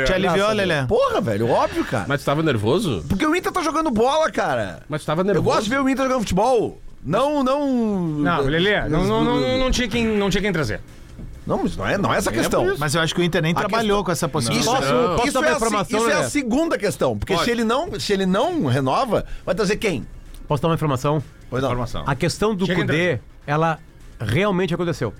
Te 0.06 0.12
aliviou, 0.12 0.48
a? 0.48 0.54
Deus. 0.54 0.86
Porra, 0.86 1.20
velho, 1.20 1.48
óbvio, 1.50 1.84
cara. 1.84 2.04
Mas 2.08 2.22
tu 2.22 2.24
tava 2.26 2.42
nervoso? 2.42 3.04
Porque 3.08 3.26
o 3.26 3.34
Inter 3.34 3.52
tá 3.52 3.62
jogando 3.62 3.90
bola, 3.90 4.30
cara. 4.30 4.80
Mas 4.88 5.02
tu 5.02 5.06
tava 5.06 5.20
Eu 5.20 5.26
nervoso? 5.26 5.44
gosto 5.44 5.64
de 5.64 5.70
ver 5.70 5.80
o 5.80 5.88
Inter 5.88 6.04
jogando 6.04 6.20
futebol. 6.20 6.80
Não, 7.04 7.42
não. 7.42 7.68
Não, 7.68 8.40
Lelê, 8.42 8.88
não, 8.88 9.04
não, 9.04 9.24
não, 9.24 9.58
não, 9.58 9.70
tinha 9.70 9.88
quem, 9.88 10.04
não 10.06 10.30
tinha 10.30 10.42
quem 10.42 10.52
trazer. 10.52 10.80
Não, 11.46 11.62
mas 11.62 11.76
não 11.76 11.86
é, 11.86 11.96
não 11.96 12.12
é 12.12 12.18
essa 12.18 12.28
a 12.28 12.32
questão. 12.32 12.74
Mas 12.78 12.94
eu 12.94 13.00
acho 13.00 13.14
que 13.14 13.20
o 13.20 13.24
Inter 13.24 13.40
nem 13.40 13.54
trabalhou 13.54 14.04
questão- 14.04 14.28
com 14.28 14.38
essa 14.38 14.50
Isso, 14.52 14.64
possibilidade. 14.70 14.84
é, 14.86 15.16
Posso 15.16 15.24
isso, 15.28 15.32
dar 15.34 15.40
uma 15.40 15.46
é, 15.46 15.52
a, 15.52 15.56
informação, 15.56 15.98
isso 16.00 16.10
é 16.10 16.12
a 16.14 16.28
segunda 16.28 16.76
questão. 16.76 17.16
Porque 17.18 17.32
Pode. 17.32 17.44
se 17.44 17.50
ele, 17.50 17.64
não, 17.64 17.98
se 17.98 18.12
ele 18.12 18.26
não 18.26 18.66
renova, 18.66 19.24
vai 19.46 19.54
trazer 19.54 19.76
quem? 19.76 20.06
Posso 20.46 20.60
dar 20.62 20.68
uma 20.68 20.74
informação? 20.74 21.22
Pois 21.50 21.62
não. 21.62 21.70
Informação. 21.70 22.04
A 22.06 22.14
questão 22.14 22.54
do 22.54 22.66
Chega 22.66 22.80
Kudê, 22.82 23.18
ela 23.46 23.78
realmente 24.20 24.74
aconteceu. 24.74 25.12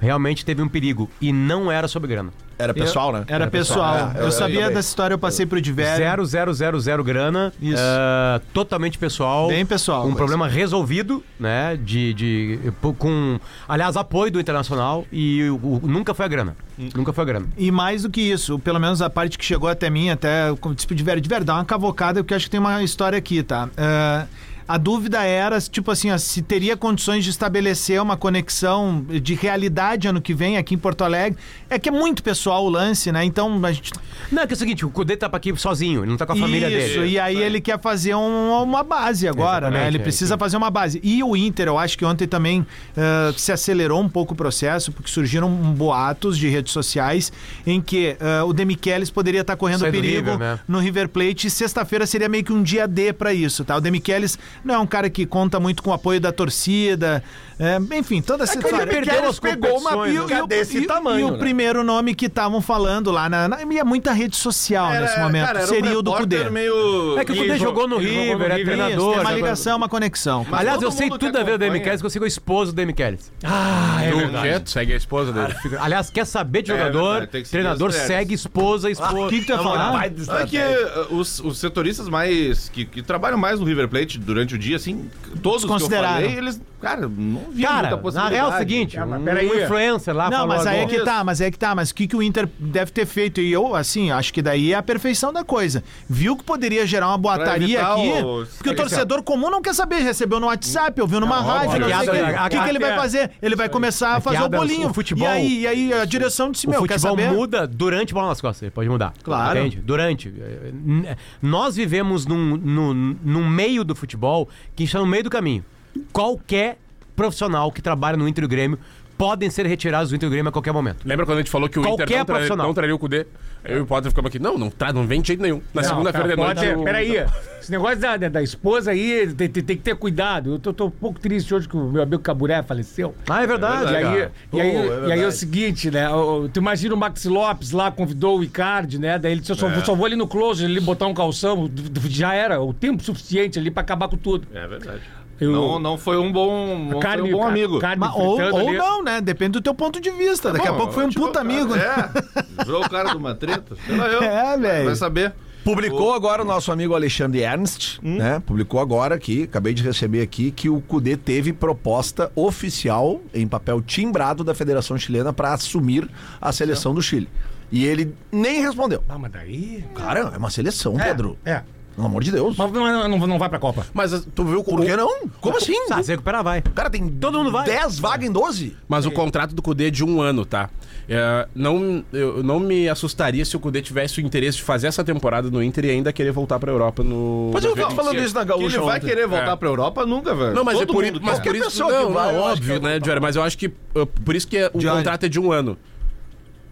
Realmente 0.00 0.44
teve 0.44 0.60
um 0.60 0.68
perigo. 0.68 1.08
E 1.20 1.32
não 1.32 1.70
era 1.70 1.86
sobre 1.86 2.08
grana. 2.08 2.32
Era 2.58 2.74
pessoal, 2.74 3.12
né? 3.12 3.24
Era 3.28 3.46
pessoal. 3.48 4.12
É, 4.14 4.18
eu, 4.20 4.24
eu- 4.24 4.30
sabia 4.32 4.62
eu 4.62 4.68
dessa 4.68 4.88
história, 4.88 5.14
eu 5.14 5.18
passei 5.18 5.46
pro 5.46 5.60
Diverio. 5.60 6.24
0000 6.26 7.02
grana. 7.04 7.52
Isso. 7.62 7.80
eh, 7.80 8.40
totalmente 8.52 8.98
pessoal. 8.98 9.48
Bem 9.48 9.64
pessoal, 9.64 10.04
Um 10.04 10.08
mas- 10.08 10.16
problema 10.16 10.48
resolvido, 10.48 11.24
né? 11.38 11.76
De, 11.82 12.12
de, 12.14 12.58
com, 12.98 13.38
aliás, 13.68 13.96
apoio 13.96 14.30
do 14.32 14.40
Internacional. 14.40 15.04
E 15.12 15.44
o- 15.50 15.80
o- 15.82 15.86
nunca 15.86 16.14
foi 16.14 16.24
a 16.26 16.28
grana. 16.28 16.56
Nunca 16.94 17.12
foi 17.12 17.22
a 17.22 17.26
grana. 17.26 17.46
E 17.56 17.70
mais 17.70 18.02
do 18.02 18.10
que 18.10 18.20
isso, 18.20 18.58
pelo 18.58 18.80
menos 18.80 19.00
a 19.00 19.08
parte 19.08 19.38
que 19.38 19.44
chegou 19.44 19.68
até 19.68 19.88
mim, 19.88 20.10
até 20.10 20.52
como 20.60 20.74
disse 20.74 20.86
pro 20.86 20.96
Diverio, 20.96 21.20
de 21.20 21.28
verdade, 21.28 21.58
uma 21.60 21.64
cavocada, 21.64 22.22
porque 22.22 22.34
eu 22.34 22.36
acho 22.36 22.46
que 22.46 22.50
tem 22.50 22.60
uma 22.60 22.82
história 22.82 23.16
aqui, 23.16 23.42
tá? 23.42 23.68
É, 23.76 24.26
a 24.74 24.78
dúvida 24.78 25.22
era, 25.22 25.60
tipo 25.60 25.90
assim, 25.90 26.10
ó, 26.10 26.16
se 26.18 26.40
teria 26.40 26.76
condições 26.76 27.24
de 27.24 27.30
estabelecer 27.30 28.00
uma 28.00 28.16
conexão 28.16 29.04
de 29.22 29.34
realidade 29.34 30.08
ano 30.08 30.20
que 30.20 30.32
vem 30.32 30.56
aqui 30.56 30.74
em 30.74 30.78
Porto 30.78 31.04
Alegre. 31.04 31.38
É 31.68 31.78
que 31.78 31.88
é 31.88 31.92
muito 31.92 32.22
pessoal 32.22 32.64
o 32.64 32.68
lance, 32.70 33.12
né? 33.12 33.24
Então 33.24 33.60
a 33.64 33.72
gente. 33.72 33.92
Não, 34.30 34.42
é 34.42 34.46
que 34.46 34.54
é 34.54 34.56
o 34.56 34.58
seguinte, 34.58 34.86
o 34.86 34.90
Kudê 34.90 35.16
tá 35.16 35.26
aqui 35.32 35.54
sozinho, 35.56 36.00
ele 36.02 36.10
não 36.10 36.16
tá 36.16 36.24
com 36.26 36.32
a 36.32 36.36
família 36.36 36.68
Isso, 36.70 37.00
dele. 37.00 37.12
e 37.12 37.18
aí 37.18 37.36
ele 37.36 37.60
quer 37.60 37.78
fazer 37.80 38.14
um- 38.14 38.62
uma 38.62 38.82
base 38.82 39.28
agora, 39.28 39.66
né? 39.68 39.76
Exatamente, 39.76 39.88
Ele 39.88 39.98
é, 39.98 40.02
precisa 40.02 40.38
fazer 40.38 40.56
uma 40.56 40.70
base. 40.70 41.00
E 41.02 41.22
o 41.22 41.36
Inter, 41.36 41.66
eu 41.68 41.78
acho 41.78 41.98
que 41.98 42.04
ontem 42.04 42.26
também 42.26 42.66
eh, 42.96 43.32
se 43.36 43.52
acelerou 43.52 44.00
um 44.00 44.08
pouco 44.08 44.32
o 44.32 44.36
processo, 44.36 44.90
porque 44.92 45.10
surgiram 45.10 45.50
boatos 45.50 46.38
de 46.38 46.48
redes 46.48 46.72
sociais 46.72 47.32
em 47.66 47.80
que 47.80 48.16
eh, 48.18 48.42
o 48.42 48.52
Demichelis 48.52 49.10
poderia 49.10 49.40
estar 49.42 49.56
correndo 49.56 49.80
Sai 49.80 49.90
do 49.90 50.00
perigo 50.00 50.30
River, 50.30 50.38
né? 50.38 50.58
no 50.66 50.78
River 50.78 51.08
Plate 51.08 51.46
e 51.46 51.50
sexta-feira 51.50 52.06
seria 52.06 52.28
meio 52.28 52.44
que 52.44 52.52
um 52.52 52.62
dia 52.62 52.86
D 52.88 53.12
pra 53.12 53.34
isso, 53.34 53.64
tá? 53.64 53.76
O 53.76 53.80
Demichelis 53.80 54.38
não 54.64 54.74
é 54.74 54.78
um 54.78 54.86
cara 54.86 55.08
que 55.10 55.26
conta 55.26 55.58
muito 55.60 55.82
com 55.82 55.90
o 55.90 55.92
apoio 55.92 56.20
da 56.20 56.32
torcida, 56.32 57.22
eh, 57.58 57.78
enfim, 57.98 58.20
toda 58.22 58.44
essa 58.44 58.58
que 58.58 58.66
ele 58.66 58.86
perdeu 58.86 59.28
as 59.28 59.38
pegou 59.40 59.78
uma 59.78 60.08
e, 60.08 60.18
o- 60.18 60.26
né? 60.26 60.42
o- 60.42 60.46
Desse 60.46 60.78
e 60.78 60.80
o- 60.80 60.86
tamanho, 60.86 61.20
e 61.20 61.24
o 61.24 61.32
né? 61.32 61.38
primeiro 61.38 61.82
nome 61.84 62.14
que 62.14 62.26
estavam 62.26 62.60
falando 62.60 63.10
lá 63.10 63.28
na, 63.28 63.48
na 63.48 63.62
e 63.62 63.78
é 63.78 63.84
muita 63.84 64.12
rede 64.12 64.36
social 64.36 64.90
nesse 64.90 65.18
momento 65.18 65.46
cara, 65.46 65.60
era 65.60 65.68
um 65.68 65.74
seria 65.74 65.98
o 65.98 66.02
do 66.02 66.12
Cudê. 66.12 66.50
meio... 66.50 67.18
É 67.18 67.24
que 67.24 67.32
o 67.32 67.36
Kudê 67.36 67.56
jogou 67.58 67.88
no 67.88 68.00
ele 68.00 68.12
jogou 68.12 68.28
no 68.28 68.38
River, 68.38 68.50
é 68.50 68.64
treinador. 68.64 69.12
Tem 69.14 69.20
uma 69.22 69.32
ligação, 69.32 69.76
uma 69.76 69.88
conexão. 69.88 70.46
Mas 70.48 70.60
Aliás, 70.60 70.82
eu 70.82 70.90
sei 70.90 71.08
tudo 71.10 71.36
a 71.38 71.42
ver 71.42 71.52
do 71.52 71.58
Demichelis, 71.58 72.00
que 72.00 72.06
eu 72.06 72.10
sigo 72.10 72.24
a 72.24 72.28
esposa 72.28 72.72
do 72.72 72.76
Demichelis. 72.76 73.32
Ah, 73.42 73.98
é 74.02 74.10
verdade. 74.10 74.70
segue 74.70 74.92
a 74.92 74.96
esposa 74.96 75.32
dele. 75.32 75.54
Aliás, 75.80 76.10
quer 76.10 76.26
saber 76.26 76.62
de 76.62 76.72
É 76.72 76.76
jogador, 76.76 77.26
treinador 77.26 77.92
segue 77.92 78.34
esposa, 78.34 78.90
esposa. 78.90 79.20
O 79.26 79.28
que, 79.28 79.42
tu 79.44 79.52
ia 79.52 79.58
falar? 79.58 80.06
É 80.06 80.46
que 80.46 80.58
uh, 80.58 81.14
os, 81.16 81.40
setoristas 81.58 82.08
mais. 82.08 82.68
Que, 82.68 82.84
que 82.84 83.02
trabalham 83.02 83.38
mais 83.38 83.60
no 83.60 83.66
River 83.66 83.88
Plate 83.88 84.18
durante 84.18 84.41
durante 84.42 84.54
o 84.54 84.58
dia, 84.58 84.76
assim, 84.76 85.08
todos 85.42 85.64
que 85.64 85.70
eu 85.70 85.78
falei, 85.88 86.36
eles, 86.36 86.60
cara, 86.80 87.02
não 87.02 87.50
viam 87.52 87.70
Cara, 87.70 87.80
muita 87.82 87.96
na 87.96 88.02
possibilidade. 88.02 88.34
real 88.34 88.50
é 88.52 88.54
o 88.54 88.58
seguinte, 88.58 88.98
Ah, 88.98 89.06
mas 89.06 89.20
um 89.22 89.62
influencer 89.62 90.14
lá 90.14 90.24
Não, 90.30 90.38
falou 90.38 90.48
mas 90.48 90.66
aí 90.66 90.78
é 90.78 90.82
agora- 90.82 90.98
que 90.98 91.04
tá, 91.04 91.24
mas 91.24 91.40
aí 91.40 91.46
é 91.46 91.50
que 91.50 91.58
tá. 91.58 91.74
Mas 91.74 91.90
o 91.90 91.94
que, 91.94 92.06
que 92.06 92.16
o 92.16 92.22
Inter 92.22 92.48
deve 92.58 92.90
ter 92.90 93.06
feito? 93.06 93.40
E 93.40 93.52
eu, 93.52 93.74
assim, 93.74 94.10
acho 94.10 94.32
que 94.32 94.42
daí 94.42 94.72
é 94.72 94.76
a 94.76 94.82
perfeição 94.82 95.32
da 95.32 95.44
coisa. 95.44 95.82
Viu 96.08 96.36
que 96.36 96.42
poderia 96.44 96.86
gerar 96.86 97.08
uma 97.08 97.18
boataria 97.18 97.78
evitar 97.78 97.92
aqui, 97.94 98.22
os- 98.24 98.48
porque 98.56 98.70
o 98.70 98.76
torcedor 98.76 99.22
comum 99.22 99.50
não 99.50 99.62
quer 99.62 99.74
saber. 99.74 100.00
Recebeu 100.00 100.40
no 100.40 100.46
WhatsApp, 100.48 101.00
ouviu 101.00 101.20
numa 101.20 101.40
rádio, 101.40 101.78
não 101.80 101.88
sei 101.88 101.96
o 102.08 102.12
que. 102.12 102.18
A- 102.18 102.46
O 102.46 102.50
que, 102.50 102.60
que 102.60 102.68
ele 102.68 102.78
vai 102.78 102.92
é. 102.92 102.96
fazer? 102.96 103.30
Ele 103.40 103.56
vai 103.56 103.68
começar 103.68 104.16
a 104.16 104.20
fazer 104.20 104.42
o 104.42 104.48
bolinho. 104.48 104.88
o 104.88 104.94
futebol- 104.94 105.26
E 105.26 105.30
aí, 105.30 105.60
e 105.60 105.66
aí 105.66 105.92
a 105.92 106.04
direção 106.04 106.50
disse, 106.50 106.66
O 106.66 106.70
meu, 106.70 106.82
quer 106.82 106.98
futebol 106.98 107.16
saber? 107.18 107.30
muda 107.32 107.66
durante 107.66 108.12
bola 108.12 108.28
nas 108.28 108.40
costas, 108.40 108.62
ele 108.62 108.70
pode 108.70 108.88
mudar. 108.88 109.12
Claro. 109.22 109.58
Entende? 109.58 109.76
Durante. 109.80 110.28
Eh, 110.36 110.72
n- 110.84 111.16
Nós 111.40 111.76
vivemos 111.76 112.26
num, 112.26 112.56
num, 112.56 113.16
num 113.22 113.46
meio 113.48 113.84
do 113.84 113.94
futebol 113.94 114.31
que 114.74 114.84
está 114.84 114.98
no 114.98 115.06
meio 115.06 115.24
do 115.24 115.30
caminho. 115.30 115.64
Qualquer 116.12 116.78
profissional 117.14 117.70
que 117.70 117.82
trabalha 117.82 118.16
no 118.16 118.26
Inter 118.26 118.44
e 118.44 118.46
Grêmio 118.46 118.78
podem 119.18 119.50
ser 119.50 119.66
retirados 119.66 120.10
do 120.10 120.16
Inter 120.16 120.26
e 120.26 120.30
Grêmio 120.30 120.48
a 120.48 120.52
qualquer 120.52 120.72
momento. 120.72 120.98
Lembra 121.04 121.24
quando 121.24 121.38
a 121.38 121.40
gente 121.42 121.50
falou 121.50 121.68
que 121.68 121.78
o 121.78 121.82
Qualquer 121.82 122.04
Inter 122.04 122.18
não, 122.18 122.24
tra 122.24 122.34
profissional. 122.34 122.66
não 122.66 122.74
traria 122.74 122.94
o 122.94 122.98
Cudê? 122.98 123.26
Eu 123.64 123.78
e 123.78 123.80
o 123.80 123.86
Potter 123.86 124.10
ficamos 124.10 124.28
aqui. 124.28 124.38
Não, 124.38 124.58
não, 124.58 124.70
tra 124.70 124.92
não 124.92 125.06
vem 125.06 125.20
de 125.20 125.28
jeito 125.28 125.42
nenhum. 125.42 125.60
Na 125.72 125.82
segunda-feira 125.84 126.28
de 126.30 126.36
noite. 126.36 126.54
Pode, 126.60 126.74
o- 126.74 126.84
peraí. 126.84 127.16
Esse 127.60 127.70
negócio 127.70 127.98
da, 127.98 128.16
da, 128.16 128.28
da 128.28 128.42
esposa 128.42 128.90
aí 128.90 129.32
tem, 129.34 129.48
tem- 129.48 129.62
tem 129.62 129.76
que 129.76 129.82
ter 129.84 129.94
cuidado. 129.94 130.54
Eu 130.54 130.58
tô, 130.58 130.72
tô 130.72 130.86
um 130.86 130.90
pouco 130.90 131.20
triste 131.20 131.54
hoje 131.54 131.68
que 131.68 131.76
o 131.76 131.84
meu 131.92 132.02
amigo 132.02 132.20
Caburé 132.20 132.60
faleceu. 132.62 133.14
Ah, 133.30 133.42
é 133.42 133.46
verdade. 133.46 133.92
E 133.92 133.96
aí, 133.96 134.02
cara. 134.02 134.32
e, 134.52 134.60
aí, 134.60 134.72
Pô, 134.72 134.78
é 134.78 134.82
e 134.82 134.90
aí 134.90 134.90
é 134.90 134.90
o 134.90 135.06
verdade. 135.14 135.36
seguinte, 135.36 135.90
né? 135.90 136.08
o- 136.10 136.48
Tu 136.48 136.58
imagina 136.58 136.94
o 136.94 136.98
Maxi 136.98 137.28
Lopes 137.28 137.70
lá, 137.70 137.90
convidou 137.92 138.40
o 138.40 138.42
Icardi, 138.44 138.98
né? 138.98 139.16
Daí 139.18 139.30
ele 139.32 139.40
disse: 139.40 139.52
eu 139.52 139.56
só, 139.56 139.70
só 139.84 139.94
vou 139.94 140.06
ali 140.06 140.16
no 140.16 140.26
close, 140.26 140.64
ali 140.64 140.80
botar 140.80 141.06
um 141.06 141.14
calção. 141.14 141.70
Já 142.08 142.34
era 142.34 142.60
o 142.60 142.72
tempo 142.74 143.00
suficiente 143.02 143.58
ali 143.60 143.70
pra 143.70 143.82
acabar 143.82 144.08
com 144.08 144.16
tudo. 144.16 144.46
É 144.52 144.66
verdade. 144.66 145.00
Eu- 145.42 145.52
Não, 145.52 145.78
não 145.78 145.98
foi 145.98 146.16
um 146.18 146.30
bom, 146.30 146.78
não 146.90 147.00
Carne- 147.00 147.22
foi 147.22 147.34
um 147.34 147.38
bom 147.38 147.46
amigo. 147.46 147.78
carne 147.78 148.00
Mas- 148.00 148.14
ou 148.14 148.40
ou 148.40 148.68
ali. 148.68 148.78
não, 148.78 149.02
né? 149.02 149.20
Depende 149.20 149.52
do 149.52 149.60
teu 149.60 149.74
ponto 149.74 150.00
de 150.00 150.10
vista. 150.10 150.52
Daqui 150.52 150.68
a 150.68 150.72
Bom, 150.72 150.78
pouco 150.78 150.92
foi 150.92 151.04
um 151.06 151.08
tirou 151.08 151.26
puta 151.28 151.40
o 151.40 151.42
cara- 151.44 151.54
amigo. 151.54 151.74
né? 151.74 152.10
É, 152.58 152.64
virou 152.64 152.84
o 152.84 152.88
cara 152.88 153.10
de 153.10 153.16
uma 153.16 153.34
treta. 153.34 153.74
Sei 153.86 153.96
lá 153.96 154.06
eu. 154.08 154.22
É, 154.22 154.56
velho. 154.56 154.84
Vai 154.86 154.96
saber. 154.96 155.32
Publicou 155.64 156.12
agora 156.12 156.42
o 156.42 156.44
nosso 156.44 156.72
amigo 156.72 156.92
Alexandre 156.92 157.40
Ernst, 157.40 158.00
né? 158.02 158.42
Publicou 158.44 158.80
agora 158.80 159.14
aqui, 159.14 159.44
acabei 159.44 159.72
de 159.72 159.80
receber 159.82 160.20
aqui, 160.20 160.50
que 160.50 160.68
o 160.68 160.80
Cudê 160.80 161.16
teve 161.16 161.52
proposta 161.52 162.32
oficial 162.34 163.20
em 163.32 163.46
papel 163.46 163.80
timbrado 163.80 164.42
da 164.42 164.54
Federação 164.56 164.98
Chilena 164.98 165.32
para 165.32 165.52
assumir 165.52 166.08
a 166.40 166.50
seleção 166.50 166.92
do 166.92 167.00
Chile. 167.00 167.28
E 167.70 167.84
ele 167.86 168.12
nem 168.32 168.60
respondeu. 168.60 169.04
Ah, 169.08 169.16
mas 169.16 169.30
daí. 169.30 169.84
Cara, 169.94 170.32
é 170.34 170.36
uma 170.38 170.50
seleção, 170.50 170.94
Pedro. 170.96 171.38
É. 171.44 171.62
Pelo 171.94 172.06
amor 172.06 172.22
de 172.24 172.30
Deus. 172.32 172.56
Mas 172.56 172.72
não, 172.72 173.08
não, 173.08 173.26
não 173.26 173.38
vai 173.38 173.48
pra 173.50 173.58
Copa. 173.58 173.86
Mas 173.92 174.12
uh, 174.14 174.26
tu 174.34 174.44
viu 174.44 174.60
o, 174.60 174.64
Por 174.64 174.80
que 174.80 174.96
não? 174.96 175.28
Como 175.40 175.56
assim? 175.58 175.74
Ah, 175.90 176.02
se 176.02 176.10
recuperar, 176.10 176.42
vai. 176.42 176.62
Cara, 176.62 176.88
tem 176.88 177.06
Todo 177.08 177.38
mundo 177.38 177.52
vai. 177.52 177.66
10 177.66 177.98
vagas 177.98 178.26
em 178.28 178.32
12? 178.32 178.76
Mas 178.88 179.04
o 179.04 179.10
contrato 179.10 179.54
do 179.54 179.60
Cudê 179.60 179.88
é 179.88 179.90
de 179.90 180.02
um 180.02 180.20
ano, 180.22 180.46
tá? 180.46 180.70
É, 181.08 181.46
não, 181.54 182.02
eu 182.12 182.42
não 182.42 182.58
me 182.60 182.88
assustaria 182.88 183.44
se 183.44 183.54
o 183.56 183.60
Cudê 183.60 183.82
tivesse 183.82 184.20
o 184.20 184.24
interesse 184.24 184.56
de 184.58 184.62
fazer 184.62 184.86
essa 184.86 185.04
temporada 185.04 185.50
no 185.50 185.62
Inter 185.62 185.84
e 185.86 185.90
ainda 185.90 186.12
querer 186.12 186.30
voltar 186.32 186.58
pra 186.58 186.70
Europa 186.72 187.02
no. 187.02 187.50
Mas 187.52 187.64
eu 187.64 187.74
tava 187.76 187.90
falando 187.94 188.18
isso 188.18 188.34
na 188.34 188.42
Que 188.42 188.46
Gaúcha 188.48 188.76
ele 188.76 188.84
vai 188.86 188.96
ontem. 188.96 189.06
querer 189.08 189.26
voltar 189.26 189.52
É. 189.52 189.56
pra 189.56 189.68
Europa 189.68 190.06
nunca, 190.06 190.34
velho. 190.34 190.54
Não, 190.54 190.64
mas 190.64 190.78
Todo 190.78 190.90
é 190.90 190.92
por, 190.94 191.04
mundo 191.04 191.20
mas 191.22 191.34
por 191.38 191.42
Qualquer 191.44 191.54
isso. 191.56 191.64
pessoa 191.70 191.92
que 191.92 192.02
Não, 192.04 192.12
vai, 192.12 192.32
não, 192.32 192.40
acho 192.46 192.52
óbvio, 192.52 192.80
que 192.80 192.86
é 192.86 192.88
né, 192.90 192.98
Diário? 193.00 193.20
Mas 193.20 193.36
eu 193.36 193.42
acho 193.42 193.58
que. 193.58 193.68
Por 193.68 194.34
isso 194.34 194.46
que 194.48 194.56
é- 194.56 194.70
o 194.72 194.78
Diário. 194.78 195.00
contrato 195.00 195.24
é 195.24 195.28
de 195.28 195.38
um 195.40 195.52
ano. 195.52 195.76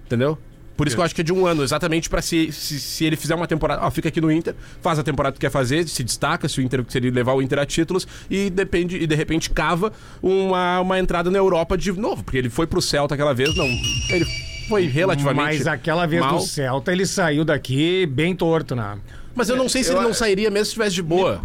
Entendeu? 0.06 0.38
Por 0.80 0.86
isso 0.86 0.96
que 0.96 1.00
eu 1.00 1.04
acho 1.04 1.14
que 1.14 1.20
é 1.20 1.24
de 1.24 1.30
um 1.32 1.46
ano, 1.46 1.62
exatamente 1.62 2.08
pra 2.08 2.22
se, 2.22 2.50
se, 2.52 2.80
se 2.80 3.04
ele 3.04 3.14
fizer 3.14 3.34
uma 3.34 3.46
temporada. 3.46 3.84
Ó, 3.84 3.90
fica 3.90 4.08
aqui 4.08 4.18
no 4.18 4.32
Inter, 4.32 4.54
faz 4.80 4.98
a 4.98 5.02
temporada 5.02 5.34
que 5.34 5.38
quer 5.40 5.50
fazer, 5.50 5.86
se 5.86 6.02
destaca, 6.02 6.48
se 6.48 6.58
o 6.58 6.62
Inter 6.62 6.82
se 6.88 6.96
ele 6.96 7.10
levar 7.10 7.34
o 7.34 7.42
Inter 7.42 7.58
a 7.58 7.66
títulos 7.66 8.08
e 8.30 8.48
depende 8.48 8.96
e 8.96 9.06
de 9.06 9.14
repente 9.14 9.50
cava 9.50 9.92
uma, 10.22 10.80
uma 10.80 10.98
entrada 10.98 11.30
na 11.30 11.36
Europa 11.36 11.76
de 11.76 11.92
novo, 11.92 12.24
porque 12.24 12.38
ele 12.38 12.48
foi 12.48 12.66
pro 12.66 12.80
Celta 12.80 13.14
aquela 13.14 13.34
vez, 13.34 13.54
não. 13.54 13.66
Ele 14.08 14.24
foi 14.70 14.86
relativamente. 14.86 15.58
Mas 15.58 15.66
aquela 15.66 16.06
vez 16.06 16.22
mal. 16.22 16.38
do 16.38 16.42
Celta, 16.46 16.92
ele 16.92 17.04
saiu 17.04 17.44
daqui 17.44 18.06
bem 18.06 18.34
torto, 18.34 18.74
né? 18.74 18.96
Mas 19.34 19.50
eu 19.50 19.56
não 19.56 19.68
sei 19.68 19.84
se 19.84 19.90
Eu- 19.90 19.98
ele 19.98 20.04
não 20.06 20.14
sairia 20.14 20.48
mesmo 20.50 20.64
se 20.64 20.70
estivesse 20.70 20.94
de 20.94 21.02
boa. 21.02 21.42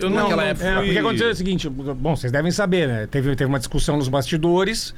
Eu 0.00 0.10
não, 0.10 0.22
naquela 0.24 0.42
não 0.42 0.48
época. 0.50 0.66
É, 0.66 0.74
fui- 0.76 0.84
porque 0.86 0.98
aconteceu 0.98 1.30
o 1.30 1.34
seguinte, 1.36 1.68
bom, 1.68 2.16
vocês 2.16 2.32
devem 2.32 2.50
saber, 2.50 2.88
né? 2.88 3.06
Teve, 3.06 3.36
teve 3.36 3.48
uma 3.48 3.58
discussão 3.60 3.96
nos 3.96 4.08
bastidores. 4.08 4.92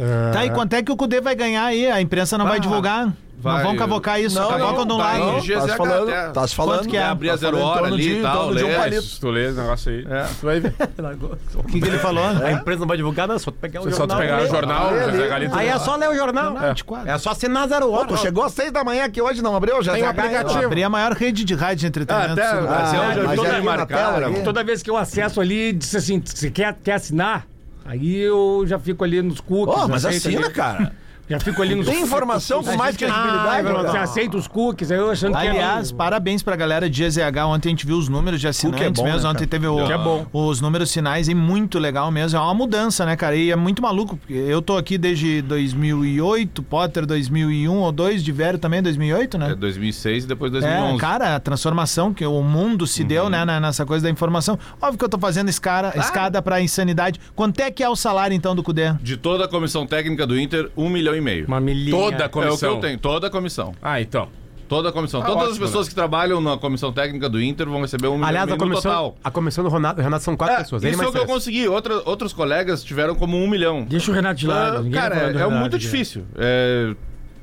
Ah, 0.00 0.30
Tá, 0.32 0.44
e 0.46 0.50
quanto 0.50 0.72
é 0.74 0.82
que 0.82 0.90
o 0.92 0.96
Cudê 0.96 1.20
vai 1.20 1.34
ganhar 1.34 1.64
aí? 1.64 1.86
A 1.90 2.00
imprensa 2.00 2.36
não 2.38 2.46
vai 2.46 2.58
divulgar? 2.60 3.12
vai. 3.38 3.56
Não 3.56 3.62
vão 3.62 3.76
cavocar 3.76 4.20
isso, 4.20 4.36
cavocam 4.38 4.84
de 4.84 4.92
um 4.92 4.98
vai. 4.98 5.18
lado. 5.18 5.32
Não, 5.32 5.40
Tá 5.40 5.40
se 5.66 5.76
falando, 5.76 6.32
tá 6.34 6.46
se 6.48 6.54
falando. 6.54 6.78
Quanto 6.80 6.88
que 6.90 6.96
é? 6.98 7.00
Tá 7.00 7.10
Abrir 7.10 7.30
a 7.30 7.36
zero 7.36 7.56
falando 7.56 7.74
em 7.74 7.78
hora 7.80 7.86
ali 7.94 8.18
e 8.18 8.22
tal, 8.22 8.54
de 8.54 8.64
um 8.64 8.74
palito. 8.76 9.02
Se 9.02 9.18
tu 9.20 9.30
lê 9.30 9.46
esse 9.48 9.58
negócio 9.58 9.90
aí, 9.92 10.06
É. 10.10 10.24
tu 10.38 10.44
vai 10.46 10.60
ver. 10.60 10.74
O 11.54 11.62
que, 11.64 11.80
que 11.80 11.88
ele 11.88 11.98
falou? 11.98 12.22
A 12.22 12.52
empresa 12.52 12.80
não 12.80 12.86
vai 12.86 12.98
divulgar, 12.98 13.26
não, 13.26 13.36
é 13.36 13.38
só 13.38 13.50
tu 13.50 13.56
pegar 13.58 13.80
o 13.80 13.84
Só 13.84 13.90
tu 13.90 13.96
jornal. 13.96 14.18
pegar 14.18 14.42
o 14.42 14.46
jornal, 14.46 14.90
Lê, 14.90 15.06
lê. 15.06 15.28
Galito. 15.28 15.54
Aí 15.56 15.68
é 15.68 15.78
só 15.78 15.96
ler 15.96 16.10
o 16.10 16.14
jornal. 16.14 16.52
Não. 16.52 16.62
É 17.06 17.16
só 17.18 17.30
assinar 17.30 17.66
zero 17.68 17.90
hora. 17.90 18.08
Tu 18.08 18.16
chegou 18.18 18.44
às 18.44 18.52
6 18.52 18.72
da 18.72 18.84
manhã 18.84 19.04
aqui 19.04 19.22
hoje, 19.22 19.40
não 19.42 19.56
abriu? 19.56 19.82
Já 19.82 19.94
Tem 19.94 20.02
um 20.04 20.08
aplicativo. 20.10 20.66
Abri 20.66 20.84
a 20.84 20.90
maior 20.90 21.12
rede 21.12 21.42
de 21.42 21.54
rádio 21.54 21.76
de 21.78 21.86
entretenimento 21.86 22.38
Ah, 22.40 22.60
até- 22.88 24.24
ah. 24.24 24.44
Toda 24.44 24.62
vez 24.62 24.82
que 24.82 24.90
eu 24.90 24.96
acesso 24.98 25.40
ali, 25.40 25.72
disse 25.72 25.96
assim, 25.96 26.22
você 26.22 26.50
quer, 26.50 26.76
quer 26.84 26.92
assinar? 26.94 27.46
Aí 27.84 28.18
eu 28.18 28.64
já 28.66 28.78
fico 28.78 29.04
ali 29.04 29.20
nos 29.22 29.40
cookies. 29.40 29.78
Ó, 29.82 29.88
mas 29.88 30.04
assina, 30.04 30.46
ali. 30.46 30.54
cara. 30.54 30.94
Já 31.30 31.38
fico 31.40 31.62
ali 31.62 31.74
nos 31.76 31.86
Tem 31.86 32.02
informação 32.02 32.62
com 32.62 32.76
mais 32.76 32.96
credibilidade. 32.96 33.68
Você 33.68 33.96
aceita 33.98 34.36
os 34.36 34.48
cookies, 34.48 34.90
aí 34.90 34.98
eu 34.98 35.10
achando 35.10 35.32
que 35.38 35.46
Aliás, 35.46 35.90
é... 35.90 35.94
parabéns 35.94 36.42
pra 36.42 36.56
galera 36.56 36.90
de 36.90 37.04
GZH. 37.08 37.38
Ontem 37.46 37.68
a 37.68 37.70
gente 37.70 37.86
viu 37.86 37.96
os 37.96 38.08
números 38.08 38.40
de 38.40 38.48
assinantes 38.48 38.80
Cookie 38.88 39.00
é 39.00 39.04
bom, 39.04 39.04
mesmo. 39.12 39.22
né, 39.22 39.28
Ontem 39.30 39.46
teve 39.46 39.66
o- 39.66 39.86
Que 39.86 39.92
é 39.92 39.98
bom. 39.98 40.26
os 40.32 40.60
números 40.60 40.92
finais 40.92 41.28
e 41.28 41.34
muito 41.34 41.78
legal 41.78 42.10
mesmo. 42.10 42.36
É 42.38 42.42
uma 42.42 42.52
mudança, 42.54 43.06
né, 43.06 43.14
cara? 43.16 43.36
E 43.36 43.50
é 43.50 43.56
muito 43.56 43.80
maluco. 43.80 44.18
Eu 44.28 44.60
tô 44.60 44.76
aqui 44.76 44.98
desde 44.98 45.40
2008, 45.42 46.62
Potter 46.62 47.06
2001 47.06 47.72
ou 47.78 47.92
2, 47.92 48.22
de 48.24 48.32
Vero 48.32 48.58
também 48.58 48.82
2008, 48.82 49.38
né? 49.38 49.52
É 49.52 49.54
2006 49.54 50.24
e 50.24 50.26
depois 50.26 50.52
É, 50.54 50.60
2011. 50.60 50.98
cara, 50.98 51.36
a 51.36 51.40
transformação 51.40 52.12
que 52.12 52.24
o 52.26 52.42
mundo 52.42 52.86
se 52.86 53.04
deu, 53.04 53.28
né, 53.30 53.44
nessa 53.60 53.86
coisa 53.86 54.02
da 54.04 54.10
informação. 54.10 54.58
Óbvio 54.80 54.98
que 54.98 55.04
eu 55.04 55.08
tô 55.08 55.18
fazendo 55.18 55.48
escara, 55.48 55.92
escada 55.96 56.42
pra 56.42 56.60
insanidade. 56.60 57.20
Quanto 57.36 57.60
é 57.60 57.70
que 57.70 57.82
é 57.82 57.88
o 57.88 57.94
salário, 57.96 58.34
então, 58.34 58.54
do 58.54 58.62
Cudê? 58.62 58.92
De 59.00 59.16
toda 59.16 59.44
a 59.44 59.48
comissão 59.48 59.86
técnica 59.86 60.26
do 60.26 60.38
Inter, 60.38 60.70
um 60.76 60.88
milhão 60.88 61.14
e 61.14 61.19
meio. 61.20 61.46
Uma 61.46 61.60
milhinha. 61.60 61.90
Toda 61.96 62.16
a 62.16 62.22
É 62.22 62.26
o 62.26 62.28
que 62.28 62.40
comissão. 62.40 62.70
eu 62.74 62.80
tenho, 62.80 62.98
toda 62.98 63.26
a 63.26 63.30
comissão. 63.30 63.74
Ah, 63.82 64.00
então. 64.00 64.28
Toda 64.68 64.90
a 64.90 64.92
comissão. 64.92 65.20
Todas 65.20 65.42
as 65.42 65.48
ótimo, 65.50 65.66
pessoas 65.66 65.88
que 65.88 65.94
trabalham 65.96 66.40
na 66.40 66.56
comissão 66.56 66.92
técnica 66.92 67.28
do 67.28 67.42
Inter 67.42 67.68
vão 67.68 67.80
receber 67.80 68.06
um 68.06 68.14
milhão 68.14 68.28
Aliás, 68.28 68.48
e 68.48 68.52
a 68.52 68.56
comissão, 68.56 68.82
total. 68.82 69.16
a 69.24 69.28
comissão 69.30 69.64
do 69.64 69.70
Renato, 69.70 70.00
Renato 70.00 70.22
são 70.22 70.36
quatro 70.36 70.54
É, 70.54 70.58
pessoas. 70.58 70.84
Ele 70.84 70.92
isso 70.92 71.02
é 71.02 71.08
o 71.08 71.12
que 71.12 71.18
eu 71.18 71.26
consegui. 71.26 71.66
Outra, 71.68 72.00
outros 72.08 72.32
colegas 72.32 72.84
tiveram 72.84 73.16
como 73.16 73.36
um 73.36 73.48
milhão. 73.48 73.84
Deixa 73.88 74.12
o 74.12 74.14
Renato 74.14 74.38
de 74.38 74.46
lado. 74.46 74.86
Ah, 74.86 74.90
cara, 74.92 75.16
é, 75.16 75.24
é 75.24 75.32
Renato 75.32 75.50
muito 75.50 75.76
difícil. 75.78 76.24
É, 76.36 76.94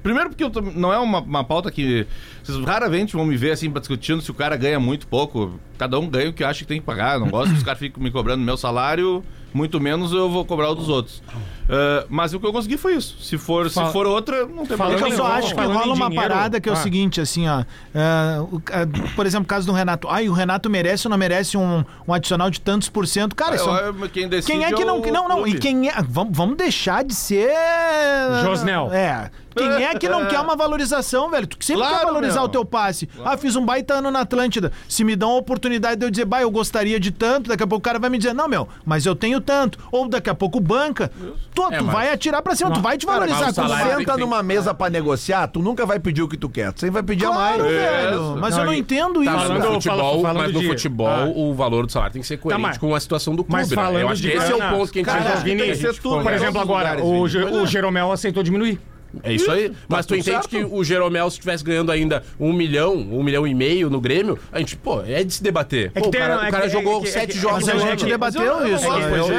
Primeiro 0.03 0.29
porque 0.29 0.41
eu 0.43 0.49
tô- 0.49 0.61
não 0.61 0.93
é 0.93 0.97
uma, 0.99 1.19
uma 1.19 1.43
pauta 1.43 1.69
que... 1.69 2.07
Vocês 2.41 2.57
raramente 2.63 3.11
vão 3.13 3.25
me 3.25 3.35
ver 3.35 3.51
assim 3.51 3.69
pra 3.69 3.81
discutindo 3.81 4.21
se 4.21 4.31
o 4.31 4.33
cara 4.33 4.55
ganha 4.55 4.79
muito 4.79 5.05
pouco. 5.05 5.59
Cada 5.77 5.99
um 5.99 6.07
ganha 6.07 6.29
o 6.29 6.33
que 6.33 6.45
acha 6.45 6.59
que 6.59 6.65
tem 6.65 6.79
que 6.79 6.85
pagar. 6.85 7.15
Eu 7.15 7.21
Não 7.21 7.29
gosto 7.29 7.51
que 7.51 7.57
os 7.57 7.63
caras 7.63 7.77
fiquem 7.79 8.01
me 8.01 8.09
cobrando 8.09 8.41
meu 8.41 8.55
salário, 8.55 9.21
muito 9.53 9.79
menos 9.79 10.11
eu 10.11 10.29
vou 10.29 10.45
cobrar 10.45 10.69
o 10.69 10.75
dos 10.75 10.89
outros. 10.89 11.21
Ah, 11.69 12.05
mas 12.09 12.33
o 12.33 12.39
que 12.39 12.45
eu 12.45 12.53
consegui 12.53 12.77
foi 12.77 12.95
isso. 12.95 13.17
Se 13.21 13.37
for, 13.37 13.67
se 13.69 13.75
Fala- 13.75 13.91
for 13.91 14.05
outra, 14.07 14.45
não 14.45 14.65
tem 14.65 14.73
É 14.75 14.77
problema. 14.77 15.07
eu 15.09 15.17
só 15.17 15.27
acho 15.27 15.53
que 15.53 15.61
rola 15.61 15.93
uma 15.93 16.09
parada 16.13 16.61
que 16.61 16.69
é 16.69 16.71
o 16.71 16.75
ah. 16.75 16.77
seguinte, 16.77 17.19
assim, 17.19 17.47
ó. 17.47 17.61
é, 17.61 17.65
ca- 18.63 18.87
por 19.15 19.25
exemplo, 19.25 19.43
o 19.45 19.47
caso 19.47 19.65
do 19.67 19.73
Renato. 19.73 20.07
Ai, 20.09 20.29
o 20.29 20.33
Renato 20.33 20.69
merece 20.69 21.07
ou 21.07 21.11
não 21.11 21.17
merece 21.17 21.57
um, 21.57 21.83
um 22.07 22.13
adicional 22.13 22.49
de 22.49 22.61
tantos 22.61 22.87
por 22.89 23.05
cento? 23.07 23.35
Cara, 23.35 23.55
isso 23.55 23.67
é 23.69 23.91
um- 23.91 24.03
Eu- 24.03 24.09
quem 24.09 24.29
decide 24.29 24.53
Quem 24.59 24.63
é 24.65 24.71
que 24.71 24.85
não. 24.85 25.01
o 25.01 25.11
Não, 25.11 25.27
não. 25.27 25.47
E 25.47 25.57
quem 25.59 25.89
é. 25.89 25.93
Vamos, 26.07 26.37
vamos 26.37 26.55
deixar 26.57 27.03
de 27.03 27.13
ser. 27.13 27.51
Josnel. 28.43 28.89
É. 28.93 29.29
Quem 29.57 29.83
é 29.85 29.95
que 29.95 30.07
não 30.09 30.25
quer 30.27 30.39
uma 30.39 30.55
valorização, 30.55 31.29
velho? 31.29 31.47
Tu 31.47 31.57
sempre 31.63 31.81
Claro, 31.83 31.97
quer 31.99 32.05
valorizar 32.05 32.35
meu. 32.39 32.43
o 32.43 32.49
teu 32.49 32.65
passe. 32.65 33.09
Ah, 33.23 33.35
fiz 33.37 33.55
um 33.55 33.65
baita 33.65 33.95
ano 33.95 34.11
na 34.11 34.21
Atlântida. 34.21 34.71
Se 34.87 35.03
me 35.03 35.15
dão 35.15 35.31
a 35.31 35.35
oportunidade 35.37 35.97
de 35.99 36.05
eu 36.05 36.09
dizer, 36.11 36.25
bah, 36.25 36.41
eu 36.41 36.51
gostaria 36.51 36.99
de 36.99 37.11
tanto, 37.11 37.49
daqui 37.49 37.63
a 37.63 37.67
pouco 37.67 37.79
o 37.79 37.83
cara 37.83 37.99
vai 37.99 38.09
me 38.09 38.17
dizer, 38.17 38.33
não, 38.33 38.47
meu, 38.47 38.67
mas 38.85 39.05
eu 39.05 39.15
tenho 39.15 39.39
tanto. 39.41 39.79
Ou 39.91 40.07
daqui 40.07 40.29
a 40.29 40.35
pouco 40.35 40.59
banca. 40.59 41.11
Tu, 41.53 41.63
É, 41.71 41.77
tu 41.77 41.83
mas- 41.85 41.93
vai 41.93 42.11
atirar 42.11 42.41
pra 42.41 42.55
cima, 42.55 42.71
tu 42.71 42.79
vai 42.81 42.97
te 42.97 43.05
valorizar. 43.05 43.51
cento. 43.53 43.67
tem 43.67 43.77
Senta 43.97 44.13
que- 44.13 44.19
numa 44.19 44.41
mesa 44.43 44.73
pra 44.73 44.89
negociar, 44.89 45.47
tu 45.47 45.59
nunca 45.61 45.85
vai 45.85 45.99
pedir 45.99 46.21
o 46.21 46.27
que 46.27 46.37
tu 46.37 46.49
quer. 46.49 46.71
Tu 46.73 46.81
sempre 46.81 46.93
vai 46.93 47.03
pedir 47.03 47.25
a 47.25 47.31
mais. 47.31 47.55
Claro, 47.57 47.69
É, 47.73 48.01
velho. 48.01 48.37
Mas 48.37 48.53
Não, 48.53 48.59
eu 48.61 48.65
não 48.67 48.73
e- 48.73 48.79
entendo 48.79 49.21
isso. 49.23 49.31
Tá, 49.31 49.37
mas 49.37 49.47
Falando- 49.47 49.57
no 49.57 49.63
cara. 49.63 49.73
futebol, 49.73 50.21
falando 50.21 50.37
mas 50.37 50.53
no 50.53 50.59
de- 50.59 50.67
futebol 50.67 51.07
Ah. 51.07 51.25
o 51.35 51.53
valor 51.53 51.85
do 51.85 51.91
salário 51.91 52.13
tem 52.13 52.21
que 52.21 52.27
ser 52.27 52.37
coerente 52.37 52.61
mas- 52.61 52.77
com 52.77 52.93
a 52.93 52.99
situação 52.99 53.35
do 53.35 53.43
clube. 53.43 53.53
Mas 53.53 53.69
né? 53.69 53.75
falando 53.75 53.99
Eu 53.99 54.09
acho 54.09 54.21
de 54.21 54.29
que 54.31 54.37
esse 54.37 54.51
é 54.51 54.55
o 54.55 54.59
ponto 54.69 54.91
que 54.91 54.99
a 54.99 55.01
gente 55.01 55.05
cara, 55.05 55.19
resolve. 55.21 55.43
Tem 55.43 55.57
por 55.57 56.23
né? 56.25 56.35
exemplo, 56.35 56.61
agora, 56.61 57.03
o 57.03 57.25
é. 57.63 57.65
Jeromel 57.67 58.11
aceitou 58.11 58.43
diminuir. 58.43 58.79
É 59.23 59.33
isso 59.33 59.49
aí. 59.49 59.71
Mas 59.87 60.05
tu 60.05 60.09
tudo 60.09 60.19
entende 60.19 60.35
certo. 60.37 60.49
que 60.49 60.63
o 60.63 60.83
Jeromel, 60.83 61.29
se 61.29 61.35
estivesse 61.37 61.63
ganhando 61.63 61.91
ainda 61.91 62.23
um 62.39 62.53
milhão, 62.53 62.93
um 62.95 63.23
milhão 63.23 63.47
e 63.47 63.53
meio 63.53 63.89
no 63.89 63.99
Grêmio, 64.01 64.37
a 64.51 64.59
gente, 64.59 64.75
pô, 64.75 65.01
é 65.01 65.23
de 65.23 65.33
se 65.33 65.41
debater. 65.43 65.91
É 65.95 65.99
que 66.01 66.05
Pô, 66.05 66.09
tem- 66.11 66.21
o 66.21 66.23
cara, 66.23 66.33
é 66.33 66.37
o 66.37 66.45
que- 66.45 66.51
cara 66.51 66.65
é 66.65 66.69
jogou 66.69 67.01
que- 67.01 67.07
é 67.07 67.11
sete 67.11 67.33
que- 67.33 67.39
jogos 67.39 67.65
Mas 67.65 67.75
a 67.75 67.79
gente 67.79 68.01
ano. 68.01 68.11
debateu 68.11 68.67
isso. 68.67 68.83
gosto, 68.85 69.31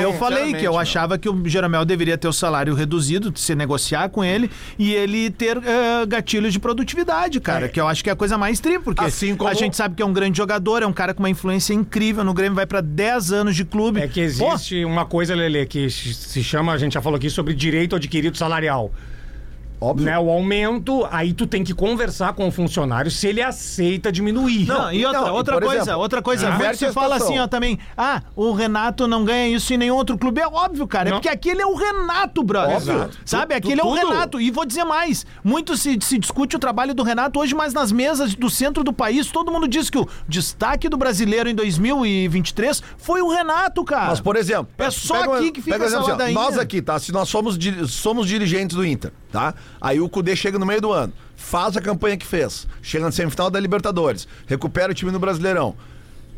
Eu, 0.00 0.10
é- 0.10 0.12
falei 0.14 0.54
que 0.54 0.64
eu 0.64 0.78
achava 0.78 1.18
que 1.18 1.28
o 1.28 1.48
Jeromel 1.48 1.84
deveria 1.84 2.16
ter 2.16 2.28
o 2.28 2.32
salário 2.32 2.74
reduzido, 2.74 3.32
se 3.36 3.54
negociar 3.54 4.08
com 4.08 4.24
ele 4.24 4.50
e 4.78 4.92
ele 4.94 5.30
ter 5.30 5.56
eh, 5.58 6.06
gatilhos 6.06 6.52
de 6.52 6.58
produtividade, 6.58 7.40
cara. 7.40 7.68
Que 7.68 7.80
eu 7.80 7.88
acho 7.88 8.02
que 8.02 8.10
é 8.10 8.12
a 8.12 8.16
coisa 8.16 8.38
mais 8.38 8.60
tri, 8.60 8.78
porque 8.78 9.02
Assim 9.04 9.34
como- 9.36 9.50
a 9.50 9.54
gente 9.54 9.76
sabe 9.76 9.94
que 9.94 10.02
é 10.02 10.06
um 10.06 10.12
grande 10.12 10.36
jogador, 10.38 10.82
é 10.82 10.86
um 10.86 10.92
cara 10.92 11.12
com 11.14 11.22
uma 11.22 11.30
influência 11.30 11.74
incrível 11.74 12.24
no 12.24 12.32
Grêmio, 12.32 12.54
vai 12.54 12.66
pra 12.66 12.80
10 12.80 13.32
anos 13.32 13.54
de 13.56 13.64
clube. 13.64 14.00
É 14.00 14.08
que 14.08 14.20
Pô, 14.20 14.52
existe 14.52 14.84
uma 14.84 15.04
coisa, 15.04 15.34
Lele, 15.34 15.66
que 15.66 15.90
se 15.90 16.42
chama, 16.42 16.72
a 16.72 16.78
gente 16.78 16.94
já 16.94 17.02
falou 17.02 17.16
aqui 17.16 17.28
sobre 17.30 17.54
direito 17.54 17.96
adquirido 17.96 18.36
salarial. 18.36 18.92
Óbvio. 19.80 20.04
Né, 20.04 20.18
o 20.18 20.28
aumento, 20.30 21.08
aí 21.10 21.32
tu 21.32 21.46
tem 21.46 21.64
que 21.64 21.72
conversar 21.72 22.34
com 22.34 22.46
o 22.46 22.50
funcionário 22.50 23.10
se 23.10 23.26
ele 23.26 23.40
aceita 23.42 24.12
diminuir. 24.12 24.66
Não, 24.66 24.92
e 24.92 25.06
outra, 25.06 25.20
Não, 25.22 25.28
e 25.28 25.30
outra 25.30 25.54
por 25.54 25.62
coisa, 25.64 25.82
exemplo, 25.82 26.00
outra 26.00 26.20
coisa, 26.22 26.46
inverte 26.48 26.64
muito 26.66 26.78
se 26.78 26.84
a 26.86 26.92
fala 26.92 27.16
assim, 27.16 27.38
ó, 27.38 27.46
também, 27.46 27.78
ah, 27.96 28.20
o 28.36 28.52
Renato 28.52 29.08
não 29.08 29.24
ganha 29.24 29.48
isso 29.48 29.72
em 29.72 29.78
nenhum 29.78 29.94
outro 29.94 30.18
clube. 30.18 30.38
É 30.40 30.46
óbvio, 30.46 30.86
cara, 30.86 31.08
é 31.08 31.12
Não. 31.12 31.18
porque 31.18 31.28
aquele 31.30 31.62
é 31.62 31.66
o 31.66 31.74
Renato, 31.74 32.42
brother. 32.42 32.76
Óbvio. 32.76 33.10
Sabe? 33.24 33.54
Aquele 33.54 33.80
tu- 33.80 33.86
é 33.88 33.90
o. 33.90 33.94
Renato. 34.10 34.38
E 34.40 34.50
vou 34.50 34.66
dizer 34.66 34.84
mais, 34.84 35.24
muito 35.42 35.76
se, 35.76 35.98
se 36.02 36.18
discute 36.18 36.56
o 36.56 36.58
trabalho 36.58 36.94
do 36.94 37.02
Renato 37.02 37.40
hoje, 37.40 37.54
mas 37.54 37.72
nas 37.72 37.90
mesas 37.90 38.34
do 38.34 38.50
centro 38.50 38.84
do 38.84 38.92
país, 38.92 39.30
todo 39.30 39.50
mundo 39.50 39.66
diz 39.66 39.88
que 39.88 39.96
o 39.98 40.06
destaque 40.28 40.88
do 40.90 40.96
brasileiro 40.98 41.48
em 41.48 41.54
2023 41.54 42.82
foi 42.98 43.22
o 43.22 43.28
Renato, 43.30 43.84
cara. 43.84 44.08
Mas, 44.08 44.20
por 44.20 44.36
exemplo, 44.36 44.68
É 44.78 44.90
só 44.90 45.14
um- 45.26 45.32
aqui 45.34 45.50
que 45.52 45.60
fica 45.62 45.76
pega 45.78 45.86
essa 45.86 46.00
exemplo 46.02 46.22
assim. 46.22 46.32
Nós 46.34 46.58
aqui, 46.58 46.82
tá? 46.82 46.98
Se 46.98 47.12
nós 47.12 47.28
somos, 47.28 47.58
somos 47.88 48.26
dirigentes 48.26 48.76
do 48.76 48.84
Inter, 48.84 49.12
tá? 49.32 49.54
Aí 49.80 50.00
o 50.00 50.08
Cudê 50.08 50.36
chega 50.36 50.58
no 50.58 50.66
meio 50.66 50.80
do 50.80 50.92
ano, 50.92 51.12
faz 51.36 51.76
a 51.76 51.80
campanha 51.80 52.16
que 52.16 52.26
fez, 52.26 52.66
chega 52.82 53.04
na 53.04 53.12
semifinal 53.12 53.50
da 53.50 53.58
Libertadores, 53.58 54.28
recupera 54.46 54.92
o 54.92 54.94
time 54.94 55.10
no 55.10 55.18
Brasileirão. 55.18 55.74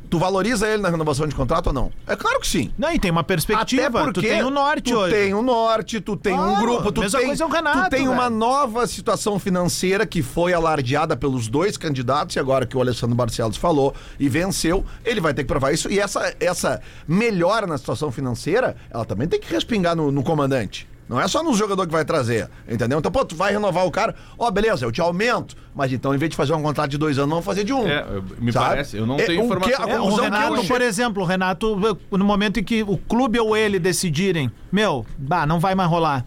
Tu 0.08 0.18
valoriza 0.18 0.68
ele 0.68 0.82
na 0.82 0.90
renovação 0.90 1.26
de 1.26 1.34
contrato 1.34 1.68
ou 1.68 1.72
não? 1.72 1.90
É 2.06 2.14
claro 2.14 2.38
que 2.38 2.46
sim. 2.46 2.70
Não, 2.76 2.92
e 2.92 2.98
tem 2.98 3.10
uma 3.10 3.24
perspectiva. 3.24 3.82
Até 3.86 3.90
porque 3.90 4.20
tu 4.20 4.20
tem 4.20 4.42
o 4.42 4.50
norte 4.50 4.92
tu 4.92 4.98
hoje. 4.98 5.14
tem 5.14 5.32
o 5.32 5.40
norte, 5.40 6.00
tu 6.02 6.16
tem 6.18 6.34
um 6.34 6.36
Claro, 6.36 6.60
grupo, 6.60 6.92
tu 6.92 7.00
mesma 7.00 7.18
tem, 7.18 7.28
coisa 7.28 7.42
é 7.44 7.46
o 7.46 7.48
Renato, 7.50 7.84
tu 7.84 7.90
tem 7.90 8.08
uma 8.08 8.24
velho. 8.24 8.36
nova 8.36 8.86
situação 8.86 9.38
financeira 9.38 10.04
que 10.04 10.20
foi 10.22 10.52
alardeada 10.52 11.16
pelos 11.16 11.48
dois 11.48 11.78
candidatos 11.78 12.36
e 12.36 12.38
agora 12.38 12.66
que 12.66 12.76
o 12.76 12.80
Alessandro 12.82 13.16
Barcelos 13.16 13.56
falou 13.56 13.94
e 14.20 14.28
venceu, 14.28 14.84
ele 15.02 15.18
vai 15.18 15.32
ter 15.32 15.44
que 15.44 15.48
provar 15.48 15.72
isso 15.72 15.90
e 15.90 15.98
essa 15.98 16.34
essa 16.38 16.82
melhora 17.08 17.66
na 17.66 17.78
situação 17.78 18.12
financeira, 18.12 18.76
ela 18.90 19.06
também 19.06 19.26
tem 19.26 19.40
que 19.40 19.50
respingar 19.50 19.96
no, 19.96 20.12
no 20.12 20.22
comandante. 20.22 20.86
Não 21.12 21.20
é 21.20 21.28
só 21.28 21.42
no 21.42 21.52
jogador 21.54 21.84
que 21.86 21.92
vai 21.92 22.06
trazer, 22.06 22.48
entendeu? 22.66 22.98
Então, 22.98 23.12
pô, 23.12 23.22
tu 23.22 23.36
vai 23.36 23.52
renovar 23.52 23.84
o 23.86 23.90
cara, 23.90 24.14
ó, 24.38 24.50
beleza, 24.50 24.86
eu 24.86 24.90
te 24.90 24.98
aumento, 24.98 25.54
mas 25.74 25.92
então, 25.92 26.14
em 26.14 26.16
vez 26.16 26.30
de 26.30 26.36
fazer 26.36 26.54
um 26.54 26.62
contrato 26.62 26.90
de 26.90 26.96
dois 26.96 27.18
anos, 27.18 27.28
vamos 27.28 27.44
fazer 27.44 27.64
de 27.64 27.72
um. 27.74 27.86
É, 27.86 28.02
me 28.38 28.50
sabe? 28.50 28.66
parece, 28.68 28.96
eu 28.96 29.04
não 29.04 29.16
É, 29.16 29.24
tenho 29.24 29.40
o 29.44 29.48
que- 29.48 29.54
informação. 29.54 29.84
a 29.84 29.90
É, 29.90 29.94
o 29.98 30.02
conclusão 30.04 30.30
que 30.30 30.36
eu 30.36 30.40
Renato, 30.40 30.66
por 30.68 30.80
exemplo, 30.80 31.22
o 31.22 31.26
Renato, 31.26 31.98
no 32.10 32.24
momento 32.24 32.60
em 32.60 32.64
que 32.64 32.82
o 32.82 32.96
clube 32.96 33.38
ou 33.38 33.54
ele 33.54 33.78
decidirem, 33.78 34.50
meu, 34.72 35.04
bah, 35.18 35.44
não 35.44 35.60
vai 35.60 35.74
mais 35.74 35.90
rolar. 35.90 36.24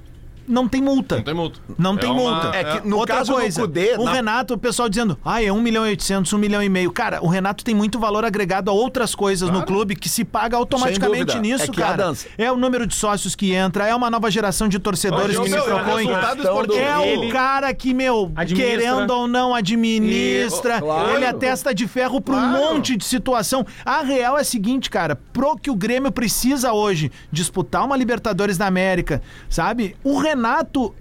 Não 0.47 0.67
tem 0.67 0.81
multa. 0.81 1.15
Não 1.17 1.23
tem 1.23 1.33
multa. 1.33 1.59
Não 1.77 1.93
É 1.95 1.97
tem 1.97 2.09
uma- 2.11 2.21
multa. 2.21 2.47
É 2.57 2.63
que 2.79 2.87
no 2.87 2.97
Outra 2.97 3.17
caso 3.17 3.31
do 3.33 3.37
coisa, 3.39 3.61
Cudê, 3.61 3.95
o 3.97 4.03
na- 4.05 4.11
Renato, 4.13 4.53
o 4.53 4.57
pessoal 4.57 4.87
dizendo, 4.87 5.17
ah, 5.25 5.41
é 5.43 5.51
1 5.51 5.59
milhão 5.61 5.85
e 5.85 5.89
800, 5.89 6.31
1 6.33 6.37
milhão 6.37 6.61
e 6.61 6.69
meio. 6.69 6.91
Cara, 6.91 7.23
o 7.23 7.27
Renato 7.27 7.63
tem 7.63 7.73
muito 7.73 7.99
valor 7.99 8.23
agregado 8.25 8.69
a 8.69 8.73
outras 8.73 9.15
coisas 9.15 9.49
no 9.49 9.63
clube 9.65 9.95
que 9.95 10.07
se 10.09 10.23
paga 10.23 10.55
automaticamente 10.57 11.37
nisso, 11.39 11.65
É 11.65 11.69
a 11.69 11.73
cara. 11.73 11.97
dança. 11.97 12.27
É 12.37 12.51
o 12.51 12.57
número 12.57 12.85
de 12.85 12.93
sócios 12.95 13.35
que 13.35 13.53
entra, 13.53 13.87
é 13.87 13.95
uma 13.95 14.09
nova 14.09 14.29
geração 14.29 14.67
de 14.67 14.77
torcedores 14.79 15.37
Hoje, 15.37 15.39
que 15.39 15.49
se 15.49 15.55
meu, 15.55 15.63
é 15.69 15.73
o 15.93 15.99
Então. 15.99 16.71
É 16.75 17.31
cara 17.31 17.73
que, 17.73 17.93
meu, 17.93 18.31
Administra. 18.35 18.77
querendo 18.77 19.09
ou 19.11 19.27
não, 19.27 19.53
administra. 19.53 20.77
E- 20.77 20.81
claro. 20.81 21.09
Ele 21.15 21.25
é 21.25 21.33
testa 21.33 21.73
de 21.73 21.87
ferro 21.87 22.21
pra 22.21 22.35
um 22.35 22.47
monte 22.51 22.95
de 22.95 23.05
situação. 23.05 23.65
A 23.85 24.01
real 24.01 24.37
é 24.37 24.41
a 24.41 24.43
seguinte, 24.43 24.89
cara. 24.89 25.15
Pro 25.15 25.55
que 25.57 25.69
o 25.69 25.75
Grêmio 25.75 26.11
precisa 26.11 26.73
hoje, 26.73 27.11
disputar 27.31 27.83
uma 27.85 27.95
Libertadores 27.97 28.57
da 28.57 28.67
América, 28.67 29.21
sabe? 29.49 29.95
O 30.03 30.17
Renato, 30.17 30.34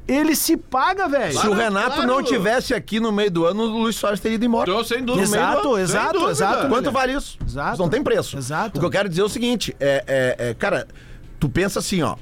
ele 0.06 0.34
se 0.36 0.56
paga, 0.56 1.08
velho. 1.08 1.38
Se 1.38 1.46
o 1.46 1.52
Renato 1.52 1.92
claro. 1.96 2.06
não 2.06 2.22
tivesse 2.22 2.74
aqui 2.74 3.00
no 3.00 3.10
meio 3.12 3.30
do 3.30 3.44
ano, 3.46 3.62
o 3.64 3.78
Luiz 3.82 3.96
Soares 3.96 4.20
teria 4.20 4.36
ido 4.36 4.44
embora. 4.44 4.70
Então, 4.70 4.84
sem 4.84 5.04
dúvida. 5.04 5.24
Exato, 5.24 5.74
Sem 5.74 5.82
exato, 5.82 6.12
dúvida. 6.12 6.30
exato. 6.30 6.68
Quanto 6.68 6.90
vale 6.92 7.12
isso? 7.14 7.38
Exato. 7.46 7.72
Isso 7.74 7.82
não 7.82 7.88
tem 7.88 8.02
preço. 8.02 8.36
Exato. 8.36 8.76
O 8.76 8.80
que 8.80 8.86
eu 8.86 8.90
quero 8.90 9.08
dizer 9.08 9.22
é 9.22 9.24
o 9.24 9.28
seguinte: 9.28 9.76
é, 9.80 10.04
é- 10.06 10.48
é, 10.50 10.54
cara, 10.54 10.86
tu 11.38 11.48
pensa 11.48 11.78
assim, 11.78 12.02
ó. 12.02 12.16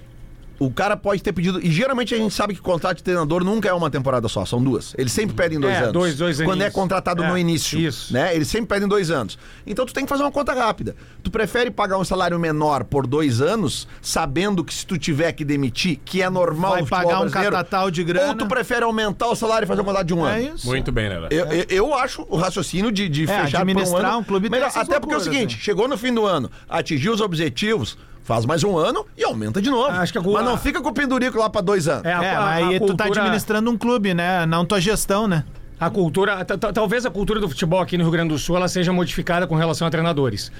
O 0.66 0.70
cara 0.70 0.96
pode 0.96 1.22
ter 1.22 1.32
pedido. 1.32 1.58
E 1.64 1.70
geralmente 1.70 2.14
a 2.14 2.18
gente 2.18 2.32
sabe 2.34 2.54
que 2.54 2.60
contrato 2.60 2.98
de 2.98 3.02
treinador 3.02 3.42
nunca 3.44 3.68
é 3.68 3.72
uma 3.72 3.90
temporada 3.90 4.28
só, 4.28 4.44
são 4.44 4.62
duas. 4.62 4.94
Eles 4.96 5.12
sempre 5.12 5.34
pedem 5.34 5.58
dois 5.58 5.74
É, 5.74 5.78
anos. 5.78 5.92
dois- 5.92 6.16
dois 6.16 6.40
Quando 6.42 6.62
é 6.62 6.70
contratado 6.70 7.22
É, 7.24 7.28
no 7.28 7.36
início. 7.36 7.78
isso. 7.78 8.12
Né? 8.12 8.34
Eles 8.34 8.48
sempre 8.48 8.66
pedem 8.66 8.86
dois 8.88 9.10
anos. 9.10 9.38
Então 9.66 9.84
tu 9.84 9.92
tem 9.92 10.04
que 10.04 10.08
fazer 10.08 10.22
uma 10.22 10.30
conta 10.32 10.52
rápida. 10.52 10.94
Tu 11.22 11.30
prefere 11.30 11.70
pagar 11.70 11.98
um 11.98 12.04
salário 12.04 12.38
menor 12.38 12.84
por 12.84 13.06
dois 13.06 13.40
anos, 13.40 13.88
sabendo 14.00 14.64
que 14.64 14.72
se 14.72 14.86
tu 14.86 14.96
tiver 14.98 15.32
que 15.32 15.44
demitir, 15.44 15.98
que 16.04 16.22
é 16.22 16.30
normal 16.30 16.72
Vai 16.72 16.84
pagar 16.86 17.20
um 17.20 17.30
catatal 17.30 17.90
de 17.90 18.04
grana. 18.04 18.28
Ou 18.28 18.34
tu 18.34 18.46
prefere 18.46 18.84
aumentar 18.84 19.26
o 19.28 19.34
salário 19.34 19.64
e 19.64 19.68
fazer 19.68 19.80
um 19.80 19.84
contrato 19.84 20.06
de 20.06 20.14
um 20.14 20.24
ano. 20.24 20.36
É 20.36 20.42
isso. 20.54 20.66
Muito 20.66 20.92
bem, 20.92 21.08
Lela. 21.08 21.28
Eu, 21.30 21.46
eu, 21.46 21.64
eu 21.68 21.94
acho 21.94 22.24
o 22.28 22.36
raciocínio 22.36 22.92
de, 22.92 23.08
de 23.08 23.24
É, 23.24 23.26
fechar 23.26 23.58
por 23.58 23.70
administrar 23.70 24.02
um, 24.02 24.08
ano 24.12 24.18
um 24.20 24.24
clube 24.24 24.48
melhor. 24.48 24.70
Até 24.74 25.00
porque 25.00 25.14
é 25.14 25.16
o 25.16 25.18
loucuras, 25.18 25.24
seguinte, 25.24 25.56
né? 25.56 25.60
chegou 25.62 25.88
no 25.88 25.96
fim 25.96 26.12
do 26.14 26.24
ano, 26.26 26.50
atingiu 26.68 27.12
os 27.12 27.20
objetivos, 27.20 27.96
faz 28.24 28.44
mais 28.46 28.62
um 28.64 28.76
ano 28.78 29.04
e 29.16 29.24
aumenta 29.24 29.60
de 29.60 29.70
novo. 29.70 29.90
Acho 29.90 30.12
que 30.12 30.18
a- 30.18 30.22
Mas 30.22 30.44
não 30.44 30.56
fica 30.56 30.80
com 30.80 30.88
o 30.88 30.92
pendurico 30.94 31.38
lá 31.38 31.50
pra 31.50 31.60
dois 31.60 31.88
anos. 31.88 32.04
É, 32.04 32.12
a- 32.12 32.22
É, 32.24 32.36
mas 32.36 32.64
aí 32.68 32.76
a 32.76 32.80
tu 32.80 32.86
tá 32.94 33.04
cultura- 33.04 33.20
administrando 33.20 33.70
um 33.70 33.76
clube, 33.78 34.14
né? 34.14 34.46
Não 34.46 34.64
tua 34.64 34.80
gestão, 34.80 35.26
né? 35.26 35.44
A 35.80 35.90
cultura, 35.90 36.44
ta- 36.44 36.56
ta- 36.56 36.72
talvez 36.72 37.04
a 37.04 37.10
cultura 37.10 37.40
do 37.40 37.48
futebol 37.48 37.80
aqui 37.80 37.98
no 37.98 38.04
Rio 38.04 38.12
Grande 38.12 38.28
do 38.28 38.38
Sul, 38.38 38.56
ela 38.56 38.68
seja 38.68 38.92
modificada 38.92 39.46
com 39.46 39.56
relação 39.56 39.86
a 39.86 39.90
treinadores. 39.90 40.52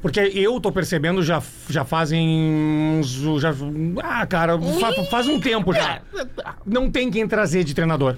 Porque 0.00 0.18
eu 0.18 0.58
tô 0.60 0.72
percebendo 0.72 1.22
já, 1.22 1.40
já 1.68 1.84
fazem 1.84 2.26
uns, 2.98 3.10
já, 3.40 3.54
ah, 4.02 4.26
cara, 4.26 4.58
fa- 4.58 5.04
faz 5.10 5.28
um 5.28 5.38
tempo 5.38 5.72
já. 5.72 6.00
Não 6.66 6.90
tem 6.90 7.10
quem 7.10 7.28
trazer 7.28 7.62
de 7.64 7.72
treinador. 7.74 8.16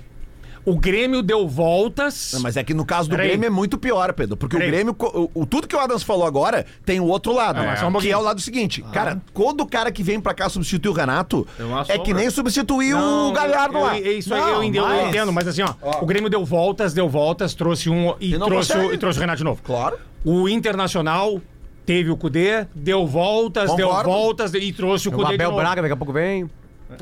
O 0.66 0.76
Grêmio 0.78 1.22
deu 1.22 1.46
voltas. 1.46 2.30
Não, 2.32 2.40
Mas 2.40 2.56
é 2.56 2.64
que 2.64 2.72
no 2.72 2.86
caso 2.86 3.08
do 3.08 3.16
Peraí. 3.16 3.28
Grêmio 3.28 3.46
é 3.46 3.50
muito 3.50 3.76
pior, 3.76 4.12
Pedro. 4.14 4.36
Porque 4.36 4.56
Peraí. 4.56 4.68
o 4.70 4.72
Grêmio, 4.72 4.96
o, 4.98 5.42
o- 5.42 5.46
tudo 5.46 5.68
que 5.68 5.76
o 5.76 5.78
Adams 5.78 6.02
falou 6.02 6.24
agora, 6.26 6.64
tem 6.86 7.00
o 7.00 7.04
outro 7.04 7.32
lado. 7.34 7.60
Um 7.60 7.74
que 7.86 7.90
pouquinho. 7.92 8.12
é 8.12 8.16
o 8.16 8.20
lado 8.22 8.40
seguinte. 8.40 8.82
Cara, 8.92 9.20
quando 9.34 9.60
o 9.60 9.66
cara 9.66 9.92
que 9.92 10.02
vem 10.02 10.18
pra 10.18 10.32
cá 10.32 10.48
substituir 10.48 10.90
o 10.90 10.94
Renato, 10.94 11.46
É 11.86 11.94
é 11.94 11.98
que 11.98 12.14
nem 12.14 12.30
substituir 12.30 12.94
Não, 12.94 13.28
o 13.30 13.32
Galhardo 13.32 13.76
eu- 13.76 13.82
lá. 13.84 13.98
eu- 13.98 14.18
Isso 14.18 14.32
aí 14.32 14.40
Não, 14.40 14.48
eu, 14.48 14.62
entendo, 14.64 14.84
eu 14.84 14.88
mas- 14.88 15.08
entendo, 15.08 15.32
mas 15.32 15.48
assim, 15.48 15.62
ó, 15.62 15.74
o 16.02 16.06
Grêmio 16.06 16.30
deu 16.30 16.44
voltas, 16.44 16.94
deu 16.94 17.08
voltas, 17.08 17.52
trouxe 17.54 17.90
um 17.90 18.14
e, 18.18 18.34
E 18.34 18.38
trouxe, 18.38 18.72
o, 18.72 18.74
consegue. 18.76 18.94
e 18.94 18.98
trouxe 18.98 19.18
o 19.18 19.20
Renato 19.20 19.38
de 19.38 19.44
novo. 19.44 19.60
Claro. 19.62 19.98
O 20.24 20.48
Internacional 20.48 21.40
teve 21.84 22.08
o 22.10 22.16
Cudê, 22.16 22.66
deu 22.74 23.06
voltas, 23.06 23.74
deu 23.76 23.88
Concordo. 23.88 24.08
voltas 24.10 24.54
e 24.54 24.72
trouxe 24.72 25.08
o 25.08 25.12
O 25.12 25.14
Cudê 25.14 25.28
de 25.28 25.34
Abel 25.34 25.50
novo. 25.50 25.60
Braga 25.60 25.82
daqui 25.82 25.92
a 25.92 25.96
pouco 25.96 26.12
vem. 26.14 26.48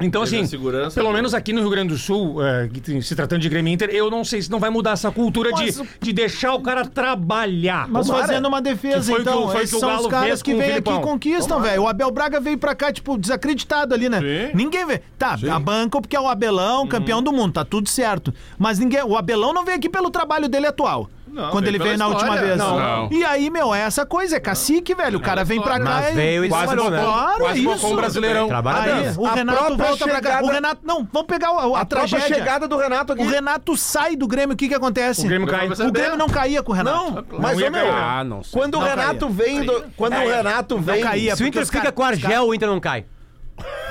Então, 0.00 0.24
Teve 0.24 0.40
assim, 0.42 0.58
pelo 0.94 1.08
do- 1.08 1.14
menos 1.14 1.34
aqui 1.34 1.52
no 1.52 1.60
Rio 1.60 1.70
Grande 1.70 1.88
do 1.90 1.98
Sul, 1.98 2.36
é, 2.44 2.68
se 3.02 3.14
tratando 3.14 3.40
de 3.40 3.48
Grêmio 3.48 3.72
Inter, 3.72 3.90
eu 3.90 4.10
não 4.10 4.24
sei 4.24 4.40
se 4.42 4.50
não 4.50 4.58
vai 4.58 4.70
mudar 4.70 4.92
essa 4.92 5.10
cultura 5.10 5.50
Mas 5.52 5.76
de, 5.76 5.88
de 6.00 6.12
deixar 6.12 6.54
o 6.54 6.60
cara 6.60 6.84
trabalhar. 6.84 7.88
Mas 7.88 8.06
Tomara. 8.06 8.26
fazendo 8.26 8.48
uma 8.48 8.60
defesa, 8.62 8.98
Que 9.00 9.04
foi 9.06 9.14
o 9.14 9.16
que 9.16 9.22
então. 9.22 9.56
Esses 9.56 9.70
que 9.70 9.76
o 9.76 9.80
são 9.80 9.96
os 10.00 10.06
caras 10.06 10.42
que 10.42 10.54
vêm 10.54 10.72
aqui 10.72 10.90
e 10.92 11.00
conquistam, 11.00 11.60
velho. 11.60 11.82
O 11.82 11.88
Abel 11.88 12.10
Braga 12.10 12.40
veio 12.40 12.58
pra 12.58 12.74
cá, 12.74 12.92
tipo, 12.92 13.16
desacreditado 13.18 13.94
ali, 13.94 14.08
né? 14.08 14.20
Sim. 14.20 14.56
Ninguém 14.56 14.86
vê. 14.86 15.00
Tá, 15.18 15.36
a 15.50 15.58
banca 15.58 16.00
porque 16.00 16.16
é 16.16 16.20
o 16.20 16.28
Abelão, 16.28 16.86
campeão 16.86 17.22
do 17.22 17.32
mundo, 17.32 17.52
tá 17.54 17.64
tudo 17.64 17.88
certo. 17.88 18.32
Mas 18.58 18.78
ninguém. 18.78 19.02
O 19.02 19.16
Abelão 19.16 19.52
não 19.52 19.64
veio 19.64 19.76
aqui 19.76 19.88
pelo 19.88 20.10
trabalho 20.10 20.48
dele 20.48 20.66
atual. 20.66 21.08
Não, 21.32 21.50
quando 21.50 21.66
ele 21.66 21.78
veio 21.78 21.96
na 21.96 22.06
última 22.08 22.36
vez. 22.36 22.56
Não, 22.58 22.78
não. 22.78 23.08
E 23.10 23.24
aí, 23.24 23.48
meu, 23.50 23.74
é 23.74 23.80
essa 23.80 24.04
coisa, 24.04 24.36
é 24.36 24.40
cacique, 24.40 24.94
velho. 24.94 25.18
O 25.18 25.22
cara 25.22 25.44
vem 25.44 25.60
pra 25.60 25.78
cá 25.78 25.84
Mas 26.02 26.12
e. 26.12 26.14
veio 26.14 26.44
e 26.44 26.48
Quase 26.48 26.66
trabalhou, 26.66 26.90
né? 26.90 27.02
Claro, 27.02 27.38
Quase 27.38 27.66
é 27.68 27.72
isso. 27.74 27.86
um 27.86 27.96
brasileirão. 27.96 28.48
Trabalha 28.48 28.94
Aí, 28.94 29.14
o 29.16 29.26
A 29.26 29.32
Renato 29.32 29.76
volta 29.76 30.04
pra 30.04 30.20
cá. 30.20 30.28
chegada- 30.30 30.44
O 30.46 30.50
Renato. 30.50 30.80
Não, 30.84 31.08
vamos 31.10 31.26
pegar 31.26 31.48
a, 31.48 31.62
a, 31.78 31.80
A 31.80 31.84
tragédia. 31.84 32.26
chegada 32.28 32.68
do 32.68 32.76
Renato 32.76 33.12
aqui. 33.14 33.22
O 33.22 33.28
Renato 33.28 33.76
sai 33.76 34.14
do 34.14 34.26
Grêmio, 34.28 34.54
o 34.54 34.56
que 34.56 34.68
que 34.68 34.74
acontece? 34.74 35.22
O 35.24 35.28
Grêmio 35.28 35.48
cai. 35.48 35.68
O 35.68 35.90
Grêmio 35.92 36.16
não 36.18 36.28
caía 36.28 36.62
com 36.62 36.72
o 36.72 36.74
Renato. 36.74 37.10
Não, 37.12 37.24
mas 37.40 37.58
ia 37.58 37.68
ô, 37.68 37.70
meu, 37.70 37.84
cair. 37.86 37.94
Ah, 37.94 38.24
não 38.24 38.42
sei. 38.42 38.60
quando 38.60 38.74
o 38.74 38.80
Não 38.80 38.86
Renato 38.86 39.26
caía. 39.26 39.34
vem 39.34 39.62
do, 39.64 39.84
quando 39.96 40.14
o 40.16 40.28
Renato 40.28 40.78
vem 40.78 41.00
caía. 41.02 41.34
Se 41.36 41.42
o 41.42 41.46
Inter 41.46 41.66
fica 41.66 41.90
com 41.90 42.02
o 42.02 42.04
Argel, 42.04 42.44
o 42.48 42.54
Inter 42.54 42.68
não 42.68 42.78
cai. 42.80 43.06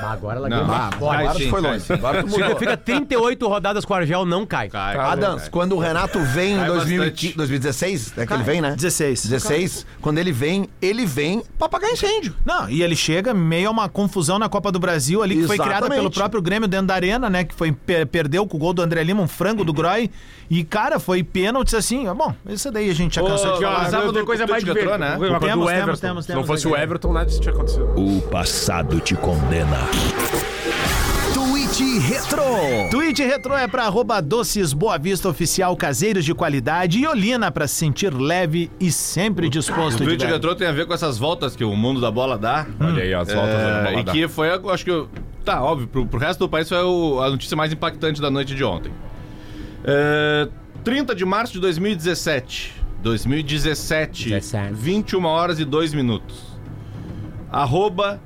Mas 0.01 0.11
agora 0.11 0.37
ela 0.37 0.49
ganhou 0.49 0.65
ah, 0.65 0.89
vai 0.99 1.25
Agora 1.25 1.37
sim, 1.39 1.49
foi 1.49 1.61
longe. 1.61 1.85
Agora 1.93 2.23
tu 2.23 2.29
mudou. 2.29 2.57
fica 2.57 2.75
38 2.75 3.47
rodadas 3.47 3.85
com 3.85 3.93
o 3.93 3.97
Argel, 3.97 4.25
não 4.25 4.45
cai. 4.45 4.67
Cai, 4.67 4.97
Adams, 4.97 5.47
quando 5.47 5.75
o 5.75 5.79
Renato 5.79 6.19
vem 6.19 6.53
em 6.53 6.57
Cai 6.57 6.67
2015, 6.67 6.97
bastante. 7.11 7.37
2016, 7.37 8.13
é 8.17 8.25
que 8.25 8.33
ele 8.33 8.43
vem, 8.43 8.61
né? 8.61 8.73
16. 8.75 9.27
16, 9.27 9.85
quando 10.01 10.17
ele 10.17 10.31
vem, 10.31 10.67
ele 10.81 11.05
vem 11.05 11.43
pra 11.57 11.67
apagar 11.67 11.91
incêndio. 11.91 12.35
Não, 12.43 12.67
e 12.67 12.81
ele 12.81 12.95
chega 12.95 13.33
meio 13.33 13.67
a 13.67 13.71
uma 13.71 13.87
confusão 13.87 14.39
na 14.39 14.49
Copa 14.49 14.71
do 14.71 14.79
Brasil 14.79 15.21
ali, 15.21 15.35
que 15.37 15.47
foi 15.47 15.55
criada 15.57 15.73
Exatamente. 15.85 15.99
pelo 15.99 16.11
próprio 16.11 16.41
Grêmio 16.41 16.67
dentro 16.67 16.87
da 16.87 16.95
arena, 16.95 17.29
né? 17.29 17.43
Que 17.43 17.53
foi, 17.53 17.71
per- 17.71 18.07
perdeu 18.07 18.47
com 18.47 18.57
o 18.57 18.59
gol 18.59 18.73
do 18.73 18.81
André 18.81 19.03
Lima, 19.03 19.21
um 19.21 19.27
frango 19.27 19.63
do 19.63 19.71
Groy. 19.71 20.09
E, 20.49 20.63
cara, 20.65 20.99
foi 20.99 21.23
pênalti 21.23 21.75
assim. 21.75 22.05
Bom, 22.13 22.33
isso 22.49 22.69
daí 22.71 22.89
a 22.89 22.93
gente 22.93 23.15
já 23.15 23.21
cansou 23.21 23.53
de 23.53 23.61
falar. 23.63 23.89
sábado 23.89 24.11
tem 24.11 24.25
coisa 24.25 24.45
mais 24.47 24.63
divertida. 24.63 24.97
né? 24.97 25.17
Temos, 25.39 25.71
temos, 25.71 25.99
temos, 25.99 26.25
Se 26.25 26.33
não 26.33 26.43
fosse 26.43 26.67
o. 26.67 26.75
Everton, 26.75 27.13
nada 27.13 27.27
disso 27.27 27.39
tinha 27.39 27.53
acontecido. 27.53 27.85
O 27.95 28.21
passado 28.23 28.99
te 28.99 29.15
condena. 29.15 29.50
Twitch 31.33 31.77
Tweet 31.77 31.99
Retro. 31.99 32.43
Tweet 32.89 33.21
Retro 33.21 33.53
é 33.53 33.67
pra 33.67 33.83
arroba 33.83 34.21
Doces 34.21 34.71
Boa 34.71 34.97
Vista 34.97 35.27
Oficial, 35.27 35.75
caseiros 35.75 36.23
de 36.23 36.33
qualidade 36.33 36.99
e 36.99 37.05
Olina 37.05 37.51
pra 37.51 37.67
se 37.67 37.75
sentir 37.75 38.13
leve 38.13 38.71
e 38.79 38.89
sempre 38.89 39.47
O 39.47 39.49
disposto 39.49 39.97
de 39.97 40.05
tweet 40.05 40.25
ver. 40.25 40.31
retrô 40.31 40.55
tem 40.55 40.67
a 40.69 40.71
ver 40.71 40.85
com 40.85 40.93
essas 40.93 41.17
voltas 41.17 41.53
que 41.53 41.65
o 41.65 41.75
mundo 41.75 41.99
da 41.99 42.09
bola 42.09 42.37
dá. 42.37 42.65
Olha 42.79 43.03
aí, 43.03 43.13
as 43.13 43.27
voltas 43.27 43.53
É, 43.55 43.57
da 43.73 43.83
bola 43.89 43.99
e 43.99 44.03
dá. 44.05 44.11
que 44.13 44.27
foi, 44.29 44.47
acho 44.49 44.85
que. 44.85 45.05
Tá, 45.43 45.61
óbvio, 45.61 45.85
pro, 45.89 46.05
pro 46.05 46.17
resto 46.17 46.39
do 46.39 46.47
país 46.47 46.69
foi 46.69 46.77
o- 46.81 47.19
a 47.21 47.29
notícia 47.29 47.57
mais 47.57 47.73
impactante 47.73 48.21
da 48.21 48.31
noite 48.31 48.55
de 48.55 48.63
ontem. 48.63 48.93
É, 49.83 50.47
30 50.81 51.13
de 51.13 51.25
março 51.25 51.51
de 51.51 51.59
2017. 51.59 52.73
2017. 53.03 54.29
17. 54.29 54.73
21 54.75 55.25
horas 55.25 55.59
e 55.59 55.65
2 55.65 55.93
minutos. 55.93 56.41
Arroba 57.51 58.21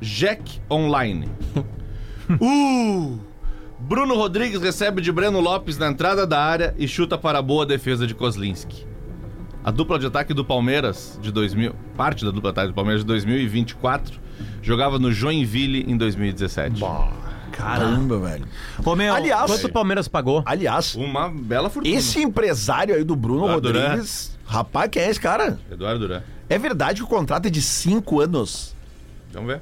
Jack 0.00 0.60
Online. 0.70 1.28
uh! 2.40 3.18
Bruno 3.78 4.14
Rodrigues 4.14 4.60
recebe 4.60 5.00
de 5.02 5.12
Breno 5.12 5.40
Lopes 5.40 5.76
na 5.78 5.88
entrada 5.88 6.26
da 6.26 6.42
área 6.42 6.74
e 6.78 6.88
chuta 6.88 7.18
para 7.18 7.38
a 7.38 7.42
boa 7.42 7.66
defesa 7.66 8.06
de 8.06 8.14
Kozlinski. 8.14 8.86
A 9.62 9.70
dupla 9.70 9.98
de 9.98 10.06
ataque 10.06 10.32
do 10.32 10.44
Palmeiras 10.44 11.18
de 11.20 11.30
2000, 11.30 11.74
parte 11.96 12.24
da 12.24 12.30
dupla 12.30 12.52
de 12.52 12.58
ataque 12.58 12.68
do 12.72 12.74
Palmeiras 12.74 13.02
de 13.02 13.06
2024, 13.08 14.18
jogava 14.62 14.98
no 14.98 15.12
Joinville 15.12 15.84
em 15.90 15.96
2017. 15.96 16.80
Caramba, 17.52 18.18
velho. 18.18 18.46
Ô, 18.84 18.94
meu, 18.94 19.14
Aliás, 19.14 19.50
Quanto 19.50 19.66
o 19.66 19.72
Palmeiras 19.72 20.08
pagou? 20.08 20.42
aliás, 20.46 20.94
Uma 20.94 21.28
bela 21.30 21.68
fortuna. 21.68 21.94
esse 21.94 22.20
empresário 22.22 22.94
aí 22.94 23.02
do 23.02 23.16
Bruno 23.16 23.44
Eduardo 23.44 23.60
Duran. 23.72 23.88
Rodrigues, 23.88 24.38
rapaz, 24.44 24.88
quem 24.90 25.02
é 25.02 25.10
esse 25.10 25.20
cara? 25.20 25.58
Eduardo 25.70 26.00
Duran. 26.00 26.22
É 26.48 26.58
verdade 26.58 27.00
que 27.00 27.04
o 27.04 27.08
contrato 27.08 27.46
é 27.46 27.50
de 27.50 27.60
cinco 27.62 28.20
anos? 28.20 28.74
Vamos 29.32 29.48
ver. 29.48 29.60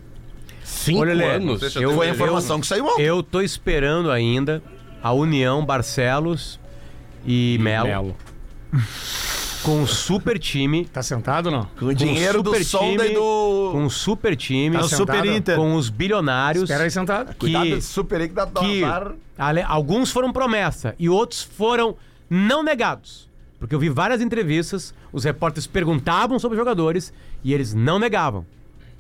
Cinco 0.65 1.01
Olha, 1.03 1.35
anos. 1.37 1.77
eu- 1.77 1.93
Foi 1.95 2.07
a 2.07 2.11
eu- 2.11 2.15
informação 2.15 2.59
que 2.61 2.67
saiu 2.67 2.87
ontem. 2.87 3.03
Eu 3.03 3.23
tô 3.23 3.41
esperando 3.41 4.11
ainda 4.11 4.63
a 5.03 5.13
União 5.13 5.65
Barcelos 5.65 6.59
e 7.25 7.59
Melo, 7.61 7.87
Melo. 7.87 8.17
com 9.63 9.83
um 9.83 9.87
super 9.87 10.39
time. 10.39 10.87
Tá 10.87 11.03
sentado 11.03 11.47
ou 11.47 11.53
não? 11.53 11.69
Com 11.79 11.87
o 11.87 11.95
dinheiro 11.95 12.43
do 12.43 12.51
super 12.51 12.65
Sonda 12.65 13.05
e 13.05 13.09
time, 13.09 13.15
do... 13.15 13.69
Com 13.73 13.83
um 13.85 13.91
super 13.91 14.37
time. 14.37 14.77
é 14.77 14.81
o 14.81 14.89
Super? 14.89 15.25
Inter. 15.27 15.57
Com 15.57 15.75
os 15.75 15.89
bilionários. 15.91 16.65
Espera 16.65 16.85
aí 16.85 16.91
sentado. 16.91 17.35
Cuidado 17.37 17.65
que- 17.65 17.75
desse 17.75 17.89
super 17.89 18.21
aí 18.21 18.29
que 18.29 18.35
dá 18.35 18.47
que 18.47 18.83
ale- 19.39 19.63
alguns 19.63 20.11
foram 20.11 20.33
promessa 20.33 20.95
e 20.99 21.09
outros 21.09 21.43
foram 21.43 21.97
não 22.29 22.63
negados. 22.63 23.29
Porque 23.59 23.75
eu 23.75 23.79
vi 23.79 23.89
várias 23.89 24.21
entrevistas, 24.21 24.93
os 25.13 25.25
repórteres 25.25 25.67
perguntavam 25.67 26.39
sobre 26.39 26.57
os 26.57 26.61
jogadores 26.61 27.13
e 27.43 27.55
eles 27.55 27.73
não 27.73 27.99
negavam. 27.99 28.45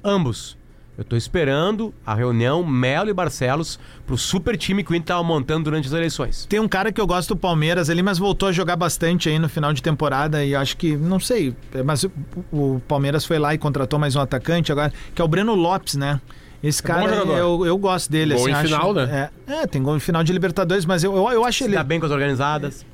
Ambos. 0.02 0.56
Eu 0.96 1.02
tô 1.04 1.16
esperando 1.16 1.92
a 2.06 2.14
reunião 2.14 2.64
Melo 2.64 3.10
e 3.10 3.12
Barcelos 3.12 3.80
pro 4.06 4.16
super 4.16 4.56
time 4.56 4.84
que 4.84 4.92
o 4.92 4.94
Inter 4.94 5.08
tava 5.16 5.24
montando 5.24 5.64
durante 5.64 5.86
as 5.88 5.92
eleições. 5.92 6.46
Tem 6.46 6.60
um 6.60 6.68
cara 6.68 6.92
que 6.92 7.00
eu 7.00 7.06
gosto 7.06 7.34
do 7.34 7.36
Palmeiras 7.36 7.90
ali, 7.90 8.00
mas 8.00 8.16
voltou 8.16 8.48
a 8.48 8.52
jogar 8.52 8.76
bastante 8.76 9.28
aí 9.28 9.36
no 9.38 9.48
final 9.48 9.72
de 9.72 9.82
temporada 9.82 10.44
e 10.44 10.54
acho 10.54 10.76
que, 10.76 10.96
não 10.96 11.18
sei, 11.18 11.52
mas 11.84 12.04
o, 12.04 12.12
o 12.52 12.82
Palmeiras 12.86 13.24
foi 13.24 13.40
lá 13.40 13.52
e 13.52 13.58
contratou 13.58 13.98
mais 13.98 14.14
um 14.14 14.20
atacante 14.20 14.70
agora, 14.70 14.92
que 15.12 15.20
é 15.20 15.24
o 15.24 15.28
Breno 15.28 15.54
Lopes, 15.56 15.96
né? 15.96 16.20
Esse 16.62 16.80
bom 16.80 16.88
cara, 16.88 17.14
eu, 17.16 17.66
eu 17.66 17.76
gosto 17.76 18.10
dele. 18.10 18.34
Gol 18.34 18.44
assim, 18.44 18.52
em 18.52 18.54
acho- 18.54 18.64
final, 18.68 18.94
né? 18.94 19.30
É, 19.48 19.52
é, 19.62 19.66
tem 19.66 19.82
gol 19.82 19.96
em 19.96 20.00
final 20.00 20.22
de 20.22 20.32
Libertadores, 20.32 20.86
mas 20.86 21.02
eu, 21.02 21.14
eu, 21.14 21.28
eu 21.30 21.44
acho 21.44 21.64
ele... 21.64 21.74
Tá 21.74 21.82
bem 21.82 21.98
com 22.00 22.06
as 22.06 22.12
organizadas. 22.12 22.86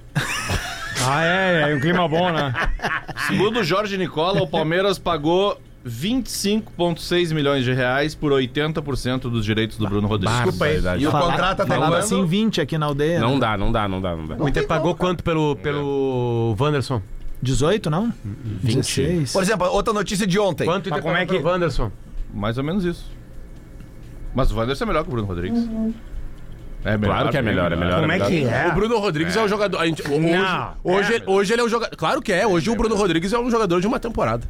Ah, 1.07 1.25
é, 1.25 1.71
é 1.71 1.75
um 1.77 1.81
clima 1.81 2.09
bom, 2.09 2.33
né? 2.33 2.53
Segundo 3.29 3.61
o 3.61 3.65
Jorge 3.65 3.97
Nicola, 3.97 4.43
o 4.43 4.49
Palmeiras 4.49 4.99
pagou 4.99 5.61
25,6 5.87 7.33
milhões 7.33 7.65
de 7.65 7.73
reais 7.73 8.15
por 8.15 8.33
80% 8.33 9.23
dos 9.23 9.45
direitos 9.45 9.79
do 9.79 9.89
Bruno 9.89 10.07
Rodrigues. 10.09 10.35
Desculpa 10.37 10.65
aí. 10.67 10.81
E 11.01 11.07
o 11.07 11.11
contrato 11.11 11.61
até 11.63 11.67
falava 11.67 11.93
quando? 11.97 12.05
assim 12.05 12.27
20 12.27 12.61
aqui 12.61 12.77
na 12.77 12.87
aldeia. 12.87 13.21
Não 13.21 13.35
né? 13.35 13.41
dá, 13.41 13.57
não 13.57 13.73
dá, 13.73 13.89
não 13.89 14.01
dá, 14.01 14.15
não 14.17 14.27
dá. 14.27 14.37
O 14.37 14.49
Inter 14.49 14.67
pagou 14.67 14.95
quanto 14.95 15.25
pelo, 15.25 15.57
pelo 15.57 16.55
Wanderson? 16.59 17.01
18, 17.43 17.89
não? 17.89 18.13
16. 18.63 19.33
Por 19.33 19.43
exemplo, 19.43 19.67
outra 19.69 19.95
notícia 19.95 20.27
de 20.27 20.39
ontem. 20.39 20.65
Quanto 20.67 20.87
o 20.87 20.89
Inter 20.89 20.93
Mas 20.93 21.01
como 21.03 21.15
pagou 21.15 21.23
é 21.23 21.27
que- 21.27 21.43
pelo 21.43 21.49
Wanderson? 21.55 21.91
Mais 22.35 22.59
ou 22.59 22.65
menos 22.65 22.85
isso. 22.85 23.11
Mas 24.35 24.53
o 24.53 24.57
Wanderson 24.57 24.85
é 24.85 24.87
melhor 24.87 25.03
que 25.03 25.09
o 25.09 25.13
Bruno 25.13 25.27
Rodrigues. 25.27 25.67
É 26.85 26.97
Claro 26.97 27.31
que 27.31 27.37
é 27.37 27.43
melhor, 27.43 27.73
é 27.73 27.77
melhor. 27.77 28.01
Como 28.01 28.13
é 28.13 28.19
melhor. 28.19 28.29
que 28.29 28.45
é? 28.45 28.69
O 28.69 28.73
Bruno 28.75 28.99
Rodrigues 28.99 29.37
é, 29.37 29.43
o 29.43 29.49
jogador. 29.49 29.79
a 29.79 29.87
gente- 29.87 30.03
hoje, 30.07 30.19
Não, 30.33 30.73
hoje, 30.85 31.15
é. 31.17 31.23
hoje 31.27 31.53
ele 31.53 31.61
é 31.63 31.65
o 31.65 31.69
jogador. 31.69 31.97
Claro 31.97 32.23
que 32.23 32.33
é. 32.33 32.47
Hoje 32.47 32.71
o 32.71 32.77
Bruno 32.77 32.95
Rodrigues 32.97 33.33
é 33.33 33.39
um 33.39 33.51
jogador 33.51 33.81
de 33.81 33.87
uma 33.87 33.99
temporada. 33.99 34.47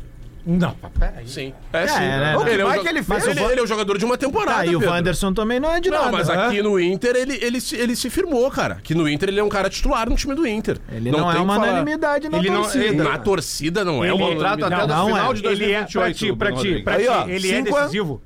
Não, 0.58 0.74
peraí. 0.98 1.28
Sim. 1.28 1.52
É, 1.72 1.86
sim. 1.86 1.98
né? 2.00 2.36
O 2.36 2.44
que 2.44 2.50
Ele 2.50 2.62
é, 2.62 2.64
o 2.64 2.68
mais 2.68 2.78
jo- 2.80 2.82
que 2.84 2.88
ele 2.90 3.04
mas 3.06 3.24
fez? 3.24 3.36
ele, 3.36 3.46
ele 3.52 3.60
é 3.60 3.62
o 3.62 3.66
jogador 3.66 3.96
de 3.98 4.04
uma 4.04 4.18
temporada. 4.18 4.56
Tá, 4.58 4.66
e 4.66 4.74
o 4.74 4.80
Pedro. 4.80 4.94
Wanderson 4.94 5.32
também 5.32 5.60
não 5.60 5.70
é 5.72 5.80
de 5.80 5.90
Não, 5.90 5.98
nada. 5.98 6.10
mas 6.12 6.28
né? 6.28 6.34
aqui 6.46 6.62
no 6.62 6.80
Inter 6.80 7.14
ele, 7.14 7.38
ele, 7.40 7.60
se- 7.60 7.76
ele 7.76 7.94
se 7.94 8.10
firmou, 8.10 8.50
cara. 8.50 8.74
Aqui 8.74 8.94
no 8.94 9.08
Inter 9.08 9.28
ele 9.28 9.38
é 9.38 9.44
um 9.44 9.48
cara 9.48 9.70
titular 9.70 10.08
no 10.10 10.16
time 10.16 10.34
do 10.34 10.46
Inter. 10.46 10.78
Ele 10.90 11.10
não, 11.10 11.30
é 11.30 11.34
tem 11.34 11.42
uma 11.42 11.54
que 11.54 11.60
falar. 11.60 11.72
unanimidade 11.72 12.28
na 12.28 12.38
Ele 12.38 12.50
não- 12.50 12.62
torcida. 12.62 12.84
ele- 12.84 12.96
Na 13.02 13.18
torcida 13.18 13.84
não 13.84 14.02
é 14.04 14.08
Ele- 14.08 14.16
uma 14.16 14.28
Contrato 14.30 14.64
até 14.64 14.76
Não, 14.76 14.86
do 14.86 14.94
não 14.94 15.06
final 15.06 15.30
é. 15.30 15.34
de 15.34 15.46
Ele 15.46 15.64
é 15.72 15.84
2028. 15.84 15.92
pra 16.00 16.12
ti, 16.14 16.30
o 16.30 16.36
pra 16.36 16.46
Bruno 16.48 16.62
ti, 16.62 16.68
Rodrigues. 16.68 16.84
pra 16.84 16.94
Aí, 16.96 17.02
ti. 17.04 17.08
ó, 17.08 17.28
Ele 17.28 17.50
é 17.50 17.56
cinco 17.64 17.74
decisivo. 17.78 18.22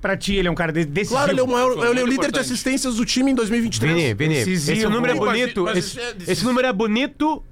Pra 0.00 0.16
ti, 0.16 0.36
ele 0.36 0.46
é 0.46 0.50
um 0.50 0.54
cara 0.54 0.72
de- 0.72 0.84
decisivo. 0.84 1.16
Claro, 1.16 1.32
ele 1.32 1.40
é 1.40 1.42
o, 1.42 1.48
maior, 1.48 1.72
ele 1.72 1.80
é 1.82 1.88
o 1.88 1.92
líder 1.92 2.04
de 2.06 2.14
importante. 2.14 2.38
assistências 2.40 2.94
do 2.96 3.04
time 3.04 3.32
em 3.32 3.34
2023. 3.34 3.92
Vini, 3.94 4.14
Vini, 4.14 4.34
Decisivo. 4.34 4.78
esse 4.78 4.86
número 4.88 5.12
é 5.12 5.16
Mas- 5.16 5.24
bonito. 5.28 5.64
mas 5.64 5.76
esse, 5.78 5.98
é- 6.00 6.14
esse 6.28 6.44
número 6.44 6.66
é 6.68 6.72
bonito, 6.72 7.42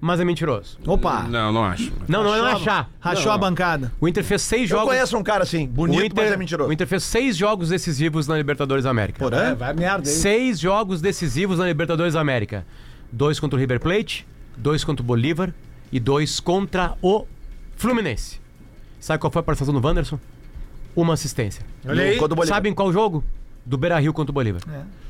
mas 0.00 0.20
é 0.20 0.24
mentiroso. 0.24 0.78
Opa, 0.86 1.22
Não, 1.22 1.50
não 1.52 1.64
acho. 1.64 1.90
Não, 2.08 2.22
não, 2.22 2.36
não 2.36 2.46
é 2.48 2.52
achar. 2.52 2.90
rachou 3.00 3.32
a 3.32 3.38
bancada. 3.38 3.90
O 4.00 4.06
Inter 4.06 4.22
fez 4.22 4.42
seis 4.42 4.62
Eu 4.70 4.76
jogos. 4.78 4.92
conheço 4.92 5.16
um 5.16 5.22
cara 5.22 5.42
assim, 5.44 5.64
o 5.64 5.68
bonito, 5.68 6.04
Inter, 6.04 6.24
mas 6.24 6.32
é 6.32 6.36
mentiroso. 6.36 6.68
o 6.68 6.72
Inter 6.72 6.86
fez 6.86 7.02
seis 7.04 7.36
jogos 7.36 7.68
decisivos 7.70 8.26
na 8.26 8.36
Libertadores 8.36 8.84
da 8.84 8.90
América. 8.90 9.18
Porã? 9.18 9.54
vai 9.54 9.72
merda 9.72 10.08
aí. 10.08 10.14
Seis 10.14 10.58
jogos 10.60 11.00
decisivos 11.00 11.58
na 11.58 11.66
Libertadores 11.66 12.14
da 12.14 12.20
América. 12.20 12.66
Dois 13.10 13.40
contra 13.40 13.56
o 13.56 13.60
River 13.60 13.80
Plate, 13.80 14.26
dois 14.56 14.84
contra 14.84 15.02
o 15.02 15.06
Bolívar 15.06 15.54
e 15.90 15.98
dois 16.00 16.38
contra 16.40 16.94
o 17.00 17.24
Fluminense. 17.76 18.40
Sabe 19.00 19.20
qual 19.20 19.30
foi 19.30 19.40
a 19.40 19.42
participação 19.42 19.78
do 19.78 19.86
Wanderson? 19.86 20.18
Uma 20.96 21.14
assistência. 21.14 21.64
Olha 21.86 22.02
aí. 22.04 22.16
Quando 22.18 22.32
o 22.32 22.36
Bolívar- 22.36 22.56
Sabe 22.56 22.68
em 22.68 22.74
qual 22.74 22.92
jogo? 22.92 23.24
Do 23.64 23.78
Beira 23.78 23.98
Rio 23.98 24.12
contra 24.12 24.30
o 24.30 24.34
Bolívar. 24.34 24.60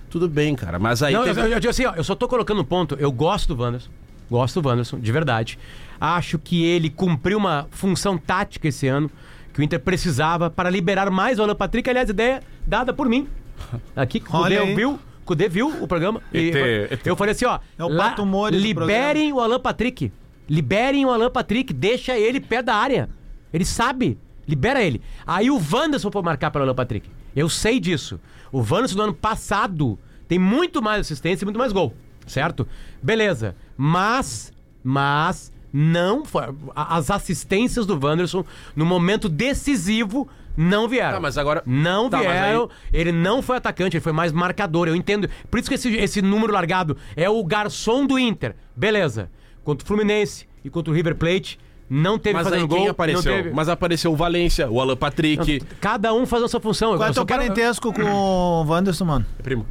Tudo 0.08 0.28
bem, 0.28 0.54
cara, 0.54 0.78
mas 0.78 1.02
aí 1.02 1.12
Não, 1.12 1.24
teve... 1.24 1.40
eu, 1.40 1.46
eu, 1.48 1.58
eu, 1.58 1.70
assim, 1.70 1.84
ó, 1.86 1.94
eu 1.94 2.04
só 2.04 2.14
tô 2.14 2.28
colocando 2.28 2.60
um 2.60 2.64
ponto. 2.64 2.94
Eu 3.00 3.10
gosto 3.10 3.52
do 3.54 3.60
Wanderson. 3.62 3.90
Gosto 4.34 4.60
do 4.60 4.68
Wanderson, 4.68 4.98
de 4.98 5.12
verdade. 5.12 5.56
Acho 6.00 6.40
que 6.40 6.64
ele 6.64 6.90
cumpriu 6.90 7.38
uma 7.38 7.68
função 7.70 8.18
tática 8.18 8.66
esse 8.66 8.88
ano 8.88 9.08
que 9.52 9.60
o 9.60 9.62
Inter 9.62 9.78
precisava 9.78 10.50
para 10.50 10.68
liberar 10.68 11.08
mais 11.08 11.38
o 11.38 11.42
Alan 11.44 11.54
Patrick. 11.54 11.88
Aliás, 11.88 12.10
ideia 12.10 12.42
dada 12.66 12.92
por 12.92 13.08
mim. 13.08 13.28
Aqui, 13.94 14.18
que 14.18 14.34
o 14.34 14.42
aí. 14.42 14.74
viu. 14.74 14.98
Cudê 15.24 15.48
viu 15.48 15.68
o 15.80 15.86
programa. 15.86 16.20
E 16.32 16.50
ET. 16.90 17.06
eu 17.06 17.14
falei 17.14 17.30
assim, 17.30 17.44
ó. 17.44 17.60
É 17.78 17.84
o 17.84 18.48
liberem 18.48 19.32
o 19.32 19.38
Alan 19.38 19.60
Patrick. 19.60 20.10
Liberem 20.48 21.06
o 21.06 21.10
Alan 21.10 21.30
Patrick. 21.30 21.72
Deixa 21.72 22.18
ele 22.18 22.40
pé 22.40 22.60
da 22.60 22.74
área. 22.74 23.08
Ele 23.52 23.64
sabe. 23.64 24.18
Libera 24.48 24.82
ele. 24.82 25.00
Aí 25.24 25.48
o 25.48 25.62
Wanderson 25.72 26.10
foi 26.10 26.22
marcar 26.22 26.50
pelo 26.50 26.64
Alan 26.64 26.74
Patrick. 26.74 27.08
Eu 27.36 27.48
sei 27.48 27.78
disso. 27.78 28.20
O 28.50 28.58
Wanderson 28.58 28.96
do 28.96 29.02
ano 29.02 29.14
passado 29.14 29.96
tem 30.26 30.40
muito 30.40 30.82
mais 30.82 31.02
assistência 31.02 31.44
e 31.44 31.46
muito 31.46 31.56
mais 31.56 31.70
gol. 31.70 31.94
Certo? 32.26 32.66
Beleza. 33.00 33.54
Mas, 33.76 34.52
mas, 34.82 35.52
não 35.72 36.24
foi. 36.24 36.42
As 36.74 37.10
assistências 37.10 37.86
do 37.86 37.98
Wanderson 38.02 38.44
no 38.76 38.84
momento 38.86 39.28
decisivo 39.28 40.28
não 40.56 40.88
vieram. 40.88 41.14
Tá, 41.14 41.20
mas 41.20 41.36
agora- 41.36 41.62
Não 41.66 42.08
Tá, 42.08 42.20
vieram. 42.20 42.70
Ele 42.92 43.10
não 43.10 43.42
foi 43.42 43.56
atacante, 43.56 43.96
ele 43.96 44.02
foi 44.04 44.12
mais 44.12 44.32
marcador. 44.32 44.86
Eu 44.86 44.94
entendo. 44.94 45.28
Por 45.50 45.58
isso 45.58 45.68
que 45.68 45.74
esse, 45.74 45.94
esse 45.96 46.22
número 46.22 46.52
largado 46.52 46.96
é 47.16 47.28
o 47.28 47.42
garçom 47.44 48.06
do 48.06 48.18
Inter. 48.18 48.54
Beleza. 48.76 49.28
Contra 49.64 49.84
o 49.84 49.86
Fluminense 49.86 50.46
e 50.64 50.70
contra 50.70 50.92
o 50.92 50.94
River 50.94 51.16
Plate, 51.16 51.58
não 51.90 52.18
teve 52.18 52.34
Mas 52.34 52.44
fazendo 52.44 52.60
aí 52.62 52.66
gol. 52.68 52.76
quem 52.76 52.84
não 52.86 52.90
apareceu? 52.92 53.32
teve- 53.32 53.50
Mas 53.52 53.68
apareceu 53.68 54.12
o 54.12 54.16
Valência, 54.16 54.70
o 54.70 54.80
Alan 54.80 54.96
Patrick. 54.96 55.60
Cada 55.80 56.12
um 56.14 56.24
fazendo 56.24 56.44
a 56.44 56.48
sua 56.48 56.60
função. 56.60 56.92
Eu 56.92 56.98
Qual 56.98 57.08
é 57.08 57.10
o 57.10 57.14
teu 57.14 57.26
quero- 57.26 57.40
parentesco 57.40 57.92
com 57.92 58.02
o 58.02 58.64
Wanderson, 58.64 59.04
mano? 59.06 59.26
Primo. 59.42 59.66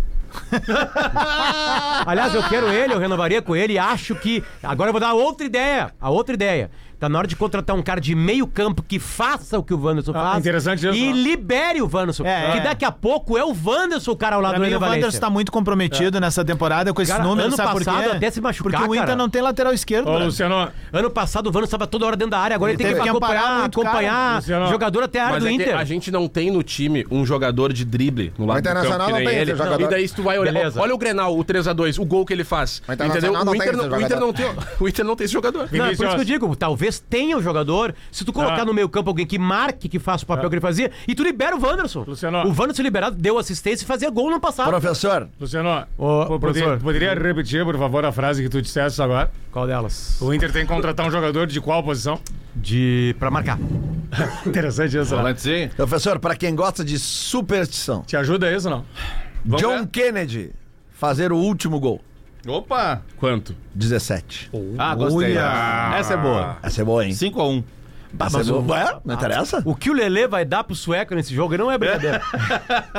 Aliás, 2.06 2.34
eu 2.34 2.44
quero 2.44 2.68
ele, 2.68 2.94
eu 2.94 3.00
renovaria 3.00 3.42
com 3.42 3.56
ele 3.56 3.74
e 3.74 3.80
acho 3.80 4.16
que. 4.16 4.44
Agora 4.62 4.90
eu 4.90 4.94
vou 4.94 5.02
dar 5.02 5.14
outra 5.14 5.46
ideia. 5.46 5.94
A 6.00 6.10
outra 6.10 6.34
ideia. 6.34 6.72
Tá 7.04 7.10
na 7.10 7.18
hora 7.20 7.28
de 7.28 7.36
contratar 7.36 7.76
um 7.76 7.82
cara 7.82 7.99
de 7.99 8.16
meio 8.16 8.47
campo 8.47 8.82
que 8.82 8.97
faça 8.97 9.60
o 9.60 9.64
que 9.64 9.74
o 9.74 9.78
Wanderson 9.84 10.12
Ah, 10.16 10.24
faz. 10.32 10.38
interessante 10.39 10.88
isso, 10.88 10.95
E 10.95 11.10
ó. 11.10 11.14
libere 11.14 11.82
o 11.82 11.89
Wanderson. 11.93 12.24
É, 12.26 12.51
que 12.54 12.58
é. 12.60 12.62
daqui 12.62 12.86
a 12.86 12.91
pouco 12.93 13.38
é 13.38 13.43
o 13.43 13.54
Wanderson 13.54 14.12
o 14.12 14.16
cara 14.16 14.38
ao 14.38 14.41
lado 14.41 14.51
Pra 14.51 14.60
do 14.60 14.62
mim, 14.62 14.68
Ener 14.68 14.78
o 14.78 14.82
Wanderson 14.82 15.01
Valencia. 15.01 15.20
tá 15.20 15.30
muito 15.30 15.51
comprometido 15.51 16.18
nessa 16.22 16.45
temporada 16.45 16.93
com 16.93 17.01
esse 17.01 17.12
Cara, 17.12 17.26
número, 17.26 17.47
ano 17.47 17.58
sabe 17.58 17.72
por 17.74 17.84
passado 17.84 18.10
quê? 18.12 18.16
até 18.16 18.32
se 18.32 18.39
machucar, 18.39 18.72
Porque 18.72 18.89
o 18.89 18.95
Inter 18.95 19.06
cara. 19.08 19.18
não 19.18 19.28
tem 19.28 19.41
lateral 19.41 19.74
esquerdo. 19.74 20.08
Ô, 20.10 20.18
né? 20.18 20.26
Luciano, 20.26 20.70
Ano 20.93 21.10
passado 21.10 21.47
o 21.47 21.49
Wanderson 21.49 21.66
estava 21.66 21.88
toda 21.88 22.06
hora 22.06 22.16
dentro 22.16 22.32
da 22.32 22.39
área, 22.39 22.56
agora 22.56 22.72
ele, 22.72 22.82
Ele 22.82 22.84
tem 22.89 22.95
que, 22.95 23.01
teve 23.01 23.12
que 23.12 23.18
amparar 23.18 23.43
acompanhar, 23.43 23.66
acompanhar 23.66 24.14
cara. 24.14 24.36
Luciano. 24.38 24.68
jogador 24.70 25.04
até 25.04 25.20
a 25.20 25.24
área 25.24 25.34
Mas 25.34 25.43
do 25.43 25.47
é 25.47 25.49
que 25.49 25.56
Inter. 25.62 25.78
a 25.78 25.84
gente 25.84 26.10
não 26.10 26.28
tem 26.30 26.51
no 26.51 26.64
time 26.64 27.06
um 27.12 27.26
jogador 27.26 27.74
de 27.74 27.84
drible 27.84 28.32
no 28.38 28.45
lado 28.45 28.62
do 28.62 28.64
campo 28.64 28.78
Internacional 28.80 29.08
que 29.08 29.12
não 29.12 29.20
nem 29.20 29.28
tem 29.28 29.38
ele. 29.39 29.51
esse 29.51 29.58
jogador. 29.62 29.84
E 29.84 29.88
daí 29.89 30.08
se 30.08 30.16
tu, 30.16 30.24
vai 30.24 30.39
olhar. 30.39 30.54
Beleza. 30.54 30.80
Olha 30.82 30.95
o 30.95 30.97
Grenal, 30.97 31.38
o 31.38 31.43
3x2, 31.43 31.99
o 31.99 32.06
gol 32.06 32.26
que 32.26 32.32
ele 32.32 32.45
faz. 32.45 32.82
O 32.88 32.93
Entendeu? 32.93 33.34
Não 33.34 33.51
O 33.51 33.56
Inter 33.56 33.76
não, 33.76 33.84
esse 33.88 33.93
o 33.93 33.97
Inter 33.97 34.10
jogador. 34.10 34.20
não 34.26 34.34
tem, 34.34 34.45
o 34.80 34.88
Inter 34.88 35.06
não 35.06 35.16
tem 35.18 35.26
esse 35.26 35.34
jogador. 35.34 35.68
Não, 35.70 35.86
é 35.86 35.88
por 35.88 35.91
isso 35.91 35.97
que 35.97 36.04
eu 36.06 36.10
Vinícius. 36.12 36.26
digo, 36.28 36.56
talvez 36.56 36.93
tenha 37.00 37.38
o 37.38 37.41
jogador, 37.41 37.94
se 38.12 38.24
tu 38.26 38.32
colocar 38.34 38.62
Ah. 38.62 38.66
no 38.66 38.74
meio 38.74 38.88
campo 38.89 39.10
alguém 39.10 39.26
que 39.26 39.38
marque, 39.39 39.88
que 39.89 40.00
faça 40.00 40.24
o 40.24 40.28
papel 40.28 40.50
que 40.50 40.56
ele 40.56 40.62
fazia, 40.62 40.91
e 41.08 41.16
tu 41.16 41.24
libera 41.24 41.56
o 41.56 41.62
Wanderson. 41.62 42.04
Luciano. 42.08 42.39
O 42.48 42.50
Wanderson 42.50 42.82
liberado 42.84 43.16
deu 43.16 43.38
assistência 43.38 43.84
e 43.84 43.88
fazia 43.88 44.10
gol 44.10 44.30
no 44.30 44.39
passado. 44.39 44.70
Professor, 44.70 45.28
Luciano, 45.39 45.86
pô, 45.98 46.39
professor. 46.39 46.80
poderia, 46.80 47.10
poderia 47.12 47.14
repetir, 47.16 47.64
por 47.64 47.78
favor, 47.78 48.06
a 48.06 48.12
frase 48.12 48.41
que 48.44 48.50
tu 48.50 48.62
disseste 48.62 49.02
agora? 49.02 49.32
Qual 49.52 49.66
delas? 49.68 50.20
O 50.22 50.34
Inter 50.34 50.52
tem 50.52 50.66
que 50.66 50.72
contratar 50.74 51.06
um 51.08 51.12
jogador 51.12 51.46
de 51.48 51.60
qual 51.62 51.84
posição? 51.84 52.20
De... 52.56 53.16
pra 53.20 53.32
marcar. 53.32 53.58
Interessante 54.46 54.98
isso, 54.98 55.12
né? 55.16 55.22
Volantezinho. 55.22 55.70
professor, 55.76 56.20
pra 56.20 56.36
quem 56.36 56.54
gosta 56.56 56.84
de 56.84 57.00
superstição, 57.00 58.04
Te 58.04 58.16
ajuda 58.16 58.52
isso, 58.56 58.70
não? 58.70 58.86
Vamos 59.46 59.62
John 59.62 59.80
ver? 59.80 59.88
Kennedy 59.88 60.52
fazer 60.94 61.32
o 61.32 61.38
último 61.38 61.80
gol. 61.80 62.00
Opa! 62.48 63.02
Quanto? 63.18 63.56
17. 63.74 64.52
Ah, 64.78 64.94
gostei. 64.96 65.38
Olha. 65.38 65.96
Essa 65.98 66.14
é 66.14 66.18
boa. 66.18 66.58
Essa 66.62 66.82
é 66.82 66.84
boa, 66.84 67.06
hein? 67.06 67.12
5x1. 67.12 67.64
Essa 68.20 68.36
é 68.36 68.38
mas 68.39 68.50
o-. 68.50 68.60
Ué, 68.70 68.98
não 69.04 69.16
interessa? 69.16 69.62
O 69.66 69.74
que 69.74 69.89
o 69.89 69.94
Lelê 69.94 70.28
vai 70.28 70.46
dar 70.46 70.64
pro 70.64 70.76
sueco 70.76 71.16
nesse 71.16 71.34
jogo 71.34 71.58
não 71.58 71.72
é 71.72 71.78
brincadeira. 71.80 72.22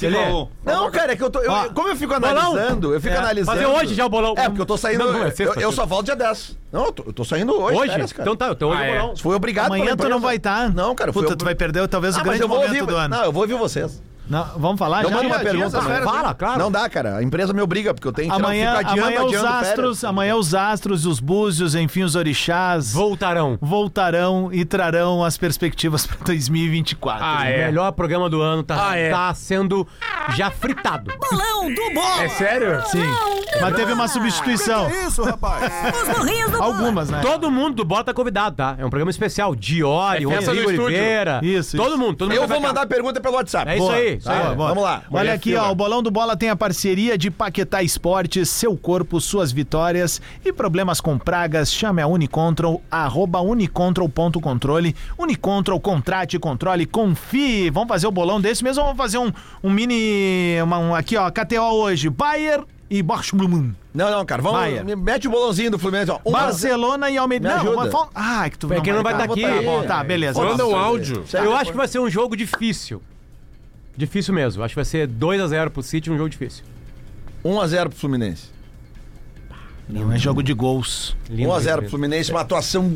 5x1. 0.00 0.48
Não, 0.64 0.90
cara, 0.90 1.12
é 1.12 1.16
que 1.16 1.22
eu 1.22 1.30
tô. 1.30 1.38
eu- 1.40 1.52
Ó, 1.52 1.68
como 1.68 1.88
eu 1.88 1.96
fico 1.96 2.18
bolão. 2.18 2.52
analisando, 2.52 2.92
eu 2.94 3.00
fico 3.00 3.14
É, 3.14 3.18
analisando. 3.18 3.56
fazer 3.58 3.66
hoje 3.66 3.94
já 3.94 4.04
o 4.04 4.08
bolão. 4.08 4.34
É, 4.36 4.48
porque 4.48 4.60
eu 4.62 4.66
tô 4.66 4.76
saindo. 4.76 5.04
Não, 5.04 5.12
não, 5.12 5.22
é 5.24 5.26
eu, 5.28 5.30
sexta, 5.30 5.42
eu 5.44 5.52
sexta. 5.54 5.72
só 5.72 5.86
volto 5.86 6.06
dia 6.06 6.16
10. 6.16 6.58
Não, 6.72 6.86
eu 6.86 6.92
tô, 6.92 7.02
eu 7.04 7.12
tô 7.12 7.24
saindo 7.24 7.52
hoje. 7.54 7.78
Hoje? 7.78 7.90
férias, 7.90 8.12
cara. 8.12 8.22
então 8.22 8.36
tá, 8.36 8.52
então 8.52 8.70
hoje 8.70 8.80
Ah, 8.80 8.84
é 8.86 8.90
o 8.90 8.94
é. 8.94 9.00
bolão. 9.00 9.16
Foi 9.16 9.36
obrigado 9.36 9.66
Amanhã 9.66 9.96
tu 9.96 10.08
não 10.08 10.18
vai 10.20 10.36
estar. 10.36 10.72
Não, 10.74 10.94
cara, 10.94 11.12
foi 11.12 11.22
Puta, 11.22 11.34
ob- 11.34 11.38
tu 11.38 11.44
vai 11.44 11.54
perder 11.54 11.86
talvez 11.88 12.14
Ah, 12.16 12.18
o 12.18 12.20
mas 12.20 12.28
grande 12.30 12.42
eu 12.42 12.48
vou 12.48 12.56
momento 12.58 12.80
ouvir. 12.80 12.86
do 12.86 12.96
ano. 12.96 13.16
Não, 13.16 13.24
eu 13.24 13.32
vou 13.32 13.42
ouvir 13.42 13.54
vocês. 13.54 14.02
Não, 14.28 14.44
vamos 14.56 14.78
falar 14.78 15.02
Não 15.02 15.10
já? 15.10 15.16
manda 15.16 15.26
uma 15.28 15.38
dia, 15.38 15.44
pergunta. 15.50 15.70
dia, 15.70 15.78
amanhã. 15.80 16.02
Fala, 16.04 16.34
claro. 16.34 16.58
Não 16.58 16.70
dá, 16.70 16.88
cara. 16.88 17.16
A 17.18 17.22
empresa 17.22 17.52
me 17.52 17.60
obriga, 17.60 17.92
porque 17.92 18.06
eu 18.08 18.12
tenho 18.12 18.30
que 18.30 18.36
tirar- 18.36 18.46
Amanhã, 18.48 18.76
fico 18.78 18.90
adiando, 18.90 19.00
amanhã 19.02 19.20
os 19.20 19.26
adiando 19.34 19.46
astros, 19.48 19.74
férias. 20.00 20.04
amanhã 20.04 20.36
os 20.36 20.54
astros, 20.54 21.06
os 21.06 21.20
búzios, 21.20 21.74
enfim, 21.74 22.02
os 22.02 22.14
orixás 22.14 22.92
Voltarão. 22.92 23.58
voltarão 23.60 24.48
e 24.52 24.64
trarão 24.64 25.24
as 25.24 25.36
perspectivas 25.36 26.06
para 26.06 26.16
2024. 26.24 27.24
Ah, 27.24 27.40
O 27.40 27.44
é. 27.44 27.66
melhor 27.66 27.92
programa 27.92 28.30
do 28.30 28.40
ano 28.40 28.62
tá, 28.62 28.90
Ah, 28.90 28.96
é. 28.96 29.10
tá 29.10 29.34
sendo 29.34 29.86
já 30.36 30.50
fritado. 30.50 31.12
Bolão 31.18 31.72
do 31.74 31.94
Bola. 31.94 32.22
É 32.24 32.28
sério? 32.28 32.82
Sim. 32.86 33.02
Mas 33.60 33.74
teve 33.74 33.92
uma 33.92 34.08
substituição. 34.08 34.88
Isso, 35.06 35.22
rapaz. 35.24 35.70
Os 36.02 36.16
morrinhos 36.18 36.50
do 36.50 36.58
Bola. 36.58 36.74
Algumas, 36.76 37.10
né? 37.10 37.20
Todo 37.20 37.50
mundo 37.50 37.74
do 37.76 37.84
Bota 37.84 38.04
tá 38.04 38.14
convidado, 38.14 38.56
tá? 38.56 38.76
É 38.78 38.84
um 38.86 38.90
programa 38.90 39.10
especial. 39.10 39.54
Diori, 39.54 40.24
É 40.24 40.28
festa 40.28 40.46
Rodrigo 40.52 40.68
no 40.68 40.74
estúdio. 40.74 40.84
Oliveira. 40.84 41.40
Isso, 41.42 41.76
Todo 41.76 41.88
isso. 41.90 41.98
mundo, 41.98 42.16
todo 42.16 42.28
mundo. 42.30 42.36
Eu 42.40 42.46
vai 42.48 42.58
vou 42.58 42.66
mandar 42.68 42.86
pergunta 42.86 43.20
pelo 43.20 43.34
WhatsApp. 43.34 43.70
É 43.70 43.74
isso 43.76 43.84
Boa. 43.86 43.94
aí, 43.96 44.11
isso 44.14 44.26
Tá, 44.26 44.50
aí. 44.50 44.56
Vamos 44.56 44.82
lá. 44.82 45.02
Olha 45.10 45.32
aqui, 45.34 45.54
ó, 45.56 45.70
o 45.70 45.74
Bolão 45.74 46.02
do 46.02 46.10
Bola 46.10 46.36
tem 46.36 46.48
a 46.50 46.56
parceria 46.56 47.16
de 47.18 47.30
Paquetá 47.30 47.82
Esportes, 47.82 48.48
seu 48.50 48.76
corpo, 48.76 49.20
suas 49.20 49.52
vitórias 49.52 50.20
e 50.44 50.52
problemas 50.52 51.00
com 51.00 51.18
pragas, 51.18 51.72
chame 51.72 52.00
a 52.02 52.06
Unicontrol, 52.06 52.82
arroba 52.90 53.40
unicontrol.controle, 53.40 54.94
Unicontrol, 55.18 55.80
contrate, 55.80 56.38
controle, 56.38 56.86
confie. 56.86 57.70
Vamos 57.70 57.88
fazer 57.88 58.06
o 58.06 58.10
bolão 58.10 58.40
desse 58.40 58.62
mesmo 58.64 58.80
ou 58.82 58.86
vamos 58.88 58.98
fazer 59.02 59.18
um, 59.18 59.32
um 59.62 59.70
mini, 59.70 60.60
uma- 60.62 60.78
um, 60.78 60.94
aqui 60.94 61.16
ó, 61.16 61.30
KTO 61.30 61.60
hoje, 61.60 62.08
Bayer 62.10 62.62
e 62.90 63.02
Bochum. 63.02 63.72
Não, 63.94 64.10
não, 64.10 64.24
cara. 64.24 64.42
Vamos. 64.42 64.60
Mete 64.98 65.28
o 65.28 65.30
bolãozinho 65.30 65.70
do 65.70 65.78
Fluminense, 65.78 66.10
ó. 66.10 66.18
Um. 66.24 66.32
Barcelona 66.32 67.10
e 67.10 67.16
Almeida. 67.16 67.48
Me 67.58 67.64
Não, 67.64 68.00
Ah, 68.14 68.48
que 68.50 68.58
tu 68.58 68.72
É 68.72 68.80
que 68.80 68.92
não 68.92 69.02
vai 69.02 69.12
tá. 69.12 69.18
tá 69.20 69.24
aqui. 69.24 69.42
Tá 69.42 69.62
bom, 69.62 69.82
tá, 69.84 70.04
beleza. 70.04 70.42
Manda 70.42 70.66
um 70.66 70.76
áudio. 70.76 71.24
Eu 71.32 71.54
acho 71.56 71.70
que 71.70 71.76
vai 71.76 71.88
ser 71.88 71.98
um 72.00 72.08
jogo 72.10 72.36
difícil. 72.36 73.02
Difícil 73.96 74.34
mesmo. 74.34 74.62
Acho 74.62 74.72
que 74.72 74.76
vai 74.76 74.84
ser 74.84 75.08
2x0 75.08 75.70
pro 75.70 75.82
City, 75.82 76.10
um 76.10 76.16
jogo 76.16 76.28
difícil. 76.30 76.64
1x0 77.44 77.88
pro 77.88 77.98
Fluminense. 77.98 78.50
Não 79.88 80.12
é 80.12 80.18
jogo 80.18 80.42
de 80.42 80.54
gols. 80.54 81.16
Lindo, 81.28 81.50
1x0 81.50 81.78
pro. 81.78 81.90
Fluminense, 81.90 82.30
uma 82.30 82.40
atuação. 82.40 82.94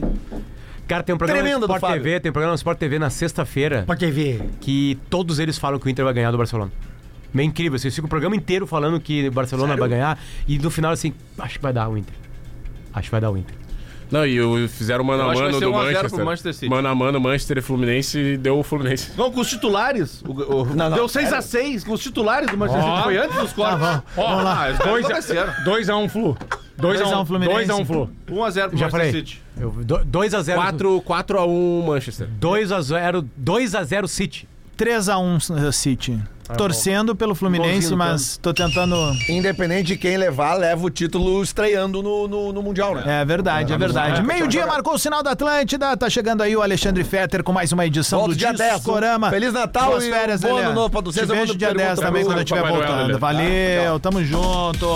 Cara, 0.87 1.03
tem 1.03 1.15
um 1.15 1.19
programa 1.19 1.43
Tremendo 1.43 1.63
no 1.63 1.67
do 1.67 1.75
Sport 1.75 1.81
Fábio. 1.81 2.03
TV, 2.05 2.21
tem 2.21 2.31
um 2.31 2.33
programa 2.33 2.53
no 2.53 2.57
Sport 2.57 2.79
TV 2.79 2.99
na 2.99 3.11
sexta-feira 3.11 3.83
Pode 3.85 4.09
ver. 4.11 4.41
que 4.61 4.97
todos 5.11 5.41
eles 5.41 5.59
falam 5.59 5.81
que 5.81 5.87
o 5.87 5.91
Inter 5.91 6.05
vai 6.05 6.15
ganhar 6.15 6.31
do 6.31 6.39
Barcelona. 6.39 6.71
Meio 7.35 7.49
incrível, 7.49 7.75
assim, 7.75 7.89
eles 7.89 7.95
ficam 7.95 8.07
o 8.07 8.09
programa 8.09 8.37
inteiro 8.37 8.67
falando 8.69 9.01
que 9.01 9.27
o 9.29 9.33
Barcelona 9.33 9.77
vai 9.77 9.89
ganhar 9.89 10.19
e 10.47 10.59
no 10.59 10.71
final, 10.71 10.93
assim, 10.93 11.13
acho 11.39 11.57
que 11.57 11.63
vai 11.63 11.73
dar 11.73 11.89
o 11.89 11.99
Inter. 11.99 12.15
Acho 12.95 13.09
que 13.09 13.11
vai 13.11 13.21
dar 13.21 13.31
o 13.31 13.37
Inter. 13.37 13.55
Não, 14.11 14.27
e 14.27 14.41
o- 14.41 14.69
fizeram 14.69 15.03
mano 15.05 15.23
Eu 15.25 15.31
a 15.31 15.35
mano 15.35 15.61
do 15.61 15.71
1 15.71 15.77
a 15.79 15.85
0 15.85 15.95
Manchester. 15.95 16.25
Manchester 16.25 16.55
City. 16.55 16.69
Mano 16.71 16.89
a 16.89 16.95
mano, 16.95 17.21
Manchester 17.21 17.59
e 17.59 17.61
Fluminense 17.61 18.19
e 18.19 18.37
deu 18.37 18.59
o 18.59 18.63
Fluminense. 18.63 19.11
Não, 19.17 19.31
com 19.31 19.41
os 19.41 19.49
titulares. 19.51 20.23
O, 20.23 20.31
o- 20.33 20.65
Não, 20.67 20.91
não, 20.91 20.97
deu 20.97 21.07
6x6 21.09 21.85
com 21.85 21.93
os 21.93 22.01
titulares 22.03 22.49
do 22.51 22.57
Manchester 22.57 22.85
City. 22.85 23.03
Foi 23.03 23.17
antes 23.19 23.37
dos 23.37 23.53
cortes. 23.53 23.79
vamos. 23.81 24.03
Ó, 24.17 24.43
lá. 24.43 24.67
ah, 24.67 24.69
aconteceram. 24.71 25.51
a 25.53 25.65
2x1 25.65 26.09
Flu. 26.09 26.35
2x1 26.35 26.81
Dois 26.81 27.01
a 27.01 27.21
um 27.21 27.27
Fluminense. 27.27 27.71
2x1 27.73 27.87
Flu. 27.87 28.11
1x0 28.29 28.69
pro 28.69 28.79
Já 28.79 28.87
Manchester 28.87 28.91
falei. 28.91 29.13
City. 29.13 29.43
2x0. 29.59 30.55
4, 30.55 31.01
4 31.03 31.39
a 31.39 31.47
1 31.47 31.83
Manchester. 31.87 32.29
2x0. 32.41 33.25
2x0 33.43 34.07
City. 34.09 34.49
3x1 34.77 35.73
City. 35.73 36.21
Torcendo 36.57 37.17
pelo 37.17 37.35
Fluminense, 37.35 37.73
Golzinho 37.73 37.91
no 37.91 37.97
mas 37.97 38.37
tô 38.37 38.55
tentando. 38.55 38.95
Independente 39.29 39.89
de 39.89 39.97
quem 39.97 40.17
levar, 40.17 40.55
leva 40.55 40.85
o 40.87 40.91
título 40.91 41.43
estreando 41.43 42.03
no, 42.03 42.29
no, 42.29 42.53
no 42.53 42.63
Mundial, 42.63 42.95
né? 42.95 43.21
É 43.21 43.25
verdade, 43.25 43.73
é 43.73 43.79
verdade. 43.79 44.23
Meio-dia 44.23 44.65
marcou 44.67 44.95
o 44.95 44.99
sinal 44.99 45.23
da 45.23 45.33
Atlântida. 45.33 45.97
Tá 45.97 46.09
chegando 46.09 46.43
aí 46.43 46.57
o 46.57 46.63
Alexandre 46.63 47.03
Fetter 47.03 47.43
com 47.43 47.53
mais 47.53 47.73
uma 47.73 47.85
edição 47.85 48.21
Volto 48.21 48.33
do 48.33 48.37
dia 48.37 48.53
10, 48.53 48.75
Discorama. 48.77 49.31
Feliz 49.31 49.53
Natal 49.53 49.91
Boas 49.91 50.05
e 50.05 50.11
férias, 50.11 50.41
bom 50.41 50.57
ano 50.57 50.73
novo 50.73 50.91
pra 50.91 51.01
vocês. 51.01 51.27
Te 51.27 51.33
Eu 51.33 51.37
vejo 51.37 51.57
dia 51.57 51.69
pergunta 51.69 51.87
10 51.89 51.99
pra 51.99 52.09
também 52.09 52.25
quando 52.25 52.39
eu 52.39 52.45
estiver 52.45 52.69
voltando. 52.69 53.19
Valeu, 53.19 53.99
tamo 53.99 54.25
junto. 54.25 54.87